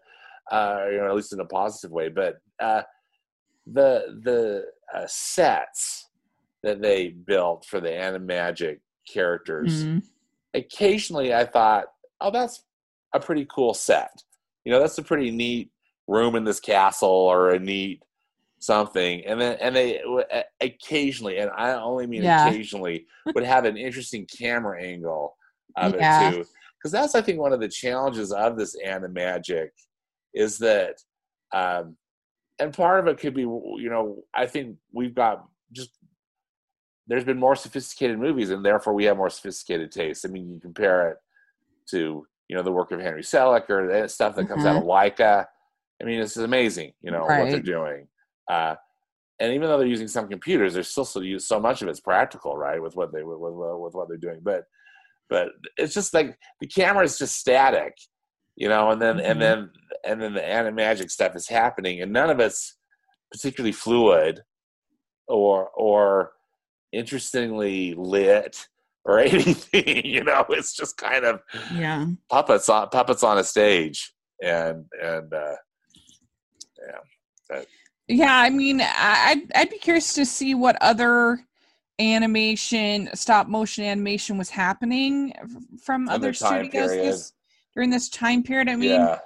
uh, 0.50 0.86
you 0.90 0.98
know, 0.98 1.08
at 1.08 1.14
least 1.14 1.32
in 1.32 1.40
a 1.40 1.44
positive 1.44 1.90
way. 1.90 2.08
But 2.08 2.38
uh, 2.60 2.82
the 3.66 4.20
the 4.22 4.64
uh, 4.94 5.06
sets 5.06 6.08
that 6.62 6.80
they 6.80 7.08
built 7.08 7.66
for 7.66 7.80
the 7.80 7.90
animagic 7.90 8.78
characters. 9.12 9.84
Mhm. 9.84 10.02
Occasionally, 10.54 11.34
I 11.34 11.44
thought, 11.44 11.86
oh, 12.20 12.30
that's 12.30 12.64
a 13.12 13.20
pretty 13.20 13.46
cool 13.54 13.74
set. 13.74 14.22
You 14.64 14.72
know, 14.72 14.80
that's 14.80 14.98
a 14.98 15.02
pretty 15.02 15.30
neat 15.30 15.70
room 16.08 16.36
in 16.36 16.44
this 16.44 16.60
castle 16.60 17.08
or 17.08 17.50
a 17.50 17.58
neat 17.58 18.02
something. 18.64 19.24
And 19.26 19.40
then 19.40 19.56
and 19.60 19.76
they 19.76 20.00
occasionally 20.60 21.38
and 21.38 21.50
i 21.56 21.72
only 21.72 22.06
mean 22.06 22.24
Yeah. 22.24 22.46
occasionally 22.46 23.06
would 23.34 23.44
have 23.44 23.64
an 23.66 23.76
interesting 23.76 24.26
camera 24.26 24.82
angle 24.82 25.36
of 25.76 25.94
Yeah. 25.94 26.30
it 26.30 26.32
too. 26.32 26.44
Because 26.78 26.92
that's 26.92 27.14
i 27.14 27.20
think 27.20 27.38
one 27.38 27.52
of 27.52 27.60
the 27.60 27.68
challenges 27.68 28.32
of 28.32 28.56
this 28.56 28.76
animagic 28.84 29.68
is 30.34 30.58
that 30.58 30.96
um 31.52 31.96
and 32.58 32.72
part 32.72 33.00
of 33.00 33.06
it 33.08 33.18
could 33.18 33.34
be 33.34 33.42
you 33.42 33.88
know 33.90 34.22
i 34.34 34.46
think 34.46 34.76
we've 34.92 35.14
got 35.14 35.44
just 35.72 35.90
there's 37.06 37.24
been 37.24 37.38
more 37.38 37.56
sophisticated 37.56 38.18
movies 38.18 38.50
and 38.50 38.64
therefore 38.64 38.94
we 38.94 39.04
have 39.04 39.18
more 39.18 39.28
sophisticated 39.28 39.92
tastes. 39.92 40.24
I 40.24 40.28
mean 40.28 40.50
you 40.54 40.58
compare 40.60 41.10
it 41.10 41.16
to 41.90 42.26
you 42.48 42.56
know 42.56 42.62
the 42.62 42.72
work 42.72 42.92
of 42.92 43.00
henry 43.00 43.22
selick 43.22 43.68
or 43.68 43.86
the 43.92 44.08
stuff 44.08 44.34
that 44.36 44.48
comes 44.48 44.64
out 44.64 44.76
of 44.76 44.84
Laika. 44.84 45.44
I 46.00 46.04
mean 46.04 46.20
this 46.20 46.36
is 46.36 46.42
amazing 46.44 46.92
you 47.02 47.10
know 47.10 47.24
what 47.24 47.50
they're 47.50 47.60
doing 47.78 48.08
uh, 48.50 48.74
and 49.40 49.52
even 49.52 49.68
though 49.68 49.78
they're 49.78 49.86
using 49.86 50.08
some 50.08 50.28
computers, 50.28 50.74
they're 50.74 50.82
still 50.82 51.04
so 51.04 51.20
use 51.20 51.46
so 51.48 51.58
much 51.58 51.82
of 51.82 51.88
it's 51.88 52.00
practical, 52.00 52.56
right? 52.56 52.80
With 52.80 52.94
what 52.96 53.12
they 53.12 53.22
with, 53.22 53.38
with, 53.38 53.54
with 53.54 53.94
what 53.94 54.08
they're 54.08 54.16
doing, 54.16 54.40
but 54.42 54.64
but 55.28 55.48
it's 55.76 55.94
just 55.94 56.14
like 56.14 56.38
the 56.60 56.66
camera 56.66 57.04
is 57.04 57.18
just 57.18 57.36
static, 57.36 57.94
you 58.56 58.68
know, 58.68 58.90
and 58.90 59.00
then 59.02 59.16
Mhm. 59.18 59.30
and 59.30 59.40
then 59.42 59.70
and 60.06 60.22
then 60.22 60.34
the 60.34 60.40
animagic 60.40 61.10
stuff 61.10 61.34
is 61.34 61.48
happening, 61.48 62.00
and 62.02 62.12
none 62.12 62.30
of 62.30 62.40
it's 62.40 62.76
particularly 63.32 63.72
fluid 63.72 64.42
or 65.26 65.70
or 65.70 66.32
interestingly 66.92 67.94
lit 67.94 68.68
or 69.04 69.18
anything. 69.28 70.04
You 70.06 70.24
know, 70.24 70.44
it's 70.50 70.74
just 70.74 70.96
kind 70.96 71.24
of 71.24 71.40
Yeah. 71.72 72.06
puppets 72.30 72.68
on 72.68 72.88
puppets 72.90 73.22
on 73.24 73.38
a 73.38 73.44
stage, 73.44 74.14
and 74.42 74.84
and 75.02 75.32
uh, 75.32 75.56
Yeah, 76.86 77.62
I 78.10 78.50
mean, 78.50 78.80
I'd 78.80 79.50
I'd 79.54 79.70
be 79.70 79.78
curious 79.78 80.12
to 80.14 80.26
see 80.26 80.54
what 80.54 80.76
other 80.80 81.40
animation, 81.98 83.08
stop 83.14 83.48
motion 83.48 83.84
animation 83.84 84.36
was 84.36 84.50
happening 84.50 85.32
from 85.82 86.06
the 86.06 86.12
other 86.12 86.32
studios 86.32 86.90
this, 86.90 87.32
during 87.74 87.90
this 87.90 88.08
time 88.08 88.42
period. 88.42 88.68
I 88.68 88.76
mean, 88.76 88.90
yeah, 88.90 89.18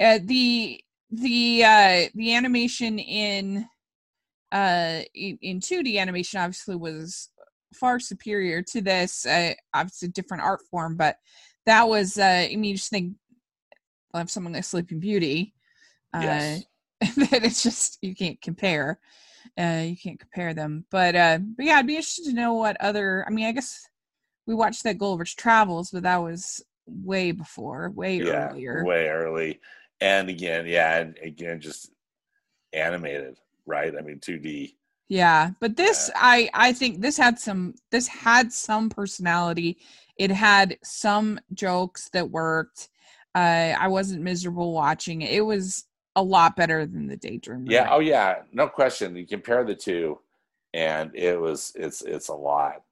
uh, 0.00 0.18
the 0.22 0.80
the 1.10 1.64
uh, 1.64 2.08
the 2.14 2.34
animation 2.34 2.98
in 2.98 3.66
uh 4.52 5.02
in, 5.14 5.38
in 5.42 5.60
2D 5.60 5.96
animation 5.98 6.40
obviously 6.40 6.74
was 6.76 7.30
far 7.74 7.98
superior 7.98 8.62
to 8.62 8.80
this. 8.80 9.26
Uh, 9.26 9.54
obviously, 9.74 10.08
different 10.08 10.42
art 10.42 10.60
form, 10.70 10.96
but 10.96 11.16
that 11.66 11.88
was. 11.88 12.18
Uh, 12.18 12.46
I 12.50 12.56
mean, 12.56 12.64
you 12.64 12.74
just 12.76 12.90
think 12.90 13.14
of 14.14 14.30
something 14.30 14.52
like 14.52 14.64
Sleeping 14.64 15.00
Beauty. 15.00 15.54
Uh, 16.14 16.20
yes. 16.22 16.64
that 17.16 17.44
it's 17.44 17.62
just 17.62 17.98
you 18.02 18.14
can't 18.14 18.40
compare. 18.40 18.98
Uh, 19.58 19.82
you 19.84 19.96
can't 19.96 20.20
compare 20.20 20.54
them. 20.54 20.84
But 20.90 21.16
uh, 21.16 21.38
but 21.56 21.64
yeah, 21.64 21.76
I'd 21.76 21.86
be 21.86 21.96
interested 21.96 22.26
to 22.26 22.34
know 22.34 22.54
what 22.54 22.80
other. 22.80 23.24
I 23.26 23.30
mean, 23.30 23.46
I 23.46 23.52
guess 23.52 23.86
we 24.46 24.54
watched 24.54 24.84
that 24.84 24.98
Gulliver's 24.98 25.34
Travels, 25.34 25.90
but 25.90 26.02
that 26.02 26.18
was 26.22 26.62
way 26.86 27.32
before, 27.32 27.90
way 27.90 28.16
yeah, 28.16 28.50
earlier. 28.50 28.84
way 28.84 29.08
early. 29.08 29.60
And 30.00 30.28
again, 30.28 30.66
yeah, 30.66 30.98
and 30.98 31.18
again, 31.22 31.60
just 31.60 31.90
animated, 32.72 33.38
right? 33.66 33.94
I 33.96 34.00
mean, 34.00 34.18
2D. 34.18 34.74
Yeah, 35.08 35.50
but 35.60 35.76
this 35.76 36.10
I 36.14 36.48
I 36.54 36.72
think 36.72 37.00
this 37.00 37.16
had 37.16 37.38
some 37.38 37.74
this 37.90 38.06
had 38.06 38.52
some 38.52 38.88
personality. 38.88 39.78
It 40.16 40.30
had 40.30 40.78
some 40.84 41.40
jokes 41.52 42.08
that 42.10 42.30
worked. 42.30 42.88
Uh 43.34 43.74
I 43.76 43.88
wasn't 43.88 44.22
miserable 44.22 44.72
watching 44.72 45.22
it. 45.22 45.32
It 45.32 45.40
was 45.40 45.84
a 46.16 46.22
lot 46.22 46.56
better 46.56 46.86
than 46.86 47.06
the 47.06 47.16
Daydreamer. 47.16 47.70
Yeah. 47.70 47.88
Oh, 47.90 48.00
yeah. 48.00 48.42
No 48.52 48.68
question. 48.68 49.16
You 49.16 49.26
compare 49.26 49.64
the 49.64 49.74
two, 49.74 50.18
and 50.74 51.14
it 51.14 51.40
was 51.40 51.72
it's 51.76 52.02
it's 52.02 52.28
a 52.28 52.34
lot. 52.34 52.82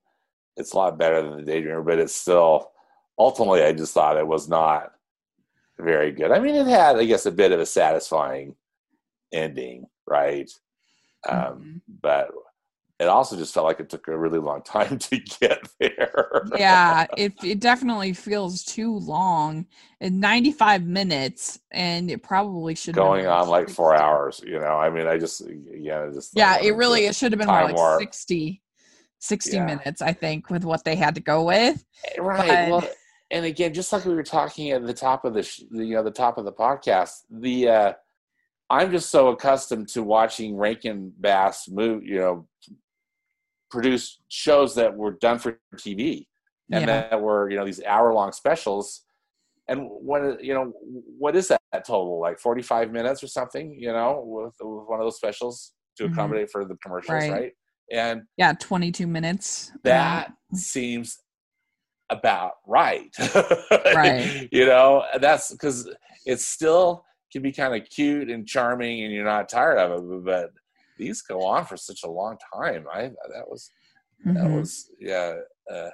It's 0.56 0.72
a 0.72 0.76
lot 0.76 0.98
better 0.98 1.22
than 1.22 1.44
the 1.44 1.50
Daydreamer, 1.52 1.84
but 1.84 1.98
it's 1.98 2.14
still 2.14 2.70
ultimately. 3.18 3.62
I 3.62 3.72
just 3.72 3.94
thought 3.94 4.16
it 4.16 4.26
was 4.26 4.48
not 4.48 4.92
very 5.78 6.10
good. 6.12 6.32
I 6.32 6.40
mean, 6.40 6.56
it 6.56 6.66
had, 6.66 6.96
I 6.96 7.04
guess, 7.04 7.26
a 7.26 7.30
bit 7.30 7.52
of 7.52 7.60
a 7.60 7.66
satisfying 7.66 8.56
ending, 9.32 9.86
right? 10.06 10.50
Um, 11.28 11.36
Mm-hmm. 11.36 11.76
But 12.00 12.30
it 13.00 13.06
also 13.08 13.36
just 13.36 13.54
felt 13.54 13.64
like 13.66 13.78
it 13.80 13.88
took 13.88 14.08
a 14.08 14.18
really 14.18 14.38
long 14.40 14.60
time 14.76 14.98
to 14.98 15.18
get 15.40 15.68
there. 15.78 16.46
yeah, 16.56 17.06
it 17.16 17.32
it 17.44 17.60
definitely 17.60 18.12
feels 18.12 18.64
too 18.64 18.94
long. 18.98 19.66
In 20.00 20.20
95 20.20 20.84
minutes 20.84 21.58
and 21.72 22.10
it 22.10 22.22
probably 22.22 22.74
should 22.76 22.94
have 22.94 23.04
going 23.04 23.26
on 23.26 23.48
like 23.48 23.68
four 23.68 23.94
hours. 23.96 24.40
You 24.46 24.60
know, 24.60 24.76
I 24.78 24.90
mean, 24.90 25.06
I 25.06 25.18
just 25.18 25.42
yeah, 25.72 26.08
just 26.12 26.32
Yeah, 26.36 26.58
it 26.62 26.74
really 26.76 27.06
it 27.06 27.14
should 27.16 27.32
have 27.32 27.38
been 27.38 27.48
more 27.48 27.64
like 27.64 27.76
warp. 27.76 28.00
60 28.00 28.62
60 29.20 29.56
Yeah. 29.56 29.64
minutes 29.66 30.00
I 30.00 30.12
think 30.12 30.48
with 30.50 30.64
what 30.64 30.84
they 30.84 30.94
had 30.94 31.16
to 31.16 31.20
go 31.20 31.42
with. 31.44 31.84
right. 32.18 32.70
but- 32.70 32.82
Well, 32.84 32.90
and 33.30 33.44
again, 33.44 33.74
just 33.74 33.92
like 33.92 34.04
we 34.06 34.14
were 34.14 34.22
talking 34.22 34.70
at 34.70 34.86
the 34.86 34.94
top 34.94 35.24
of 35.26 35.34
the 35.34 35.42
sh- 35.42 35.62
the, 35.70 35.84
you 35.84 35.94
know 35.94 36.02
the 36.02 36.10
top 36.10 36.38
of 36.38 36.44
the 36.46 36.52
podcast, 36.52 37.10
the 37.30 37.68
uh, 37.68 37.92
I'm 38.70 38.90
just 38.90 39.10
so 39.10 39.28
accustomed 39.28 39.88
to 39.90 40.02
watching 40.02 40.56
Rankin 40.56 41.12
Bass 41.18 41.68
move, 41.68 42.04
you 42.04 42.18
know, 42.20 42.46
produce 43.70 44.20
shows 44.28 44.74
that 44.74 44.94
were 44.94 45.12
done 45.20 45.38
for 45.38 45.58
TV 45.76 46.26
and 46.72 46.80
Yeah. 46.82 46.86
that 47.08 47.20
were 47.20 47.50
you 47.50 47.56
know 47.56 47.64
these 47.64 47.82
hour 47.84 48.12
long 48.12 48.32
specials. 48.32 49.02
And 49.68 49.86
when 49.90 50.38
you 50.40 50.54
know 50.54 50.72
what 51.18 51.36
is 51.36 51.48
that 51.48 51.60
total 51.86 52.20
like 52.20 52.38
45 52.38 52.90
minutes 52.90 53.22
or 53.22 53.26
something, 53.28 53.74
you 53.78 53.92
know, 53.92 54.22
with, 54.24 54.54
with 54.60 54.88
one 54.88 55.00
of 55.00 55.04
those 55.06 55.16
specials 55.16 55.72
to 55.96 56.04
Mhm. 56.04 56.12
accommodate 56.12 56.50
for 56.50 56.64
the 56.64 56.76
commercials, 56.82 57.12
Right. 57.12 57.30
right? 57.32 57.52
And 57.92 58.22
Yeah, 58.36 58.52
22 58.58 59.06
minutes. 59.06 59.72
that 59.84 60.32
seems 60.54 61.18
about 62.10 62.52
right. 62.66 63.14
Right. 63.94 64.48
you 64.50 64.64
know, 64.64 65.04
that's 65.20 65.52
because 65.52 65.90
it 66.24 66.40
still 66.40 67.04
can 67.30 67.42
be 67.42 67.52
kind 67.52 67.74
of 67.80 67.86
cute 67.90 68.30
and 68.30 68.46
charming 68.46 69.04
and 69.04 69.12
you're 69.12 69.24
not 69.24 69.48
tired 69.50 69.78
of 69.78 69.90
it, 70.12 70.24
but 70.24 70.50
these 70.98 71.22
go 71.22 71.42
on 71.46 71.64
for 71.64 71.76
such 71.76 72.00
a 72.04 72.10
long 72.10 72.36
time. 72.54 72.84
I 72.92 73.02
that 73.02 73.48
was 73.48 73.70
that 74.24 74.34
Mhm. 74.34 74.58
was 74.60 74.90
yeah. 75.00 75.36
Uh, 75.72 75.90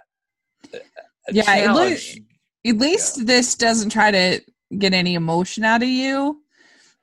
Yeah, 1.31 1.43
loo- 1.73 1.95
challenge. 1.97 2.23
At 2.67 2.79
least 2.79 3.27
this 3.27 3.55
doesn't 3.55 3.91
try 3.91 4.11
to 4.11 4.41
get 4.79 4.95
any 4.95 5.15
emotion 5.15 5.65
out 5.65 5.83
of 5.83 5.89
you. 5.89 6.43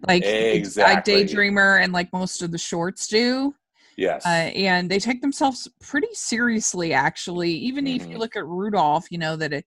Like 0.07 0.23
Exactly. 0.25 1.13
like 1.15 1.27
Daydreamer 1.27 1.83
and 1.83 1.93
like 1.93 2.11
most 2.11 2.41
of 2.41 2.51
the 2.51 2.57
shorts 2.57 3.07
do. 3.07 3.53
yes. 3.97 4.25
Uh, 4.25 4.29
and 4.55 4.89
they 4.89 4.97
take 4.97 5.21
themselves 5.21 5.67
pretty 5.79 6.07
seriously 6.13 6.91
actually. 6.93 7.51
Even 7.51 7.85
if 7.85 8.07
you 8.07 8.15
Mhm. 8.15 8.19
look 8.19 8.35
at 8.35 8.45
Rudolph, 8.47 9.11
you 9.11 9.19
know 9.19 9.35
that 9.35 9.53
it 9.53 9.65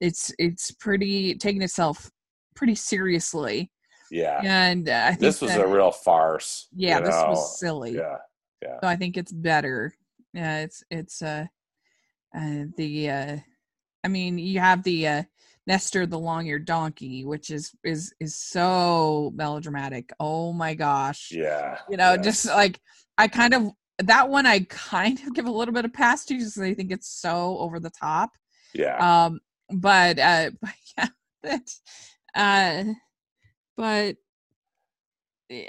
it's 0.00 0.32
it's 0.38 0.70
pretty 0.72 1.34
taking 1.36 1.60
itself 1.62 2.10
pretty 2.56 2.74
seriously. 2.74 3.70
Yeah. 4.10 4.40
And 4.42 4.88
uh, 4.88 5.02
I 5.06 5.08
think 5.10 5.20
This 5.20 5.40
was 5.40 5.50
that- 5.52 5.64
a 5.64 5.68
real 5.68 5.90
farce. 5.90 6.68
yeah, 6.74 7.00
this 7.00 7.10
know? 7.10 7.30
was 7.30 7.58
silly. 7.58 7.94
Yeah. 7.96 8.16
Yeah. 8.62 8.80
So 8.80 8.86
I 8.88 8.96
think 8.96 9.16
it's 9.16 9.32
better. 9.32 9.92
Yeah, 10.32 10.60
it's 10.60 10.82
it's 10.90 11.20
uh, 11.22 11.46
uh 12.36 12.64
the 12.76 13.10
uh 13.10 13.36
I 14.02 14.08
mean 14.08 14.38
you 14.38 14.58
have 14.60 14.82
the 14.82 15.06
uh 15.06 15.22
Nestor 15.66 16.06
the 16.06 16.18
long-eared 16.18 16.64
donkey, 16.66 17.24
which 17.24 17.50
is 17.50 17.72
is 17.84 18.12
is 18.20 18.34
so 18.36 19.32
melodramatic. 19.34 20.10
Oh 20.20 20.52
my 20.52 20.74
gosh. 20.74 21.30
Yeah. 21.32 21.78
You 21.90 21.96
know, 21.96 22.16
just 22.16 22.46
like 22.46 22.80
I 23.16 23.28
kind 23.28 23.54
of 23.54 23.70
that 23.98 24.28
one 24.28 24.44
I 24.46 24.60
kind 24.68 25.18
of 25.26 25.34
give 25.34 25.46
a 25.46 25.50
little 25.50 25.72
bit 25.74 25.84
of 25.84 25.92
pass 25.92 26.24
to 26.26 26.34
because 26.34 26.58
I 26.58 26.74
think 26.74 26.90
it's 26.92 27.08
so 27.08 27.58
over 27.58 27.78
the 27.80 27.90
top. 27.90 28.30
yeah. 28.74 29.24
Um 29.26 29.40
but 29.70 30.18
uh 30.18 30.50
but 30.60 30.70
yeah, 30.98 31.08
that 31.42 31.70
uh 32.34 32.92
but 33.76 34.16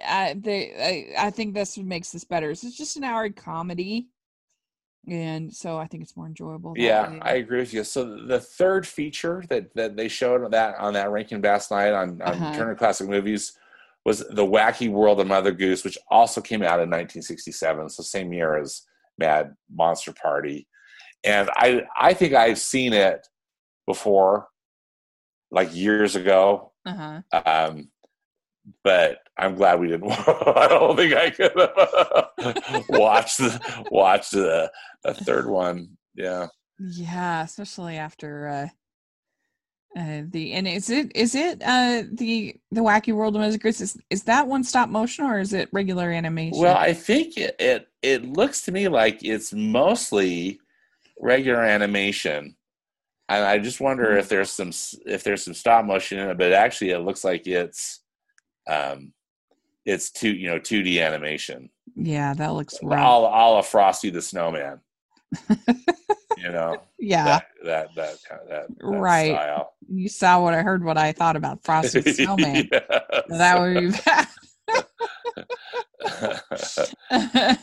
I 0.07 0.35
they 0.37 1.13
I, 1.17 1.27
I 1.27 1.29
think 1.31 1.53
that's 1.53 1.77
what 1.77 1.85
makes 1.85 2.11
this 2.11 2.23
better. 2.23 2.49
It's 2.49 2.61
just 2.77 2.97
an 2.97 3.03
hour 3.03 3.29
comedy, 3.29 4.07
and 5.07 5.53
so 5.53 5.77
I 5.77 5.85
think 5.87 6.03
it's 6.03 6.15
more 6.17 6.27
enjoyable. 6.27 6.73
Yeah, 6.77 7.11
way. 7.11 7.19
I 7.21 7.33
agree 7.35 7.59
with 7.59 7.73
you. 7.73 7.83
So 7.83 8.25
the 8.25 8.39
third 8.39 8.87
feature 8.87 9.43
that, 9.49 9.73
that 9.75 9.95
they 9.95 10.07
showed 10.07 10.43
on 10.43 10.51
that 10.51 10.75
on 10.77 10.93
that 10.93 11.11
Rankin 11.11 11.41
Bass 11.41 11.69
night 11.71 11.93
on, 11.93 12.21
on 12.21 12.33
Uh-huh. 12.33 12.53
Turner 12.53 12.75
Classic 12.75 13.07
Movies 13.07 13.53
was 14.05 14.19
The 14.19 14.45
Wacky 14.45 14.89
World 14.89 15.19
of 15.19 15.27
Mother 15.27 15.51
Goose, 15.51 15.83
which 15.83 15.97
also 16.09 16.39
came 16.39 16.61
out 16.61 16.79
in 16.79 16.89
1967, 16.89 17.89
so 17.89 18.03
same 18.03 18.31
year 18.33 18.55
as 18.57 18.83
Mad 19.17 19.55
Monster 19.73 20.13
Party. 20.13 20.67
And 21.23 21.49
I 21.55 21.83
I 21.99 22.13
think 22.13 22.33
I've 22.33 22.59
seen 22.59 22.93
it 22.93 23.27
before, 23.87 24.47
like 25.51 25.75
years 25.75 26.15
ago. 26.15 26.71
uh-huh. 26.85 27.21
Um, 27.45 27.89
but 28.83 29.19
I'm 29.37 29.55
glad 29.55 29.79
we 29.79 29.87
didn't. 29.87 30.11
I 30.27 30.67
don't 30.69 30.95
think 30.95 31.13
I 31.13 31.29
could 31.29 31.51
have 32.67 32.85
watched 32.89 33.37
the 33.37 33.85
watched 33.89 34.31
the, 34.31 34.71
the 35.03 35.13
third 35.13 35.47
one. 35.49 35.97
Yeah. 36.15 36.47
Yeah, 36.79 37.43
especially 37.43 37.97
after 37.97 38.47
uh, 38.49 38.67
uh 39.99 40.23
the 40.29 40.51
and 40.53 40.67
is 40.67 40.89
it 40.89 41.11
is 41.15 41.35
it 41.35 41.61
uh 41.63 42.03
the 42.11 42.55
the 42.71 42.81
wacky 42.81 43.13
world 43.13 43.35
of 43.37 43.59
Goose 43.59 43.79
is 43.81 43.97
is 44.09 44.23
that 44.23 44.47
one 44.47 44.63
stop 44.63 44.89
motion 44.89 45.25
or 45.25 45.39
is 45.39 45.53
it 45.53 45.69
regular 45.71 46.11
animation? 46.11 46.61
Well, 46.61 46.77
I 46.77 46.93
think 46.93 47.37
it, 47.37 47.55
it 47.59 47.87
it 48.01 48.25
looks 48.25 48.61
to 48.63 48.71
me 48.71 48.87
like 48.87 49.23
it's 49.23 49.53
mostly 49.53 50.59
regular 51.19 51.63
animation, 51.63 52.55
and 53.29 53.45
I 53.45 53.57
just 53.59 53.81
wonder 53.81 54.11
Hmm. 54.11 54.17
if 54.17 54.29
there's 54.29 54.51
some 54.51 54.71
if 55.05 55.23
there's 55.23 55.43
some 55.45 55.53
stop 55.53 55.85
motion 55.85 56.19
in 56.19 56.29
it. 56.29 56.37
But 56.37 56.53
actually, 56.53 56.91
it 56.91 56.99
looks 56.99 57.23
like 57.23 57.47
it's 57.47 58.01
um 58.67 59.11
it's 59.85 60.09
two 60.11 60.31
you 60.33 60.47
know 60.47 60.59
two 60.59 60.81
D 60.83 60.99
animation, 61.01 61.69
yeah, 61.95 62.33
that 62.33 62.53
looks 62.53 62.79
rough. 62.81 62.99
all 62.99 63.25
all 63.25 63.59
of 63.59 63.65
Frosty 63.67 64.09
the 64.09 64.21
Snowman. 64.21 64.79
you 66.37 66.51
know 66.51 66.81
yeah, 66.99 67.25
that 67.25 67.45
that 67.63 67.95
that 67.95 68.17
kind 68.27 68.41
of 68.41 68.47
that, 68.49 68.67
that 68.69 68.85
Right. 68.85 69.31
style. 69.33 69.73
you 69.89 70.07
saw 70.09 70.41
what 70.41 70.53
I 70.53 70.61
heard. 70.61 70.83
What 70.83 70.97
I 70.97 71.11
thought 71.11 71.35
about 71.35 71.63
Frosty 71.63 71.99
the 71.99 72.13
Snowman. 72.25 72.69
That 73.29 73.59
would 73.59 73.73
be 73.91 73.91
bad. 74.05 74.27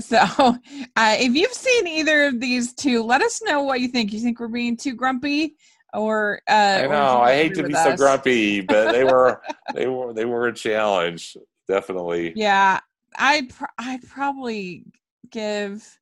so, 0.00 0.18
uh, 0.18 1.16
if 1.18 1.34
you've 1.34 1.52
seen 1.52 1.86
either 1.86 2.24
of 2.26 2.40
these 2.40 2.72
two, 2.74 3.02
let 3.02 3.20
us 3.22 3.40
know 3.42 3.62
what 3.62 3.80
you 3.80 3.88
think. 3.88 4.12
You 4.12 4.20
think 4.20 4.40
we're 4.40 4.48
being 4.48 4.76
too 4.76 4.94
grumpy, 4.94 5.56
or 5.94 6.40
uh, 6.48 6.80
I 6.82 6.86
know. 6.86 7.20
I 7.20 7.34
hate 7.34 7.54
to 7.54 7.62
be 7.62 7.72
with 7.72 7.82
so 7.82 7.96
grumpy, 7.96 8.60
but 8.60 8.92
they 8.92 9.04
were 9.04 9.40
they 9.74 9.86
were 9.86 10.12
they 10.12 10.24
were 10.24 10.48
a 10.48 10.54
challenge, 10.54 11.36
definitely. 11.66 12.32
Yeah, 12.36 12.80
I'd 13.16 13.50
pr- 13.50 13.64
I'd 13.78 14.06
probably 14.08 14.84
give. 15.30 15.98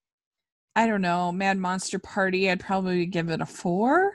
I 0.75 0.87
don't 0.87 1.01
know, 1.01 1.33
Mad 1.33 1.57
Monster 1.57 1.99
Party. 1.99 2.51
I'd 2.51 2.61
probably 2.61 3.07
give 3.07 3.31
it 3.31 3.41
a 3.41 3.47
four. 3.47 4.13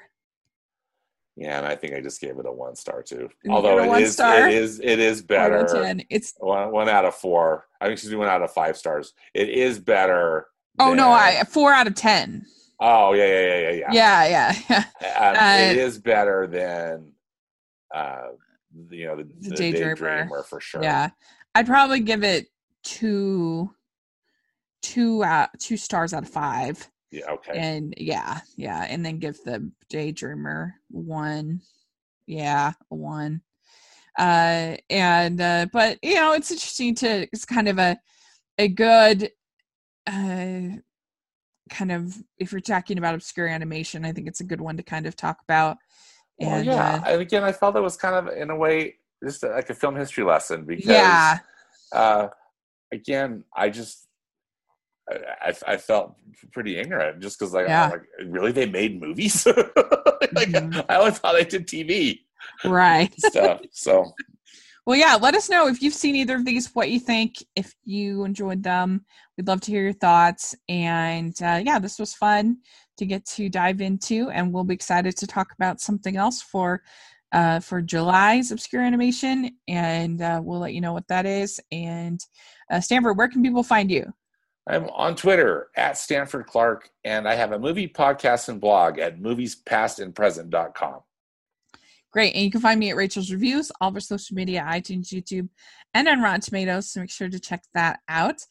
Yeah, 1.36 1.57
and 1.57 1.65
I 1.65 1.76
think 1.76 1.95
I 1.95 2.01
just 2.01 2.22
gave 2.22 2.38
it 2.38 2.45
a 2.45 2.51
one 2.51 2.76
star 2.76 3.01
too. 3.01 3.30
Although 3.49 3.80
it 3.84 3.88
one 3.88 4.03
is 4.03 4.13
star? 4.13 4.47
it 4.47 4.53
is 4.53 4.80
it 4.84 4.99
is 4.99 5.22
Four 5.22 5.38
out 5.38 5.51
of 5.53 5.67
better. 5.67 5.84
10. 5.84 6.03
It's 6.09 6.34
One, 6.38 6.72
one 6.72 6.89
out 6.89 7.05
of 7.05 7.15
four. 7.15 7.67
I 7.80 7.86
mean, 7.86 7.93
excuse 7.93 8.11
me, 8.11 8.17
one 8.19 8.28
out 8.28 8.43
of 8.43 8.51
five 8.51 8.78
stars. 8.78 9.13
It 9.34 9.49
is 9.49 9.80
better. 9.80 10.47
oh 10.78 10.93
no, 10.93 11.09
I 11.09 11.43
four 11.49 11.74
out 11.74 11.88
of 11.88 11.95
ten. 11.95 12.45
Oh 12.82 13.14
yeah 13.14 13.26
yeah 13.28 13.42
yeah 13.42 13.72
yeah 13.72 13.94
Yeah, 13.94 14.26
yeah, 14.26 14.56
yeah. 14.70 14.84
yeah. 15.02 15.30
Um, 15.30 15.38
Uh, 15.38 15.80
is 15.80 16.00
better 16.00 16.48
than 16.48 17.12
uh, 17.94 18.30
you 18.90 19.06
know 19.08 19.18
the, 19.18 19.24
The 19.42 19.50
the 19.72 20.44
for 20.50 20.60
sure. 20.60 20.82
Yeah, 20.82 21.10
I'd 21.54 21.68
probably 21.68 22.00
give 22.00 22.24
it 22.24 22.48
two, 22.84 23.70
two 24.82 25.24
out, 25.24 25.50
two 25.60 25.78
stars 25.78 26.14
out 26.14 26.24
of 26.24 26.30
five, 26.30 26.90
Yeah. 27.12 27.30
Okay. 27.32 27.60
and 27.60 27.94
yeah, 27.98 28.40
yeah, 28.58 28.86
and 28.90 29.06
then 29.06 29.20
give 29.20 29.38
the 29.44 29.70
Daydreamer 29.92 30.72
one, 30.90 31.62
yeah, 32.26 32.74
one. 32.90 33.42
Uh, 34.18 34.76
and 34.90 35.40
uh, 35.40 35.68
but 35.72 36.00
you 36.02 36.16
know, 36.16 36.34
it's 36.34 36.52
interesting 36.52 36.96
to 36.96 37.28
it's 37.32 37.46
kind 37.46 37.68
of 37.68 37.78
a 37.78 38.00
a 38.58 38.68
good 38.68 39.30
uh 40.08 40.78
kind 41.72 41.91
of 41.91 42.15
if 42.38 42.51
you're 42.51 42.61
talking 42.61 42.99
about 42.99 43.15
obscure 43.15 43.47
animation, 43.47 44.05
I 44.05 44.11
think 44.11 44.28
it's 44.28 44.41
a 44.41 44.43
good 44.43 44.61
one 44.61 44.78
to 44.78 44.84
kind 44.84 45.07
of 45.07 45.15
talk 45.15 45.38
about. 45.43 45.78
Well, 46.38 46.63
yeah, 46.63 46.84
uh, 46.84 47.01
and 47.07 47.22
again, 47.22 47.43
I 47.43 47.51
felt 47.51 47.76
it 47.76 47.82
was 47.82 47.97
kind 47.97 48.15
of 48.15 48.36
in 48.36 48.49
a 48.51 48.55
way 48.55 48.95
just 49.24 49.41
like 49.43 49.69
a 49.69 49.74
film 49.76 49.95
history 49.95 50.24
lesson 50.24 50.65
because 50.65 50.86
yeah, 50.86 51.39
uh, 51.91 52.28
again, 52.91 53.43
I 53.55 53.69
just 53.69 54.07
I, 55.09 55.53
I 55.67 55.78
felt 55.78 56.15
pretty 56.51 56.78
ignorant 56.78 57.22
just 57.22 57.38
because 57.39 57.53
like, 57.53 57.67
Yeah. 57.67 57.89
like 57.89 58.03
really 58.28 58.51
they 58.51 58.65
made 58.65 59.01
movies 59.01 59.45
like 59.45 59.59
Mhm. 60.32 60.86
I 60.88 60.95
always 60.95 61.17
thought 61.17 61.34
they 61.34 61.43
did 61.43 61.67
TV 61.67 62.19
Right. 62.65 63.13
stuff 63.19 63.61
so 63.72 64.13
Well, 64.86 64.98
yeah, 64.98 65.16
let 65.22 65.36
us 65.36 65.50
know 65.50 65.68
if 65.68 65.82
you've 65.82 65.94
seen 65.94 66.16
either 66.16 66.36
of 66.36 66.46
these, 66.46 66.74
what 66.74 66.90
you 66.90 67.00
think, 67.00 67.36
if 67.56 67.76
you 67.84 68.24
enjoyed 68.24 68.64
them. 68.64 69.06
We'd 69.38 69.48
love 69.48 69.62
to 69.62 69.72
hear 69.72 69.84
your 69.84 69.94
thoughts. 69.94 70.56
And 70.68 71.36
uh, 71.42 71.62
yeah, 71.64 71.78
this 71.78 72.00
was 72.00 72.16
fun 72.16 72.58
to 72.98 73.06
get 73.06 73.26
to 73.26 73.48
dive 73.48 73.82
into, 73.82 74.30
and 74.32 74.52
we'll 74.52 74.64
be 74.64 74.74
excited 74.74 75.16
to 75.18 75.28
talk 75.28 75.54
about 75.54 75.82
something 75.82 76.18
else 76.18 76.42
for 76.42 76.82
uh, 77.32 77.60
for 77.60 77.82
July's 77.82 78.52
obscure 78.52 78.82
animation, 78.82 79.52
and 79.68 80.22
uh, 80.22 80.42
we'll 80.44 80.60
let 80.60 80.74
you 80.74 80.82
know 80.82 80.94
what 80.94 81.08
that 81.08 81.26
is. 81.26 81.62
And 81.72 82.20
uh, 82.70 82.82
Stanford, 82.82 83.18
where 83.18 83.30
can 83.30 83.42
people 83.42 83.64
find 83.64 83.90
you? 83.90 84.12
I'm 84.68 84.90
on 84.90 85.16
Twitter 85.16 85.70
at 85.76 85.98
Stanford 85.98 86.46
Clark 86.46 86.90
and 87.04 87.28
I 87.28 87.34
have 87.34 87.52
a 87.52 87.58
movie 87.58 87.88
podcast 87.88 88.48
and 88.48 88.62
blog 88.62 89.00
at 89.00 89.20
moviespastandpresent.com 89.20 91.00
Great. 92.12 92.36
And 92.36 92.43
you 92.43 92.51
can 92.51 92.59
find 92.59 92.80
me 92.80 92.89
at 92.89 92.97
Rachel's 92.97 93.32
Reviews, 93.32 93.72
all 93.80 93.88
of 93.88 93.95
our 93.95 94.01
social 94.01 94.36
media, 94.36 94.66
iTunes, 94.68 95.07
YouTube, 95.07 95.47
and 95.93 96.07
on 96.09 96.22
Rotten 96.22 96.41
Tomatoes. 96.41 96.91
So 96.91 96.99
make 96.99 97.09
sure 97.09 97.30
to 97.30 97.39
check 97.39 97.64
that 97.74 97.99
out. 98.09 98.41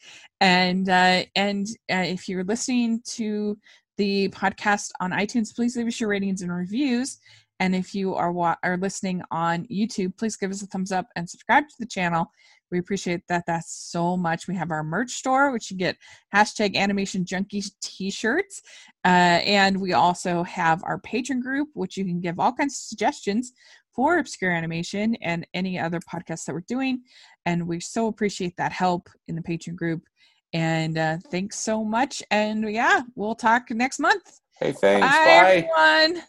And 0.40 0.88
uh, 0.88 1.24
and 1.36 1.66
uh, 1.92 2.04
if 2.06 2.28
you're 2.28 2.44
listening 2.44 3.02
to 3.08 3.58
the 3.98 4.30
podcast 4.30 4.92
on 5.00 5.10
iTunes, 5.10 5.54
please 5.54 5.76
leave 5.76 5.86
us 5.86 6.00
your 6.00 6.08
ratings 6.08 6.40
and 6.40 6.50
reviews. 6.50 7.18
And 7.58 7.74
if 7.74 7.94
you 7.94 8.14
are 8.14 8.32
wa- 8.32 8.56
are 8.62 8.78
listening 8.78 9.22
on 9.30 9.66
YouTube, 9.66 10.16
please 10.16 10.36
give 10.36 10.50
us 10.50 10.62
a 10.62 10.66
thumbs 10.66 10.90
up 10.90 11.08
and 11.14 11.28
subscribe 11.28 11.68
to 11.68 11.74
the 11.78 11.86
channel. 11.86 12.30
We 12.70 12.78
appreciate 12.78 13.22
that. 13.28 13.44
That's 13.46 13.72
so 13.90 14.16
much. 14.16 14.46
We 14.48 14.56
have 14.56 14.70
our 14.70 14.82
merch 14.84 15.10
store, 15.12 15.50
which 15.52 15.70
you 15.70 15.76
get 15.76 15.96
hashtag 16.34 16.76
animation 16.76 17.24
junkies 17.24 17.70
t-shirts. 17.82 18.62
Uh, 19.04 19.40
and 19.44 19.80
we 19.80 19.92
also 19.92 20.42
have 20.44 20.82
our 20.84 21.00
Patreon 21.00 21.40
group, 21.42 21.68
which 21.74 21.96
you 21.96 22.04
can 22.04 22.20
give 22.20 22.38
all 22.38 22.52
kinds 22.52 22.74
of 22.74 22.82
suggestions 22.88 23.52
for 23.94 24.18
obscure 24.18 24.52
animation 24.52 25.16
and 25.16 25.46
any 25.54 25.78
other 25.78 26.00
podcasts 26.00 26.44
that 26.44 26.54
we're 26.54 26.64
doing. 26.68 27.02
And 27.46 27.66
we 27.66 27.80
so 27.80 28.06
appreciate 28.06 28.56
that 28.56 28.72
help 28.72 29.08
in 29.28 29.34
the 29.34 29.42
Patreon 29.42 29.76
group. 29.76 30.02
And 30.52 30.98
uh, 30.98 31.18
thanks 31.30 31.58
so 31.58 31.84
much. 31.84 32.22
And 32.30 32.70
yeah, 32.72 33.02
we'll 33.14 33.34
talk 33.34 33.70
next 33.70 33.98
month. 33.98 34.40
hey 34.58 34.72
thanks 34.72 35.06
Bye, 35.06 35.24
bye. 35.24 35.68
everyone. 35.78 36.22